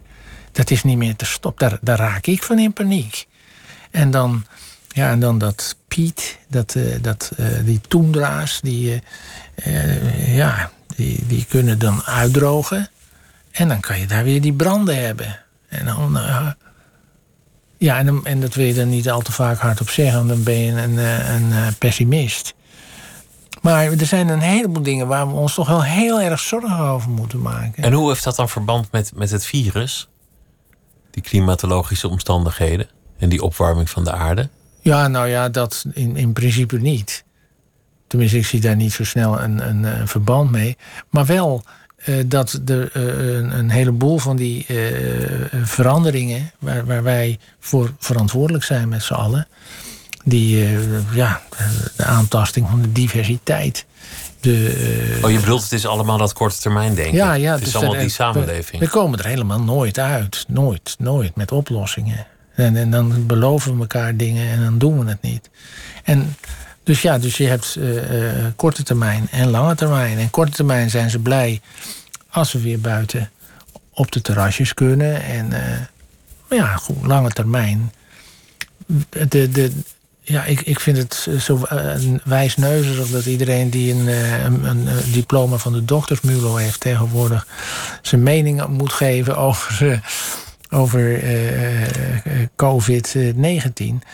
dat 0.52 0.70
is 0.70 0.84
niet 0.84 0.98
meer 0.98 1.16
te 1.16 1.26
stoppen. 1.26 1.70
Daar, 1.70 1.80
daar 1.82 1.98
raak 1.98 2.26
ik 2.26 2.44
van 2.44 2.60
in 2.60 2.74
paniek. 2.74 3.28
En 3.92 4.12
dan, 4.12 4.46
ja, 4.88 5.12
en 5.12 5.20
dan 5.20 5.38
dat 5.38 5.76
Piet, 5.88 6.38
dat, 6.48 6.76
eh, 6.76 6.84
dat, 7.02 7.32
eh, 7.38 7.46
die 7.64 7.82
toendra's, 7.88 8.60
die, 8.62 9.02
eh, 9.56 10.36
ja, 10.36 10.72
die, 10.96 11.26
die 11.28 11.46
kunnen 11.50 11.80
dan 11.80 12.04
uitdrogen. 12.04 12.90
En 13.52 13.68
dan 13.68 13.80
kan 13.80 14.00
je 14.00 14.08
daar 14.08 14.24
weer 14.24 14.42
die 14.42 14.54
branden 14.54 15.04
hebben. 15.06 15.40
En 15.68 15.86
dan, 15.86 16.20
ja, 17.78 17.98
en, 17.98 18.22
en 18.24 18.40
dat 18.40 18.54
wil 18.54 18.66
je 18.66 18.74
dan 18.74 18.90
niet 18.90 19.10
al 19.10 19.22
te 19.22 19.32
vaak 19.32 19.60
hardop 19.60 19.90
zeggen, 19.90 20.18
want 20.18 20.30
dan 20.30 20.44
ben 20.44 20.58
je 20.58 20.72
een, 20.72 20.98
een, 20.98 21.76
pessimist. 21.78 22.54
Maar 23.62 23.92
er 23.92 24.06
zijn 24.06 24.28
een 24.28 24.40
heleboel 24.40 24.84
dingen 24.84 25.08
waar 25.08 25.28
we 25.28 25.34
ons 25.34 25.54
toch 25.54 25.68
wel 25.68 25.84
heel 25.84 26.22
erg 26.22 26.40
zorgen 26.40 26.80
over 26.80 27.10
moeten 27.10 27.42
maken. 27.42 27.84
En 27.84 27.94
hoe 27.94 28.08
heeft 28.10 28.24
dat 28.24 28.36
dan 28.36 28.50
verband 28.50 28.92
met, 28.92 29.12
met 29.16 29.32
het 29.32 29.46
virus? 29.46 30.10
Die 31.12 31.24
klimatologische 31.24 32.08
omstandigheden 32.08 32.88
en 33.18 33.30
die 33.30 33.42
opwarming 33.42 33.90
van 33.90 34.04
de 34.04 34.12
aarde? 34.12 34.50
Ja, 34.82 35.08
nou 35.08 35.28
ja, 35.28 35.50
dat 35.50 35.86
in, 35.94 36.16
in 36.16 36.34
principe 36.34 36.78
niet. 36.78 37.26
Tenminste, 38.08 38.38
ik 38.38 38.46
zie 38.46 38.60
daar 38.60 38.76
niet 38.76 38.94
zo 38.94 39.04
snel 39.04 39.42
een, 39.42 39.68
een, 39.70 39.84
een 39.84 40.08
verband 40.08 40.52
mee. 40.52 40.78
Maar 41.10 41.26
wel 41.26 41.64
eh, 41.96 42.16
dat 42.26 42.60
er 42.66 42.92
eh, 42.94 43.58
een, 43.58 43.70
heleboel 43.70 44.18
van 44.18 44.36
die 44.36 44.66
eh, 44.66 44.76
veranderingen... 45.64 46.52
Waar, 46.60 46.86
waar 46.86 47.04
wij 47.04 47.40
voor 47.60 47.94
verantwoordelijk 48.00 48.64
zijn 48.64 48.90
met 48.90 49.04
z'n 49.04 49.14
allen... 49.14 49.48
die, 50.30 50.64
eh, 50.66 51.16
ja, 51.16 51.42
de 51.96 52.04
aantasting 52.04 52.68
van 52.70 52.82
de 52.82 52.92
diversiteit... 52.92 53.86
De, 54.40 54.70
eh, 55.18 55.24
Oh, 55.24 55.32
je 55.32 55.40
bedoelt, 55.40 55.62
het 55.64 55.72
is 55.72 55.86
allemaal 55.86 56.18
dat 56.18 56.34
korte 56.34 56.58
termijn 56.60 56.96
denken. 56.96 57.14
ja, 57.16 57.34
ja, 57.34 57.52
het 57.52 57.60
is 57.60 57.66
dus 57.66 57.76
allemaal 57.76 57.96
er- 57.96 58.02
die 58.02 58.10
samenleving. 58.10 58.82
We, 58.82 58.90
komen 58.90 59.20
er 59.20 59.26
helemaal 59.26 59.60
nooit 59.62 60.00
uit. 60.00 60.46
Nooit, 60.48 60.96
nooit 61.00 61.36
met 61.36 61.52
oplossingen. 61.52 62.28
En, 62.56 62.76
en 62.76 62.92
dan 62.92 63.26
beloven 63.26 63.74
we 63.74 63.80
elkaar 63.80 64.16
dingen 64.16 64.50
en 64.52 64.64
dan 64.64 64.78
doen 64.78 65.04
we 65.04 65.10
het 65.10 65.22
niet. 65.22 65.50
En 66.04 66.36
dus 66.84 67.02
ja, 67.02 67.18
dus 67.18 67.38
je 67.38 67.48
hebt 67.48 67.76
eh, 67.76 68.46
korte 68.56 68.84
termijn 68.84 69.28
en 69.32 69.50
lange 69.50 69.76
termijn. 69.76 70.18
En 70.18 70.30
korte 70.30 70.52
termijn 70.52 70.90
zijn 70.90 71.10
ze 71.10 71.20
blij 71.20 71.62
als 72.30 72.52
we 72.52 72.62
weer 72.62 72.80
buiten 72.82 73.30
op 73.94 74.12
de 74.12 74.22
terrasjes 74.22 74.74
kunnen. 74.74 75.24
En 75.24 75.48
maar 76.50 76.58
ja, 76.58 76.76
goed, 76.76 77.06
lange 77.06 77.30
termijn. 77.30 77.92
De, 79.10 79.50
de, 79.50 79.72
ja, 80.28 80.44
ik, 80.44 80.62
ik 80.62 80.80
vind 80.80 80.98
het 80.98 81.28
zo 81.40 81.64
eh, 81.64 81.96
wijsneuzerig 82.24 83.10
dat 83.10 83.26
iedereen 83.26 83.70
die 83.70 83.94
een, 83.94 84.08
eh, 84.08 84.44
een, 84.44 84.64
een, 84.64 84.88
diploma 85.12 85.58
van 85.58 85.74
de 85.74 85.86
doktersmulo 85.86 86.56
heeft 86.56 86.80
tegenwoordig 86.80 87.48
zijn 88.02 88.24
mening 88.24 88.68
moet 88.68 88.94
geven 88.94 89.38
over, 89.48 89.92
eh, 89.92 90.00
over 90.70 91.24
eh, 91.24 92.42
eh, 92.42 92.48
COVID-19. 92.56 94.08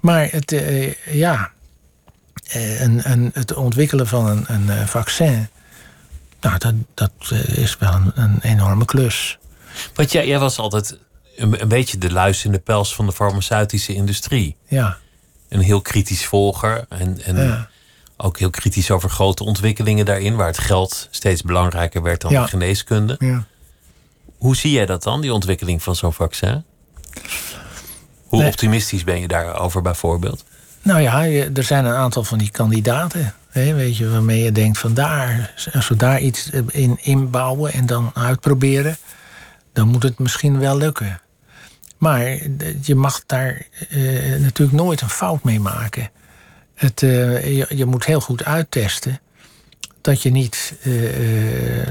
Maar 0.00 0.28
het, 0.30 0.62
ja, 1.10 1.50
een, 2.52 3.10
een, 3.10 3.30
het 3.34 3.54
ontwikkelen 3.54 4.06
van 4.06 4.26
een, 4.26 4.68
een 4.68 4.88
vaccin, 4.88 5.48
nou, 6.40 6.58
dat, 6.58 6.74
dat 6.94 7.12
is 7.46 7.76
wel 7.78 7.92
een, 7.92 8.12
een 8.14 8.38
enorme 8.42 8.84
klus. 8.84 9.38
Want 9.94 10.12
jij, 10.12 10.26
jij 10.26 10.38
was 10.38 10.58
altijd 10.58 10.98
een, 11.36 11.62
een 11.62 11.68
beetje 11.68 11.98
de 11.98 12.12
luis 12.12 12.44
in 12.44 12.52
de 12.52 12.58
pels 12.58 12.94
van 12.94 13.06
de 13.06 13.12
farmaceutische 13.12 13.94
industrie. 13.94 14.56
Ja, 14.68 14.98
Een 15.50 15.60
heel 15.60 15.80
kritisch 15.80 16.24
volger 16.26 16.84
en, 16.88 17.20
en 17.24 17.36
Ja. 17.36 17.68
ook 18.16 18.38
heel 18.38 18.50
kritisch 18.50 18.90
over 18.90 19.10
grote 19.10 19.44
ontwikkelingen 19.44 20.04
daarin, 20.04 20.36
waar 20.36 20.46
het 20.46 20.58
geld 20.58 21.08
steeds 21.10 21.42
belangrijker 21.42 22.02
werd 22.02 22.20
dan 22.20 22.30
Ja. 22.32 22.42
de 22.42 22.48
geneeskunde. 22.48 23.16
ja. 23.18 23.44
Hoe 24.38 24.56
zie 24.56 24.72
jij 24.72 24.86
dat 24.86 25.02
dan, 25.02 25.20
die 25.20 25.32
ontwikkeling 25.32 25.82
van 25.82 25.96
zo'n 25.96 26.12
vaccin? 26.12 26.64
Hoe 28.26 28.38
Nee. 28.38 28.48
optimistisch 28.48 29.04
ben 29.04 29.20
je 29.20 29.28
daarover 29.28 29.82
bijvoorbeeld? 29.82 30.44
Nou 30.82 31.00
ja, 31.00 31.24
er 31.54 31.62
zijn 31.64 31.84
een 31.84 31.94
aantal 31.94 32.24
van 32.24 32.38
die 32.38 32.50
kandidaten. 32.50 33.34
Hè, 33.48 33.74
weet 33.74 33.96
je, 33.96 34.08
waarmee 34.10 34.42
je 34.42 34.52
denkt 34.52 34.78
van 34.78 34.94
daar, 34.94 35.54
als 35.72 35.88
we 35.88 35.96
daar 35.96 36.20
iets 36.20 36.50
in 36.66 36.98
inbouwen 37.02 37.72
en 37.72 37.86
dan 37.86 38.10
uitproberen, 38.14 38.96
dan 39.72 39.88
moet 39.88 40.02
het 40.02 40.18
misschien 40.18 40.58
wel 40.58 40.76
lukken. 40.76 41.20
Maar 42.00 42.38
je 42.82 42.94
mag 42.94 43.22
daar 43.26 43.66
eh, 43.90 44.36
natuurlijk 44.38 44.78
nooit 44.78 45.00
een 45.00 45.10
fout 45.10 45.44
mee 45.44 45.60
maken. 45.60 46.10
Het, 46.74 47.02
eh, 47.02 47.56
je, 47.56 47.66
je 47.68 47.84
moet 47.84 48.04
heel 48.04 48.20
goed 48.20 48.44
uittesten 48.44 49.20
dat 50.00 50.22
je 50.22 50.30
niet. 50.30 50.74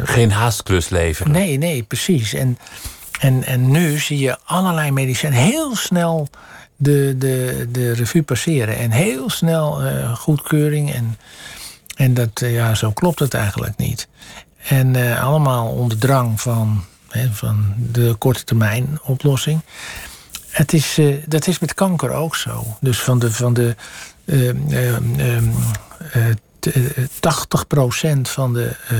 Geen 0.04 0.32
haastklus 0.32 0.90
leveren. 0.90 1.32
Nee, 1.32 1.58
nee, 1.58 1.84
precies. 1.84 2.34
En, 2.34 2.58
en, 3.20 3.44
en 3.44 3.72
nu 3.72 3.98
zie 3.98 4.20
je 4.20 4.38
allerlei 4.44 4.92
medicijnen 4.92 5.40
heel 5.40 5.76
snel 5.76 6.30
de, 6.76 7.16
de, 7.18 7.68
de 7.72 7.94
revue 7.94 8.24
passeren. 8.24 8.78
En 8.78 8.92
heel 8.92 9.30
snel 9.30 9.82
goedkeuring. 10.16 10.94
En, 10.94 11.18
en 11.96 12.14
dat, 12.14 12.40
ja, 12.40 12.76
zo 12.76 12.92
klopt 12.92 13.20
het 13.20 13.34
eigenlijk 13.34 13.78
niet. 13.78 14.08
En 14.68 15.18
allemaal 15.20 15.68
onder 15.68 15.98
drang 15.98 16.42
van, 16.42 16.84
van 17.32 17.74
de 17.92 18.16
korte 18.18 18.44
termijn 18.44 19.00
oplossing. 19.04 19.62
Het 20.50 20.74
is, 20.74 20.98
uh, 21.00 21.24
dat 21.28 21.48
is 21.48 21.60
met 21.60 21.74
kanker 21.74 22.10
ook 22.10 22.36
zo. 22.36 22.78
Dus 22.82 23.00
van 23.00 23.20
de, 23.20 23.32
van 23.32 23.54
de 23.54 23.76
uh, 24.26 24.54
uh, 26.16 26.36
80% 28.18 28.22
van 28.22 28.54
de 28.54 28.76
eh, 28.88 28.98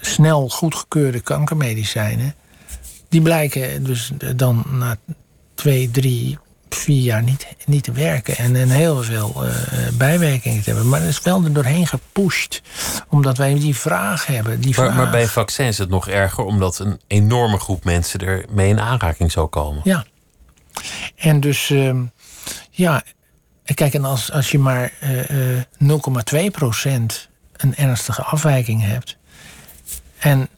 snel 0.00 0.48
goedgekeurde 0.48 1.20
kankermedicijnen, 1.20 2.34
die 3.08 3.22
blijken 3.22 3.84
dus 3.84 4.12
dan 4.36 4.64
na 4.70 4.96
twee, 5.54 5.90
drie, 5.90 6.38
vier 6.74 7.02
jaar 7.02 7.22
niet, 7.22 7.46
niet 7.66 7.84
te 7.84 7.92
werken. 7.92 8.36
En, 8.36 8.56
en 8.56 8.70
heel 8.70 9.02
veel 9.02 9.44
uh, 9.44 9.50
bijwerkingen 9.92 10.62
te 10.62 10.70
hebben. 10.70 10.88
Maar 10.88 11.00
het 11.00 11.08
is 11.08 11.20
wel 11.20 11.44
er 11.44 11.52
doorheen 11.52 11.86
gepusht. 11.86 12.62
Omdat 13.08 13.36
wij 13.36 13.54
die 13.54 13.76
vraag 13.76 14.26
hebben. 14.26 14.60
Die 14.60 14.76
maar, 14.76 14.84
vraag. 14.84 14.96
maar 14.96 15.10
bij 15.10 15.26
vaccins 15.26 15.68
is 15.68 15.78
het 15.78 15.88
nog 15.88 16.08
erger. 16.08 16.44
Omdat 16.44 16.78
een 16.78 17.00
enorme 17.06 17.58
groep 17.58 17.84
mensen 17.84 18.20
er 18.20 18.44
mee 18.50 18.68
in 18.68 18.80
aanraking 18.80 19.32
zou 19.32 19.46
komen. 19.46 19.80
Ja. 19.84 20.04
En 21.16 21.40
dus, 21.40 21.70
uh, 21.70 22.00
ja, 22.70 23.02
kijk, 23.74 23.94
en 23.94 24.04
als, 24.04 24.32
als 24.32 24.50
je 24.50 24.58
maar 24.58 24.92
uh, 25.02 25.58
uh, 25.58 25.98
0,2% 26.88 26.90
een 27.56 27.76
ernstige 27.76 28.22
afwijking 28.22 28.82
hebt. 28.82 29.16
En 30.18 30.48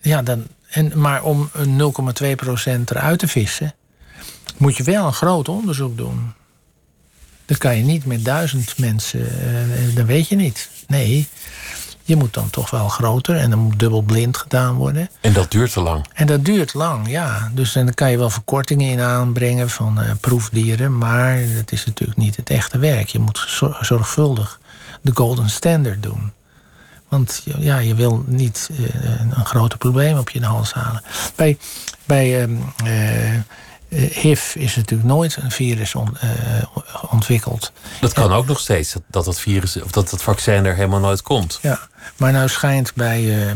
ja, 0.00 0.22
dan, 0.22 0.46
en, 0.70 1.00
maar 1.00 1.22
om 1.22 1.50
een 1.52 1.92
0,2% 2.78 2.80
eruit 2.84 3.18
te 3.18 3.28
vissen, 3.28 3.74
moet 4.56 4.76
je 4.76 4.82
wel 4.82 5.06
een 5.06 5.12
groot 5.12 5.48
onderzoek 5.48 5.96
doen. 5.96 6.32
Dat 7.44 7.58
kan 7.58 7.76
je 7.76 7.82
niet 7.82 8.04
met 8.04 8.24
duizend 8.24 8.78
mensen, 8.78 9.20
uh, 9.20 9.96
dat 9.96 10.06
weet 10.06 10.28
je 10.28 10.36
niet. 10.36 10.68
Nee, 10.86 11.28
je 12.02 12.16
moet 12.16 12.34
dan 12.34 12.50
toch 12.50 12.70
wel 12.70 12.88
groter 12.88 13.36
en 13.36 13.50
dan 13.50 13.58
moet 13.58 13.78
dubbel 13.78 14.02
blind 14.02 14.36
gedaan 14.36 14.74
worden. 14.74 15.08
En 15.20 15.32
dat 15.32 15.50
duurt 15.50 15.72
te 15.72 15.80
lang. 15.80 16.06
En 16.12 16.26
dat 16.26 16.44
duurt 16.44 16.74
lang, 16.74 17.08
ja. 17.08 17.50
Dus 17.54 17.72
dan 17.72 17.94
kan 17.94 18.10
je 18.10 18.18
wel 18.18 18.30
verkortingen 18.30 18.90
in 18.90 19.00
aanbrengen 19.00 19.70
van 19.70 20.00
uh, 20.00 20.10
proefdieren, 20.20 20.98
maar 20.98 21.38
dat 21.56 21.72
is 21.72 21.84
natuurlijk 21.84 22.18
niet 22.18 22.36
het 22.36 22.50
echte 22.50 22.78
werk. 22.78 23.08
Je 23.08 23.18
moet 23.18 23.46
zorgvuldig 23.80 24.60
de 25.00 25.10
golden 25.14 25.50
standard 25.50 26.02
doen. 26.02 26.32
Want 27.08 27.42
ja, 27.58 27.78
je 27.78 27.94
wil 27.94 28.24
niet 28.26 28.70
uh, 28.72 28.86
een 29.20 29.44
grote 29.44 29.76
probleem 29.76 30.18
op 30.18 30.30
je 30.30 30.44
hals 30.44 30.72
halen. 30.72 31.02
Bij, 31.34 31.58
bij 32.04 32.46
uh, 32.46 32.58
HIV 33.94 34.54
is 34.54 34.76
natuurlijk 34.76 35.08
nooit 35.08 35.36
een 35.36 35.50
virus 35.50 35.94
on, 35.94 36.16
uh, 36.24 36.30
ontwikkeld. 37.10 37.72
Dat 38.00 38.12
kan 38.12 38.32
ook 38.32 38.46
nog 38.46 38.60
steeds, 38.60 38.92
dat, 38.92 39.02
dat 39.10 39.26
het 39.26 39.38
virus 39.38 39.82
of 39.82 39.90
dat 39.90 40.10
het 40.10 40.22
vaccin 40.22 40.64
er 40.64 40.74
helemaal 40.74 41.00
nooit 41.00 41.22
komt. 41.22 41.58
Ja, 41.62 41.78
maar 42.16 42.32
nou 42.32 42.48
schijnt 42.48 42.94
bij 42.94 43.22
uh, 43.22 43.52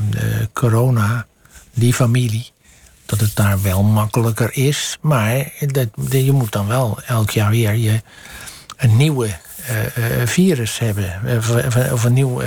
corona, 0.53 1.27
die 1.75 1.95
familie, 1.95 2.51
dat 3.07 3.21
het 3.21 3.37
daar 3.37 3.63
wel 3.63 3.83
makkelijker 3.83 4.51
is. 4.53 4.99
Maar 5.01 5.53
dat, 5.59 5.89
je 6.11 6.33
moet 6.33 6.53
dan 6.53 6.67
wel 6.67 6.99
elk 7.07 7.31
jaar 7.31 7.51
weer 7.51 7.75
je, 7.75 8.03
een 8.77 8.97
nieuwe 8.97 9.29
uh, 9.29 10.27
virus 10.27 10.79
hebben. 10.79 11.21
Of 11.93 12.05
een 12.05 12.13
nieuw 12.13 12.43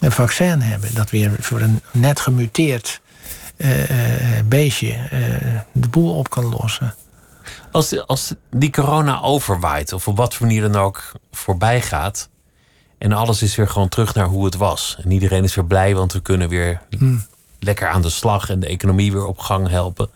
vaccin 0.00 0.60
hebben. 0.60 0.94
Dat 0.94 1.10
weer 1.10 1.30
voor 1.40 1.60
een 1.60 1.82
net 1.92 2.20
gemuteerd 2.20 3.00
beestje 4.44 4.96
de 5.72 5.88
boel 5.88 6.14
op 6.14 6.30
kan 6.30 6.44
lossen. 6.44 6.94
Als, 7.72 8.06
als 8.06 8.34
die 8.50 8.70
corona 8.70 9.20
overwaait, 9.20 9.92
of 9.92 10.08
op 10.08 10.16
wat 10.16 10.34
voor 10.34 10.46
manier 10.46 10.62
dan 10.62 10.76
ook 10.76 11.12
voorbij 11.32 11.82
gaat. 11.82 12.28
En 12.98 13.12
alles 13.12 13.42
is 13.42 13.56
weer 13.56 13.68
gewoon 13.68 13.88
terug 13.88 14.14
naar 14.14 14.26
hoe 14.26 14.44
het 14.44 14.56
was. 14.56 14.96
En 15.02 15.10
iedereen 15.10 15.44
is 15.44 15.54
weer 15.54 15.64
blij, 15.64 15.94
want 15.94 16.12
we 16.12 16.20
kunnen 16.20 16.48
weer 16.48 16.80
hmm. 16.98 17.26
lekker 17.58 17.88
aan 17.88 18.02
de 18.02 18.10
slag 18.10 18.50
en 18.50 18.60
de 18.60 18.66
economie 18.66 19.12
weer 19.12 19.26
op 19.26 19.38
gang 19.38 19.68
helpen. 19.68 20.08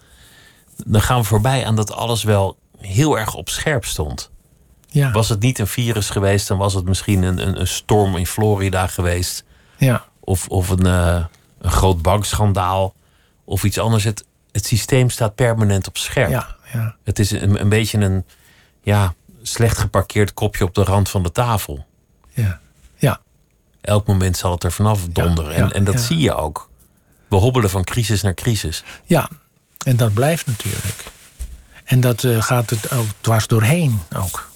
Dan 0.87 1.01
gaan 1.01 1.19
we 1.21 1.25
voorbij 1.25 1.67
aan 1.67 1.77
dat 1.77 1.93
alles 1.93 2.23
wel 2.23 2.57
heel 2.79 3.19
erg 3.19 3.35
op 3.35 3.49
scherp 3.49 3.85
stond. 3.85 4.31
Ja. 4.89 5.11
Was 5.11 5.29
het 5.29 5.41
niet 5.41 5.59
een 5.59 5.67
virus 5.67 6.11
geweest, 6.11 6.49
dan 6.49 6.59
was 6.59 6.75
het 6.75 6.85
misschien 6.85 7.23
een, 7.23 7.47
een, 7.47 7.61
een 7.61 7.69
storm 7.69 8.17
in 8.17 8.27
Florida 8.27 8.87
geweest. 8.87 9.45
Ja. 9.77 10.05
Of, 10.21 10.49
of 10.49 10.69
een, 10.69 10.87
uh, 10.87 11.25
een 11.59 11.71
groot 11.71 12.03
bankschandaal. 12.03 12.95
Of 13.53 13.65
iets 13.65 13.79
anders. 13.79 14.05
Het, 14.05 14.25
het 14.53 14.67
systeem 14.67 15.11
staat 15.11 15.35
permanent 15.35 15.89
op 15.89 15.97
scherp. 15.97 16.31
Ja, 16.31 16.57
ja. 16.73 16.97
Het 17.05 17.19
is 17.19 17.31
een, 17.31 17.61
een 17.61 17.69
beetje 17.69 17.99
een 17.99 18.25
ja, 18.83 19.15
slecht 19.43 19.79
geparkeerd 19.79 20.35
kopje 20.35 20.65
op 20.65 20.75
de 20.75 20.85
rand 20.85 21.09
van 21.09 21.23
de 21.23 21.33
tafel. 21.33 21.87
Ja. 22.31 22.61
ja. 22.97 23.21
Elk 23.81 24.07
moment 24.07 24.37
zal 24.37 24.53
het 24.53 24.65
er 24.65 24.73
vanaf 24.73 25.09
donderen. 25.09 25.53
Ja, 25.53 25.59
en, 25.59 25.73
en 25.73 25.85
dat 25.85 26.01
zie 26.01 26.19
je 26.19 26.35
ook. 26.35 26.71
We 27.29 27.37
hobbelen 27.37 27.71
van 27.71 27.85
crisis 27.85 28.23
naar 28.23 28.35
crisis. 28.35 28.83
Ja, 29.05 29.29
en 29.85 29.97
dat 29.97 30.15
blijft 30.15 30.47
natuurlijk. 30.47 31.05
En 31.85 32.01
dat 32.01 32.23
uh, 32.23 32.43
gaat 32.43 32.71
het 32.71 32.93
ook 32.93 33.07
dwars 33.21 33.47
doorheen 33.47 34.01
ook. 34.17 34.51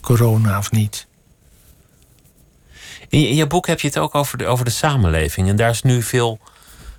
Corona 0.00 0.58
of 0.58 0.70
niet. 0.70 1.06
In 3.08 3.20
je, 3.20 3.28
in 3.28 3.34
je 3.34 3.46
boek 3.46 3.66
heb 3.66 3.80
je 3.80 3.86
het 3.86 3.98
ook 3.98 4.14
over 4.14 4.38
de, 4.38 4.46
over 4.46 4.64
de 4.64 4.70
samenleving. 4.70 5.48
En 5.48 5.56
daar 5.56 5.70
is 5.70 5.82
nu 5.82 6.02
veel 6.02 6.38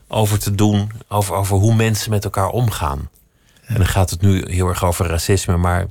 over 0.08 0.40
te 0.40 0.56
doen. 0.56 0.92
Over, 1.08 1.36
over 1.36 1.58
hoe 1.58 1.76
mensen 1.76 2.10
met 2.10 2.24
elkaar 2.24 2.50
omgaan. 2.50 3.10
En 3.66 3.76
dan 3.76 3.86
gaat 3.86 4.10
het 4.10 4.22
nu 4.22 4.44
heel 4.52 4.68
erg 4.68 4.84
over 4.84 5.06
racisme. 5.08 5.58
Maar 5.58 5.80
er 5.80 5.90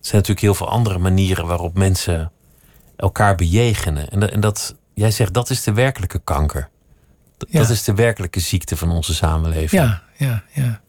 zijn 0.00 0.16
natuurlijk 0.16 0.40
heel 0.40 0.54
veel 0.54 0.68
andere 0.68 0.98
manieren 0.98 1.46
waarop 1.46 1.74
mensen 1.74 2.32
elkaar 2.96 3.34
bejegenen. 3.34 4.08
En, 4.08 4.20
dat, 4.20 4.30
en 4.30 4.40
dat, 4.40 4.74
jij 4.94 5.10
zegt 5.10 5.32
dat 5.34 5.50
is 5.50 5.62
de 5.62 5.72
werkelijke 5.72 6.18
kanker. 6.24 6.68
Dat, 7.36 7.48
Ja. 7.52 7.60
dat 7.60 7.70
is 7.70 7.82
de 7.84 7.94
werkelijke 7.94 8.40
ziekte 8.40 8.76
van 8.76 8.90
onze 8.90 9.14
samenleving. 9.14 9.82
Ja, 9.82 10.02
ja, 10.16 10.42
ja. 10.52 10.80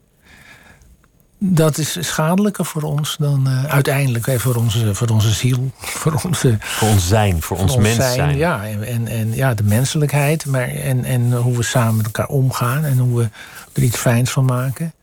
Dat 1.39 1.77
is 1.77 1.97
schadelijker 2.07 2.65
voor 2.65 2.81
ons 2.81 3.15
dan 3.19 3.47
eh, 3.47 3.63
uiteindelijk 3.63 4.25
hè, 4.25 4.39
voor, 4.39 4.55
onze, 4.55 4.95
voor 4.95 5.07
onze 5.07 5.31
ziel, 5.31 5.71
voor 6.01 6.21
onze 6.25 6.57
Voor 6.59 6.87
ons 6.89 7.07
zijn, 7.07 7.41
voor 7.41 7.57
ons 7.57 7.75
mens 7.77 7.95
zijn. 8.13 8.37
Ja, 8.37 8.65
en, 8.65 9.07
en, 9.07 9.35
ja, 9.35 9.53
de 9.53 9.63
menselijkheid, 9.63 10.45
maar 10.45 10.67
en, 10.69 11.03
en 11.03 11.33
hoe 11.33 11.57
we 11.57 11.63
samen 11.63 11.95
met 11.95 12.05
elkaar 12.05 12.27
omgaan 12.27 12.83
en 12.85 12.97
hoe 12.97 13.17
we 13.17 13.29
er 13.73 13.83
iets 13.83 13.97
fijns 13.97 14.31
van 14.31 14.45
maken. 14.45 14.93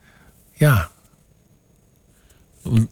Ja, 0.53 0.89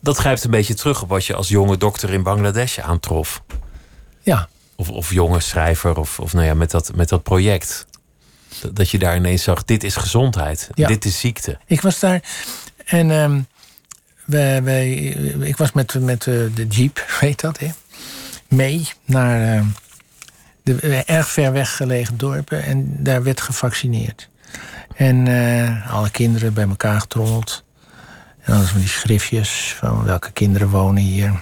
Dat 0.00 0.16
grijpt 0.18 0.44
een 0.44 0.50
beetje 0.50 0.74
terug 0.74 1.02
op 1.02 1.08
wat 1.08 1.24
je 1.26 1.34
als 1.34 1.48
jonge 1.48 1.76
dokter 1.76 2.10
in 2.12 2.22
Bangladesh 2.22 2.78
aantrof. 2.78 3.42
ja, 4.20 4.48
Of, 4.76 4.88
of 4.90 5.12
jonge 5.12 5.40
schrijver, 5.40 5.96
of, 5.98 6.20
of 6.20 6.32
nou 6.32 6.46
ja, 6.46 6.54
met 6.54 6.70
dat, 6.70 6.94
met 6.94 7.08
dat 7.08 7.22
project. 7.22 7.86
Dat, 8.60 8.76
dat 8.76 8.90
je 8.90 8.98
daar 8.98 9.16
ineens 9.16 9.42
zag, 9.42 9.64
dit 9.64 9.84
is 9.84 9.96
gezondheid, 9.96 10.70
Ja. 10.74 10.86
dit 10.88 11.04
is 11.04 11.20
ziekte. 11.20 11.58
Ik 11.66 11.80
was 11.80 11.98
daar 11.98 12.22
en 12.84 13.10
ehm, 13.10 13.40
wij, 14.64 14.92
ik 15.40 15.56
was 15.56 15.72
met, 15.72 16.00
met 16.00 16.26
eh, 16.26 16.34
de 16.54 16.66
jeep, 16.66 17.06
weet 17.20 17.40
dat, 17.40 17.58
hè? 17.58 17.68
mee 18.52 18.88
naar 19.04 19.56
ehm, 19.56 19.66
de 20.62 20.80
eh, 20.80 21.16
erg 21.16 21.28
ver 21.28 21.52
weggelegen 21.52 22.18
dorpen 22.18 22.64
en 22.64 22.96
daar 22.98 23.22
werd 23.22 23.40
gevaccineerd. 23.40 24.28
En 24.96 25.26
eh, 25.26 25.92
alle 25.92 26.10
kinderen 26.10 26.54
bij 26.54 26.68
elkaar 26.68 27.00
getrommeld. 27.00 27.64
En 28.40 28.52
dan 28.52 28.64
van 28.64 28.80
die 28.80 28.88
schriftjes 28.88 29.74
van 29.78 30.04
welke 30.04 30.32
kinderen 30.32 30.68
wonen 30.68 31.02
hier. 31.02 31.40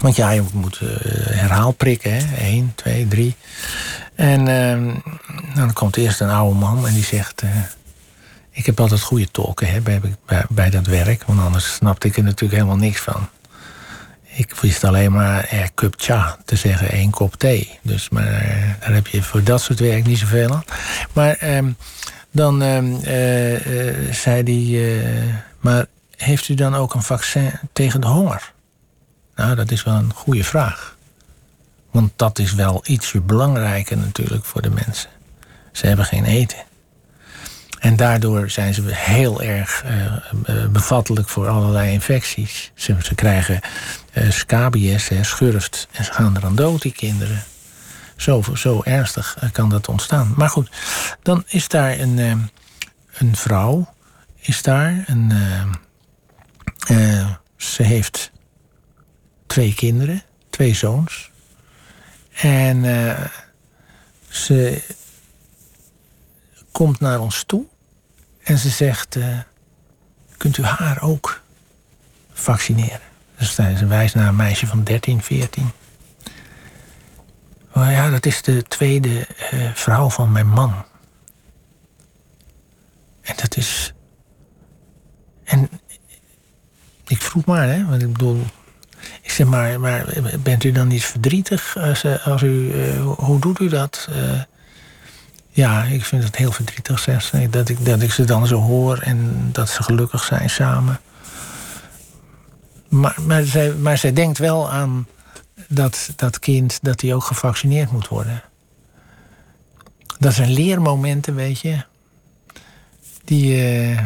Want 0.00 0.16
ja, 0.16 0.30
je 0.30 0.42
moet 0.52 0.80
eh, 0.80 0.88
herhaal 1.36 1.72
prikken, 1.72 2.12
hè? 2.12 2.46
Eén, 2.46 2.72
twee, 2.74 3.08
drie. 3.08 3.34
En 4.14 4.48
ehm, 4.48 4.84
nou, 4.84 5.54
dan 5.54 5.72
komt 5.72 5.96
eerst 5.96 6.20
een 6.20 6.30
oude 6.30 6.58
man 6.58 6.86
en 6.86 6.94
die 6.94 7.04
zegt... 7.04 7.42
eh, 8.56 8.60
ik 8.60 8.66
heb 8.66 8.80
altijd 8.80 9.00
goede 9.00 9.30
tolken 9.30 9.70
hè, 9.70 9.80
bij, 9.80 10.00
bij, 10.48 10.70
dat 10.70 10.86
werk. 10.86 11.22
Want 11.24 11.40
anders 11.40 11.74
snapte 11.74 12.06
ik 12.06 12.16
er 12.16 12.22
natuurlijk 12.22 12.60
helemaal 12.60 12.76
niks 12.76 13.00
van. 13.00 13.28
Ik 14.22 14.54
wist 14.54 14.84
alleen 14.84 15.12
maar 15.12 15.48
er 15.48 15.70
cup 15.74 15.94
cha 15.96 16.38
te 16.44 16.56
zeggen, 16.56 16.90
één 16.90 17.10
kop 17.10 17.34
thee. 17.34 17.78
Dus 17.82 18.08
maar, 18.08 18.26
eh, 18.26 18.70
daar 18.80 18.94
heb 18.94 19.06
je 19.06 19.22
voor 19.22 19.42
dat 19.42 19.60
soort 19.60 19.80
werk 19.80 20.06
niet 20.06 20.18
zoveel 20.18 20.54
aan. 20.54 20.64
Maar 21.12 21.36
ehm, 21.36 21.70
dan 22.36 22.62
ehm, 22.62 22.94
eh, 23.02 23.88
eh, 23.88 24.14
zei 24.14 24.42
hij... 24.42 24.98
eh, 24.98 25.34
maar 25.60 25.86
heeft 26.16 26.48
u 26.48 26.54
dan 26.54 26.74
ook 26.74 26.94
een 26.94 27.02
vaccin 27.02 27.52
tegen 27.72 28.00
de 28.00 28.06
honger? 28.06 28.52
Nou, 29.34 29.54
dat 29.54 29.70
is 29.70 29.82
wel 29.82 29.94
een 29.94 30.12
goede 30.12 30.44
vraag. 30.44 30.96
Want 31.90 32.12
dat 32.16 32.38
is 32.38 32.54
wel 32.54 32.82
ietsje 32.84 33.20
belangrijker 33.20 33.96
natuurlijk 33.96 34.44
voor 34.44 34.62
de 34.62 34.70
mensen. 34.70 35.10
Ze 35.72 35.86
hebben 35.86 36.04
geen 36.04 36.24
eten. 36.24 36.58
En 37.78 37.96
daardoor 37.96 38.50
zijn 38.50 38.74
ze 38.74 38.82
heel 38.86 39.42
erg 39.42 39.84
eh, 39.84 40.06
eh, 40.06 40.68
bevattelijk 40.70 41.28
voor 41.28 41.48
allerlei 41.48 41.92
infecties. 41.92 42.72
Ze, 42.74 43.14
krijgen 43.14 43.60
eh, 44.12 44.30
scabies, 44.30 45.08
hè, 45.08 45.24
schurft. 45.24 45.88
En 45.92 46.04
ze 46.04 46.12
gaan 46.12 46.36
er 46.36 46.44
aan 46.44 46.54
dood, 46.54 46.82
die 46.82 46.92
kinderen. 46.92 47.44
Zo, 48.16 48.42
zo 48.54 48.80
ernstig 48.84 49.38
kan 49.52 49.68
dat 49.68 49.88
ontstaan. 49.88 50.32
Maar 50.36 50.50
goed, 50.50 50.70
dan 51.22 51.44
is 51.46 51.68
daar 51.68 51.98
een, 51.98 52.18
een 53.18 53.36
vrouw. 53.36 53.94
Is 54.36 54.62
daar. 54.62 55.04
Een, 55.06 55.32
ze 57.56 57.82
heeft 57.82 58.30
twee 59.46 59.74
kinderen. 59.74 60.22
Twee 60.50 60.74
zoons. 60.74 61.30
En 62.32 62.84
ze 64.28 64.82
komt 66.76 67.00
naar 67.00 67.20
ons 67.20 67.44
toe. 67.44 67.64
En 68.42 68.58
ze 68.58 68.68
zegt... 68.68 69.16
eh, 69.16 69.38
kunt 70.36 70.56
u 70.56 70.62
haar 70.62 71.02
ook 71.02 71.40
vaccineren? 72.32 73.00
Dus 73.38 73.54
ze 73.54 73.86
wijst 73.86 74.14
naar 74.14 74.28
een 74.28 74.36
meisje 74.36 74.66
van 74.66 74.84
13, 74.84 75.22
14. 75.22 75.70
Maar 77.72 77.92
ja, 77.92 78.10
dat 78.10 78.26
is 78.26 78.42
de 78.42 78.62
tweede 78.62 79.26
eh, 79.26 79.70
vrouw 79.74 80.10
van 80.10 80.32
mijn 80.32 80.48
man. 80.48 80.84
En 83.20 83.34
dat 83.36 83.56
is. 83.56 83.92
En 85.44 85.68
ik 87.06 87.22
vroeg 87.22 87.44
maar, 87.44 87.68
hè, 87.68 87.86
want 87.86 88.02
ik 88.02 88.12
bedoel. 88.12 88.44
Ik 89.22 89.30
zeg 89.30 89.46
maar, 89.46 89.80
maar 89.80 90.06
bent 90.42 90.64
u 90.64 90.72
dan 90.72 90.88
niet 90.88 91.04
verdrietig 91.04 91.76
als, 91.76 92.04
eh, 92.04 92.26
als 92.26 92.42
u. 92.42 92.72
hoe 93.00 93.40
doet 93.40 93.60
u 93.60 93.68
dat? 93.68 94.08
Eh, 94.10 94.40
ja, 95.56 95.82
ik 95.82 96.04
vind 96.04 96.24
het 96.24 96.36
heel 96.36 96.52
verdrietig, 96.52 96.98
zegt 96.98 97.24
ze. 97.24 97.48
Dat 97.50 97.68
ik, 97.68 97.84
dat 97.84 98.02
ik 98.02 98.12
ze 98.12 98.24
dan 98.24 98.46
zo 98.46 98.60
hoor 98.60 98.98
en 98.98 99.48
dat 99.52 99.68
ze 99.68 99.82
gelukkig 99.82 100.24
zijn 100.24 100.50
samen. 100.50 101.00
Maar, 102.88 103.16
maar, 103.20 103.42
zij, 103.42 103.72
maar 103.72 103.98
zij 103.98 104.12
denkt 104.12 104.38
wel 104.38 104.70
aan 104.70 105.06
dat, 105.68 106.10
dat 106.16 106.38
kind 106.38 106.78
dat 106.82 107.00
hij 107.00 107.14
ook 107.14 107.24
gevaccineerd 107.24 107.90
moet 107.90 108.08
worden. 108.08 108.42
Dat 110.18 110.32
zijn 110.32 110.50
leermomenten, 110.52 111.34
weet 111.34 111.60
je. 111.60 111.84
Die, 113.24 113.54
eh, 113.54 113.98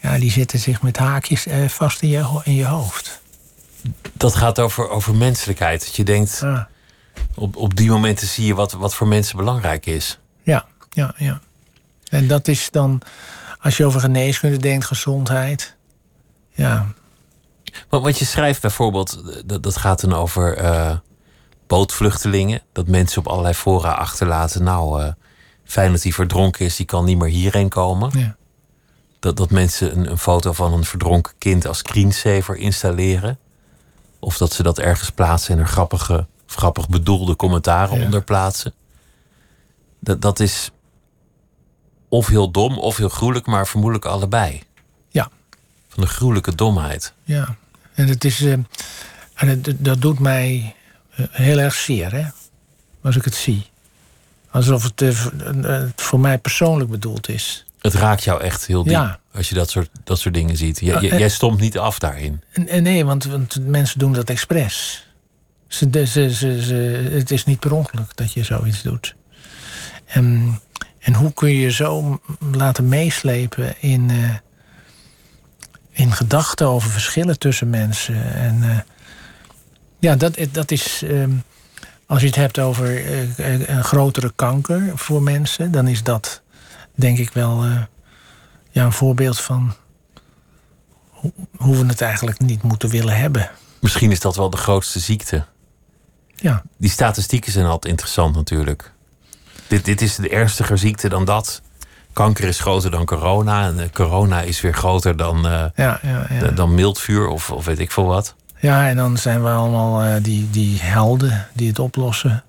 ja, 0.00 0.18
die 0.18 0.30
zitten 0.30 0.58
zich 0.58 0.82
met 0.82 0.96
haakjes 0.96 1.46
eh, 1.46 1.68
vast 1.68 2.02
in 2.02 2.08
je, 2.08 2.40
in 2.44 2.54
je 2.54 2.66
hoofd. 2.66 3.20
Dat 4.12 4.34
gaat 4.34 4.58
over, 4.58 4.88
over 4.88 5.14
menselijkheid. 5.14 5.80
Dat 5.80 5.96
je 5.96 6.04
denkt, 6.04 6.42
Ah, 6.42 6.60
op, 7.34 7.56
op 7.56 7.76
die 7.76 7.90
momenten 7.90 8.26
zie 8.26 8.46
je 8.46 8.54
wat, 8.54 8.72
wat 8.72 8.94
voor 8.94 9.08
mensen 9.08 9.36
belangrijk 9.36 9.86
is. 9.86 10.18
Ja, 10.44 10.64
ja, 10.90 11.14
ja. 11.16 11.40
En 12.08 12.26
dat 12.28 12.48
is 12.48 12.70
dan, 12.70 13.00
als 13.60 13.76
je 13.76 13.84
over 13.84 14.00
geneeskunde 14.00 14.56
denkt, 14.56 14.84
gezondheid. 14.86 15.76
Ja, 16.50 16.86
Want, 17.88 18.02
want 18.04 18.18
je 18.18 18.24
schrijft 18.24 18.60
bijvoorbeeld, 18.60 19.22
dat, 19.46 19.62
dat 19.62 19.76
gaat 19.76 20.00
dan 20.00 20.12
over 20.12 20.56
eh, 20.56 20.96
bootvluchtelingen. 21.66 22.60
Dat 22.72 22.86
mensen 22.88 23.18
op 23.18 23.26
allerlei 23.28 23.54
fora 23.54 23.92
achterlaten. 23.92 24.62
Nou, 24.62 25.02
eh, 25.02 25.12
fijn 25.64 25.92
dat 25.92 26.02
hij 26.02 26.12
verdronken 26.12 26.64
is, 26.64 26.76
die 26.76 26.86
kan 26.86 27.04
niet 27.04 27.18
meer 27.18 27.28
hierheen 27.28 27.68
komen. 27.68 28.10
ja. 28.18 28.36
Dat, 29.18 29.36
dat 29.36 29.50
mensen 29.50 29.98
een, 29.98 30.10
een 30.10 30.18
foto 30.18 30.52
van 30.52 30.72
een 30.72 30.84
verdronken 30.84 31.32
kind 31.38 31.66
als 31.66 31.78
screensaver 31.78 32.56
installeren. 32.56 33.38
Of 34.18 34.36
dat 34.36 34.52
ze 34.52 34.62
dat 34.62 34.78
ergens 34.78 35.10
plaatsen 35.10 35.54
en 35.54 35.60
er 35.60 35.68
grappige, 35.68 36.26
grappig 36.46 36.88
bedoelde 36.88 37.36
commentaren 37.36 37.98
Ja. 37.98 38.04
onder 38.04 38.22
plaatsen. 38.22 38.72
Dat, 40.04 40.22
dat 40.22 40.40
is 40.40 40.70
of 42.08 42.26
heel 42.26 42.50
dom 42.50 42.78
of 42.78 42.96
heel 42.96 43.08
gruwelijk, 43.08 43.46
maar 43.46 43.66
vermoedelijk 43.66 44.04
allebei. 44.04 44.62
Ja. 45.08 45.28
Van 45.88 46.02
de 46.02 46.08
gruwelijke 46.08 46.54
domheid. 46.54 47.12
Ja, 47.22 47.56
en 47.94 48.08
het 48.08 48.24
is, 48.24 48.40
eh, 48.40 48.52
en 48.52 49.48
het, 49.48 49.74
dat 49.78 50.00
doet 50.00 50.18
mij 50.18 50.74
eh, 51.10 51.26
heel 51.30 51.58
erg 51.58 51.74
zeer, 51.74 52.12
hè? 52.12 52.24
Als 53.02 53.16
ik 53.16 53.24
het 53.24 53.34
zie. 53.34 53.66
Alsof 54.50 54.82
het 54.82 55.02
eh, 55.02 55.24
het 55.62 56.02
voor 56.02 56.20
mij 56.20 56.38
persoonlijk 56.38 56.90
bedoeld 56.90 57.28
is. 57.28 57.64
Het 57.80 57.94
raakt 57.94 58.24
jou 58.24 58.40
echt 58.40 58.66
heel 58.66 58.82
diep 58.82 58.92
Ja. 58.92 59.20
als 59.34 59.48
je 59.48 59.54
dat 59.54 59.70
soort, 59.70 59.90
dat 60.04 60.18
soort 60.18 60.34
dingen 60.34 60.56
ziet. 60.56 60.80
Jij, 60.80 61.28
stomt 61.28 61.60
niet 61.60 61.78
af 61.78 61.98
daarin. 61.98 62.42
Nee, 62.80 63.04
want, 63.04 63.24
want 63.24 63.66
mensen 63.66 63.98
doen 63.98 64.12
dat 64.12 64.30
expres. 64.30 65.06
Ze, 65.66 66.06
ze, 66.06 66.34
ze, 66.34 66.74
het 67.12 67.30
is 67.30 67.44
niet 67.44 67.60
per 67.60 67.72
ongeluk 67.72 68.16
dat 68.16 68.32
je 68.32 68.44
zoiets 68.44 68.82
doet. 68.82 69.14
En, 70.06 70.60
en 70.98 71.14
hoe 71.14 71.32
kun 71.32 71.48
je 71.48 71.60
je 71.60 71.70
zo 71.70 72.20
laten 72.52 72.88
meeslepen 72.88 73.74
in, 73.80 74.10
eh, 74.10 74.34
in 75.90 76.12
gedachten 76.12 76.66
over 76.66 76.90
verschillen 76.90 77.38
tussen 77.38 77.70
mensen? 77.70 78.34
En 78.34 78.62
eh, 78.70 78.78
ja, 79.98 80.16
dat, 80.16 80.38
dat 80.52 80.70
is. 80.70 81.02
ehm, 81.02 81.30
als 82.06 82.20
je 82.20 82.26
het 82.26 82.36
hebt 82.36 82.58
over 82.58 82.86
eh, 82.86 83.38
eh, 83.54 83.68
een 83.68 83.84
grotere 83.84 84.32
kanker 84.36 84.92
voor 84.94 85.22
mensen, 85.22 85.70
dan 85.70 85.88
is 85.88 86.02
dat 86.02 86.42
denk 86.94 87.18
ik 87.18 87.32
wel 87.32 87.64
eh, 87.64 87.82
ja, 88.70 88.84
een 88.84 88.92
voorbeeld 88.92 89.40
van 89.40 89.74
hoe, 91.10 91.32
hoe 91.56 91.76
we 91.76 91.86
het 91.86 92.00
eigenlijk 92.00 92.40
niet 92.40 92.62
moeten 92.62 92.88
willen 92.88 93.16
hebben. 93.16 93.50
Misschien 93.80 94.10
is 94.10 94.20
dat 94.20 94.36
wel 94.36 94.50
de 94.50 94.56
grootste 94.56 94.98
ziekte. 95.00 95.44
Ja, 96.36 96.62
Die 96.76 96.90
statistieken 96.90 97.52
zijn 97.52 97.66
altijd 97.66 97.92
interessant 97.92 98.34
natuurlijk. 98.34 98.92
Dit, 99.66 99.84
dit 99.84 100.00
is 100.00 100.16
de 100.16 100.28
ernstiger 100.28 100.78
ziekte 100.78 101.08
dan 101.08 101.24
dat. 101.24 101.62
Kanker 102.12 102.44
is 102.44 102.60
groter 102.60 102.90
dan 102.90 103.04
corona. 103.04 103.66
En 103.66 103.80
eh, 103.80 103.88
corona 103.92 104.40
is 104.40 104.60
weer 104.60 104.74
groter 104.74 105.16
dan, 105.16 105.46
eh, 105.46 105.64
ja, 105.74 106.00
ja. 106.02 106.26
ja. 106.30 106.48
dan 106.48 106.74
mildvuur 106.74 107.28
of, 107.28 107.50
of 107.50 107.64
weet 107.64 107.78
ik 107.78 107.90
veel 107.90 108.06
wat. 108.06 108.34
Ja, 108.58 108.88
en 108.88 108.96
dan 108.96 109.16
zijn 109.16 109.42
we 109.42 109.50
allemaal 109.50 110.02
eh, 110.02 110.22
die, 110.22 110.50
die 110.50 110.80
helden 110.80 111.46
die 111.52 111.68
het 111.68 111.78
oplossen. 111.78 112.44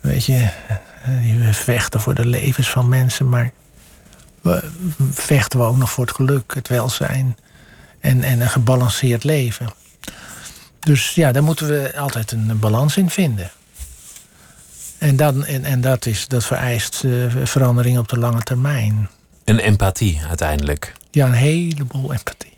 Weet 0.00 0.24
je, 0.24 0.48
die 1.22 1.52
vechten 1.52 2.00
voor 2.00 2.14
de 2.14 2.26
levens 2.26 2.70
van 2.70 2.88
mensen, 2.88 3.28
maar 3.28 3.50
we 4.40 4.70
vechten 5.12 5.58
we 5.58 5.64
ook 5.64 5.76
nog 5.76 5.90
voor 5.90 6.04
het 6.04 6.14
geluk, 6.14 6.54
het 6.54 6.68
welzijn 6.68 7.36
en, 8.00 8.22
en 8.22 8.40
een 8.40 8.48
gebalanceerd 8.48 9.24
leven. 9.24 9.66
Dus 10.80 11.14
ja, 11.14 11.32
daar 11.32 11.42
moeten 11.42 11.66
we 11.66 11.98
altijd 11.98 12.32
een 12.32 12.58
balans 12.58 12.96
in 12.96 13.10
vinden. 13.10 13.50
En, 15.02 15.16
dan, 15.16 15.44
en, 15.44 15.64
en 15.64 15.80
dat, 15.80 16.06
is, 16.06 16.28
dat 16.28 16.44
vereist 16.44 17.04
eh, 17.04 17.10
verandering 17.44 17.98
op 17.98 18.08
de 18.08 18.18
lange 18.18 18.42
termijn. 18.42 19.08
En 19.44 19.58
empathie 19.58 20.20
uiteindelijk. 20.28 20.92
Ja, 21.10 21.26
een 21.26 21.32
heleboel 21.32 22.12
empathie. 22.12 22.56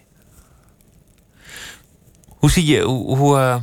Hoe 2.27 2.51
zie 2.51 2.65
je, 2.67 2.81
hoe, 2.83 3.17
hoe, 3.17 3.39
eh, 3.39 3.57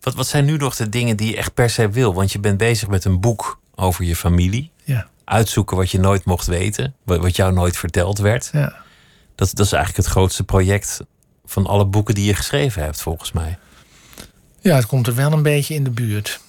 wat, 0.00 0.14
wat 0.14 0.26
zijn 0.26 0.44
nu 0.44 0.56
nog 0.56 0.76
de 0.76 0.88
dingen 0.88 1.16
die 1.16 1.30
je 1.30 1.36
echt 1.36 1.54
per 1.54 1.70
se 1.70 1.88
wil? 1.88 2.14
Want 2.14 2.32
je 2.32 2.38
bent 2.38 2.58
bezig 2.58 2.88
met 2.88 3.04
een 3.04 3.20
boek 3.20 3.60
over 3.74 4.04
je 4.04 4.16
familie. 4.16 4.70
Ja, 4.84 5.06
Uitzoeken 5.24 5.76
wat 5.76 5.90
je 5.90 5.98
nooit 5.98 6.24
mocht 6.24 6.46
weten. 6.46 6.94
Wat, 7.02 7.20
wat 7.20 7.36
jou 7.36 7.52
nooit 7.52 7.76
verteld 7.76 8.18
werd. 8.18 8.48
ja. 8.52 8.84
Dat, 9.34 9.50
dat 9.54 9.66
is 9.66 9.72
eigenlijk 9.72 10.04
het 10.04 10.14
grootste 10.14 10.44
project 10.44 11.00
van 11.44 11.66
alle 11.66 11.86
boeken 11.86 12.14
die 12.14 12.26
je 12.26 12.34
geschreven 12.34 12.82
hebt, 12.82 13.02
volgens 13.02 13.32
mij. 13.32 13.58
ja, 14.60 14.76
het 14.76 14.86
komt 14.86 15.06
er 15.06 15.14
wel 15.14 15.32
een 15.32 15.42
beetje 15.42 15.74
in 15.74 15.84
de 15.84 15.90
buurt. 15.90 16.40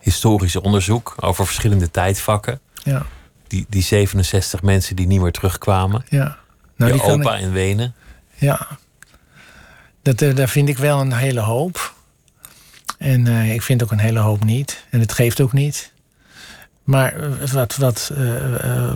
Historisch 0.00 0.56
onderzoek 0.56 1.14
over 1.20 1.46
verschillende 1.46 1.90
tijdvakken. 1.90 2.60
Ja, 2.72 3.06
Die, 3.46 3.66
die 3.68 3.82
67 3.82 4.62
mensen 4.62 4.96
die 4.96 5.06
niet 5.06 5.20
meer 5.20 5.32
terugkwamen. 5.32 6.04
ja. 6.08 6.38
Nou, 6.76 6.92
je 6.92 6.98
die 6.98 7.06
opa 7.08 7.34
ik- 7.36 7.42
in 7.42 7.52
Wenen. 7.52 7.94
Ja, 8.34 8.66
dat, 10.02 10.22
eh, 10.22 10.34
daar 10.34 10.48
vind 10.48 10.68
ik 10.68 10.78
wel 10.78 11.00
een 11.00 11.12
hele 11.12 11.40
hoop. 11.40 11.94
En 12.98 13.26
eh, 13.26 13.54
ik 13.54 13.62
vind 13.62 13.82
ook 13.82 13.90
een 13.90 13.98
hele 13.98 14.18
hoop 14.18 14.44
niet. 14.44 14.84
En 14.90 15.00
het 15.00 15.12
geeft 15.12 15.40
ook 15.40 15.52
niet. 15.52 15.92
Maar 16.84 17.14
eh, 17.40 17.48
wat, 17.50 17.76
wat, 17.76 18.12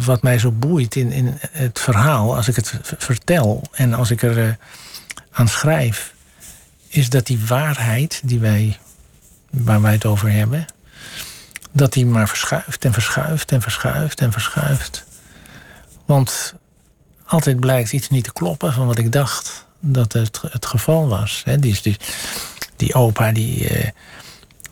wat 0.05 0.23
mij 0.23 0.39
zo 0.39 0.51
boeit 0.51 0.97
in, 0.97 1.13
in 1.13 1.39
het 1.51 1.81
verhaal, 1.81 2.37
als 2.37 2.49
ik 2.49 2.57
het 2.57 2.79
vertel 2.83 3.63
en 3.73 3.95
als 3.95 4.11
ik 4.11 4.23
er 4.23 4.57
aan 5.31 5.49
schrijf, 5.49 6.15
is 6.89 7.11
dat 7.11 7.27
die 7.27 7.41
waarheid 7.47 8.21
die 8.25 8.39
wij, 8.39 8.79
waar 9.51 9.81
wij 9.83 9.93
het 9.93 10.05
over 10.07 10.31
hebben, 10.31 10.67
dat 11.75 11.93
die 11.93 12.07
maar 12.07 12.29
verschuift 12.29 12.85
en 12.85 12.93
verschuift 12.93 13.53
en 13.53 13.63
verschuift 13.63 14.21
en 14.21 14.33
verschuift. 14.33 15.05
Want 16.05 16.55
altijd 17.27 17.61
blijkt 17.61 17.93
iets 17.93 18.09
niet 18.09 18.25
te 18.25 18.33
kloppen 18.33 18.73
van 18.73 18.87
wat 18.87 18.99
ik 18.99 19.13
dacht 19.13 19.67
dat 19.81 20.13
het, 20.13 20.41
het 20.51 20.67
geval 20.67 21.09
was. 21.09 21.43
Die, 21.59 21.81
die, 21.83 21.97
die 22.77 22.95
opa 22.95 23.33
die, 23.33 23.69
eh, 23.69 23.91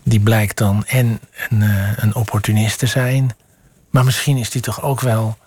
die 0.02 0.20
blijkt 0.20 0.56
dan 0.56 0.84
en 0.86 1.20
een, 1.48 1.62
eh, 1.62 1.90
een 1.96 2.14
opportunist 2.14 2.78
te 2.78 2.86
zijn. 2.86 3.36
Maar 3.90 4.04
misschien 4.04 4.36
is 4.36 4.50
die 4.50 4.62
toch 4.62 4.82
ook 4.82 5.00
wel 5.00 5.38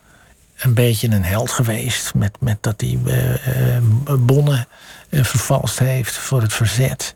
een 0.57 0.73
beetje 0.73 1.07
een 1.07 1.23
held 1.23 1.51
geweest. 1.51 2.13
Met, 2.13 2.37
met 2.39 2.63
dat 2.63 2.81
hij 2.81 2.99
eh, 3.05 4.15
bonnen 4.19 4.67
eh, 5.09 5.23
vervalst 5.23 5.79
heeft 5.79 6.13
voor 6.17 6.41
het 6.41 6.53
verzet. 6.53 7.15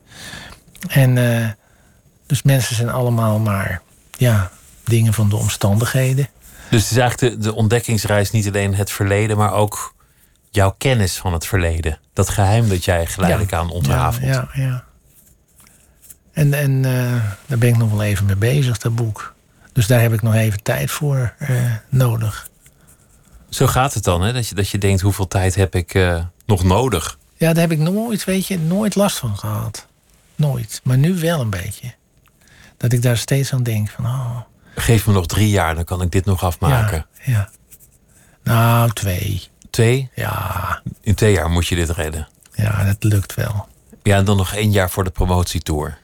En 0.88 1.16
dus 2.26 2.42
mensen 2.42 2.76
zijn 2.76 2.90
allemaal 2.90 3.40
maar 3.40 3.82
ja, 4.20 4.52
dingen 4.84 5.14
van 5.14 5.30
de 5.30 5.36
omstandigheden. 5.36 6.28
Dus 6.70 6.82
het 6.82 6.92
is 6.92 6.98
eigenlijk 6.98 7.34
de, 7.34 7.42
de 7.42 7.56
ontdekkingsreis 7.56 8.32
niet 8.32 8.48
alleen 8.48 8.76
het 8.76 8.92
verleden, 8.92 9.38
maar 9.38 9.54
ook 9.54 9.94
jouw 10.50 10.76
kennis 10.78 11.18
van 11.18 11.34
het 11.34 11.46
verleden. 11.46 12.00
Dat 12.14 12.30
geheim 12.30 12.70
dat 12.70 12.86
jij 12.86 13.06
geleidelijk 13.06 13.54
aan 13.54 13.70
ontrafelt. 13.70 14.26
Ja, 14.26 14.50
ja, 14.54 14.64
ja. 14.64 14.84
En, 16.32 16.54
en 16.54 16.86
eh, 16.86 17.24
daar 17.46 17.58
ben 17.58 17.70
ik 17.70 17.78
nog 17.78 17.92
wel 17.92 18.04
even 18.04 18.26
mee 18.26 18.36
bezig, 18.36 18.78
dat 18.78 18.96
boek. 18.96 19.34
Dus 19.74 19.88
daar 19.88 20.02
heb 20.02 20.14
ik 20.14 20.22
nog 20.22 20.34
even 20.34 20.64
tijd 20.64 20.92
voor 20.92 21.34
eh, 21.38 21.74
nodig. 21.90 22.50
Zo 23.50 23.68
gaat 23.68 23.94
het 23.94 24.04
dan, 24.04 24.22
hè? 24.22 24.34
Dat 24.34 24.48
je, 24.48 24.56
dat 24.56 24.70
je 24.70 24.78
denkt, 24.78 25.02
hoeveel 25.02 25.28
tijd 25.28 25.56
heb 25.56 25.76
ik 25.76 25.94
uh, 25.94 26.24
nog 26.46 26.64
nodig? 26.64 27.18
Ja, 27.38 27.54
daar 27.54 27.62
heb 27.62 27.72
ik 27.72 27.80
nooit, 27.80 28.24
weet 28.24 28.48
je, 28.48 28.60
nooit 28.60 28.96
last 28.96 29.18
van 29.18 29.38
gehad. 29.38 29.88
Nooit. 30.36 30.82
Maar 30.84 30.98
nu 30.98 31.16
wel 31.20 31.42
een 31.42 31.50
beetje. 31.50 31.94
Dat 32.80 32.94
ik 32.94 33.02
daar 33.02 33.18
steeds 33.18 33.54
aan 33.54 33.64
denk 33.64 33.90
van, 33.90 34.06
oh. 34.06 34.38
Geef 34.76 35.08
me 35.08 35.14
nog 35.14 35.26
drie 35.26 35.50
jaar, 35.50 35.76
dan 35.76 35.84
kan 35.84 36.02
ik 36.02 36.12
dit 36.12 36.26
nog 36.26 36.44
afmaken. 36.44 37.06
Ja, 37.22 37.34
ja. 37.34 37.50
Nou, 38.44 38.92
twee. 38.92 39.48
Twee? 39.70 40.10
Ja. 40.16 40.82
In 41.02 41.16
twee 41.16 41.34
jaar 41.34 41.50
moet 41.50 41.68
je 41.68 41.76
dit 41.76 41.90
redden. 41.90 42.28
Ja, 42.54 42.84
dat 42.84 43.04
lukt 43.04 43.34
wel. 43.34 43.68
Ja, 44.04 44.18
en 44.18 44.26
dan 44.26 44.38
nog 44.38 44.54
één 44.54 44.72
jaar 44.72 44.90
voor 44.90 45.04
de 45.04 45.10
promotietour. 45.10 45.98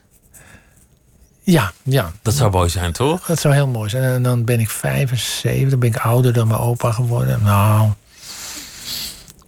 Ja, 1.42 1.72
ja. 1.82 2.12
Dat 2.22 2.34
zou 2.34 2.50
mooi 2.50 2.68
zijn, 2.68 2.92
toch? 2.92 3.26
Dat 3.26 3.40
zou 3.40 3.54
heel 3.54 3.66
mooi 3.66 3.90
zijn. 3.90 4.04
En 4.04 4.22
dan 4.22 4.44
ben 4.44 4.60
ik 4.60 4.70
75, 4.70 5.70
dan 5.70 5.78
ben 5.78 5.88
ik 5.88 5.96
ouder 5.96 6.32
dan 6.32 6.48
mijn 6.48 6.60
opa 6.60 6.92
geworden. 6.92 7.42
Nou, 7.42 7.90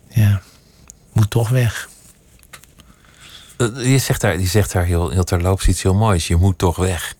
ja, 0.09 0.41
moet 1.13 1.31
toch 1.31 1.49
weg. 1.49 1.89
Eh, 3.57 3.93
je 3.93 3.99
zegt 3.99 4.21
daar, 4.21 4.39
je 4.39 4.47
zegt 4.47 4.73
daar 4.73 4.85
heel, 4.85 5.11
heel 5.11 5.25
terloops 5.25 5.69
iets 5.69 5.83
heel 5.83 5.95
moois. 5.95 6.27
Je 6.27 6.37
moet 6.37 6.59
toch 6.59 6.77
weg. 6.77 7.15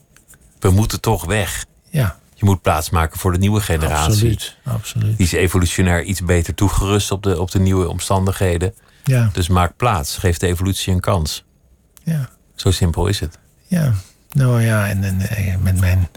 We 0.61 0.71
moeten 0.71 1.01
toch 1.01 1.25
weg. 1.25 1.65
Ja. 1.91 2.19
Je 2.35 2.45
moet 2.45 2.63
plaatsmaken 2.63 3.19
voor 3.19 3.33
de 3.33 3.39
nieuwe 3.39 3.61
generatie. 3.61 4.13
Absoluut, 4.13 4.57
absoluut. 4.65 5.17
Die 5.17 5.27
is 5.27 5.33
evolutionair 5.33 6.03
iets 6.03 6.23
beter 6.23 6.55
toegerust 6.55 7.11
op 7.11 7.23
de, 7.23 7.41
op 7.41 7.51
de 7.51 7.59
nieuwe 7.59 7.89
omstandigheden. 7.89 8.75
Ja. 9.05 9.31
Dus 9.33 9.49
maak 9.49 9.77
plaats. 9.77 10.17
Geef 10.17 10.39
de 10.39 10.47
evolutie 10.47 10.93
een 10.93 11.01
kans. 11.01 11.45
Ja. 12.05 12.29
Zo 12.55 12.71
simpel 12.71 13.07
is 13.07 13.21
het. 13.21 13.39
Ja. 13.67 13.95
Nou 14.31 14.63
ja, 14.63 14.89
en, 14.89 15.05
en 15.05 15.21
eh, 15.21 15.57
met 15.57 15.81
mijn 15.81 16.09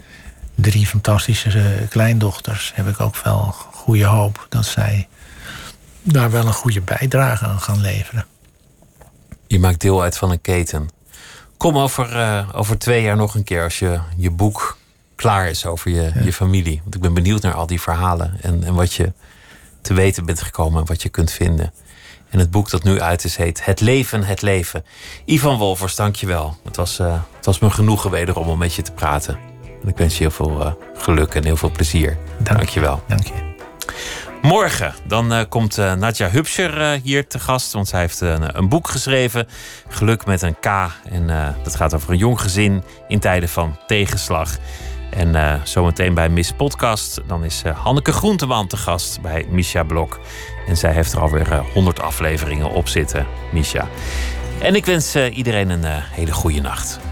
drie 0.54 0.86
fantastische 0.86 1.48
eh, 1.48 1.88
kleindochters 1.88 2.72
heb 2.74 2.88
ik 2.88 3.00
ook 3.00 3.16
wel 3.16 3.54
goede 3.72 4.04
hoop 4.04 4.46
dat 4.48 4.64
zij 4.64 5.08
daar 6.02 6.30
wel 6.30 6.46
een 6.46 6.52
goede 6.52 6.80
bijdrage 6.80 7.44
aan 7.44 7.60
gaan 7.60 7.80
leveren. 7.80 8.26
Je 9.46 9.58
maakt 9.58 9.80
deel 9.80 10.02
uit 10.02 10.18
van 10.18 10.30
een 10.30 10.40
keten. 10.40 10.88
Kom 11.62 11.78
over, 11.78 12.16
uh, 12.16 12.48
over 12.52 12.78
twee 12.78 13.02
jaar 13.02 13.16
nog 13.16 13.34
een 13.34 13.44
keer 13.44 13.62
als 13.62 13.78
je, 13.78 13.98
je 14.16 14.30
boek 14.30 14.76
klaar 15.16 15.48
is 15.48 15.66
over 15.66 15.90
je, 15.90 16.10
ja. 16.14 16.22
je 16.24 16.32
familie. 16.32 16.80
Want 16.82 16.94
ik 16.94 17.00
ben 17.00 17.14
benieuwd 17.14 17.42
naar 17.42 17.54
al 17.54 17.66
die 17.66 17.80
verhalen 17.80 18.36
en, 18.40 18.64
en 18.64 18.74
wat 18.74 18.94
je 18.94 19.12
te 19.80 19.94
weten 19.94 20.24
bent 20.24 20.42
gekomen 20.42 20.80
en 20.80 20.86
wat 20.86 21.02
je 21.02 21.08
kunt 21.08 21.30
vinden. 21.30 21.72
En 22.30 22.38
het 22.38 22.50
boek 22.50 22.70
dat 22.70 22.82
nu 22.82 23.00
uit 23.00 23.24
is 23.24 23.36
heet 23.36 23.64
Het 23.64 23.80
Leven, 23.80 24.24
Het 24.24 24.42
Leven. 24.42 24.84
Ivan 25.24 25.56
Wolvers, 25.56 25.96
dank 25.96 26.16
je 26.16 26.26
wel. 26.26 26.56
Het 26.64 26.76
was, 26.76 27.00
uh, 27.00 27.20
het 27.36 27.46
was 27.46 27.58
me 27.58 27.70
genoegen 27.70 28.10
wederom 28.10 28.48
om 28.48 28.58
met 28.58 28.74
je 28.74 28.82
te 28.82 28.92
praten. 28.92 29.38
En 29.82 29.88
ik 29.88 29.96
wens 29.96 30.14
je 30.14 30.20
heel 30.20 30.30
veel 30.30 30.60
uh, 30.60 30.72
geluk 30.94 31.34
en 31.34 31.44
heel 31.44 31.56
veel 31.56 31.70
plezier. 31.70 32.18
Dank, 32.38 32.56
dank 32.56 32.68
je 32.68 32.80
wel. 32.80 33.02
Dank 33.06 33.26
je. 33.26 33.50
Morgen 34.42 34.94
dan 35.06 35.32
uh, 35.32 35.40
komt 35.48 35.78
uh, 35.78 35.92
Nadja 35.94 36.28
Hupscher 36.28 36.80
uh, 36.80 37.00
hier 37.02 37.26
te 37.26 37.38
gast. 37.38 37.72
Want 37.72 37.88
zij 37.88 38.00
heeft 38.00 38.20
een 38.20 38.68
boek 38.68 38.88
geschreven. 38.88 39.48
Geluk 39.88 40.26
met 40.26 40.42
een 40.42 40.58
K. 40.60 40.66
En 41.10 41.54
dat 41.62 41.76
gaat 41.76 41.94
over 41.94 42.10
een 42.10 42.16
jong 42.16 42.40
gezin 42.40 42.82
in 43.08 43.18
tijden 43.18 43.48
van 43.48 43.76
tegenslag. 43.86 44.56
En 45.10 45.60
zometeen 45.64 46.14
bij 46.14 46.28
Miss 46.28 46.52
Podcast. 46.52 47.20
Dan 47.26 47.44
is 47.44 47.62
Hanneke 47.62 48.12
Groenteman 48.12 48.66
te 48.66 48.76
gast 48.76 49.20
bij 49.20 49.46
Misha 49.50 49.82
Blok. 49.82 50.20
En 50.66 50.76
zij 50.76 50.92
heeft 50.92 51.12
er 51.12 51.20
alweer 51.20 51.62
100 51.74 52.00
afleveringen 52.00 52.70
op 52.70 52.88
zitten, 52.88 53.26
Misha. 53.52 53.88
En 54.58 54.74
ik 54.74 54.84
wens 54.84 55.16
iedereen 55.16 55.70
een 55.70 55.84
hele 55.86 56.32
goede 56.32 56.60
nacht. 56.60 57.11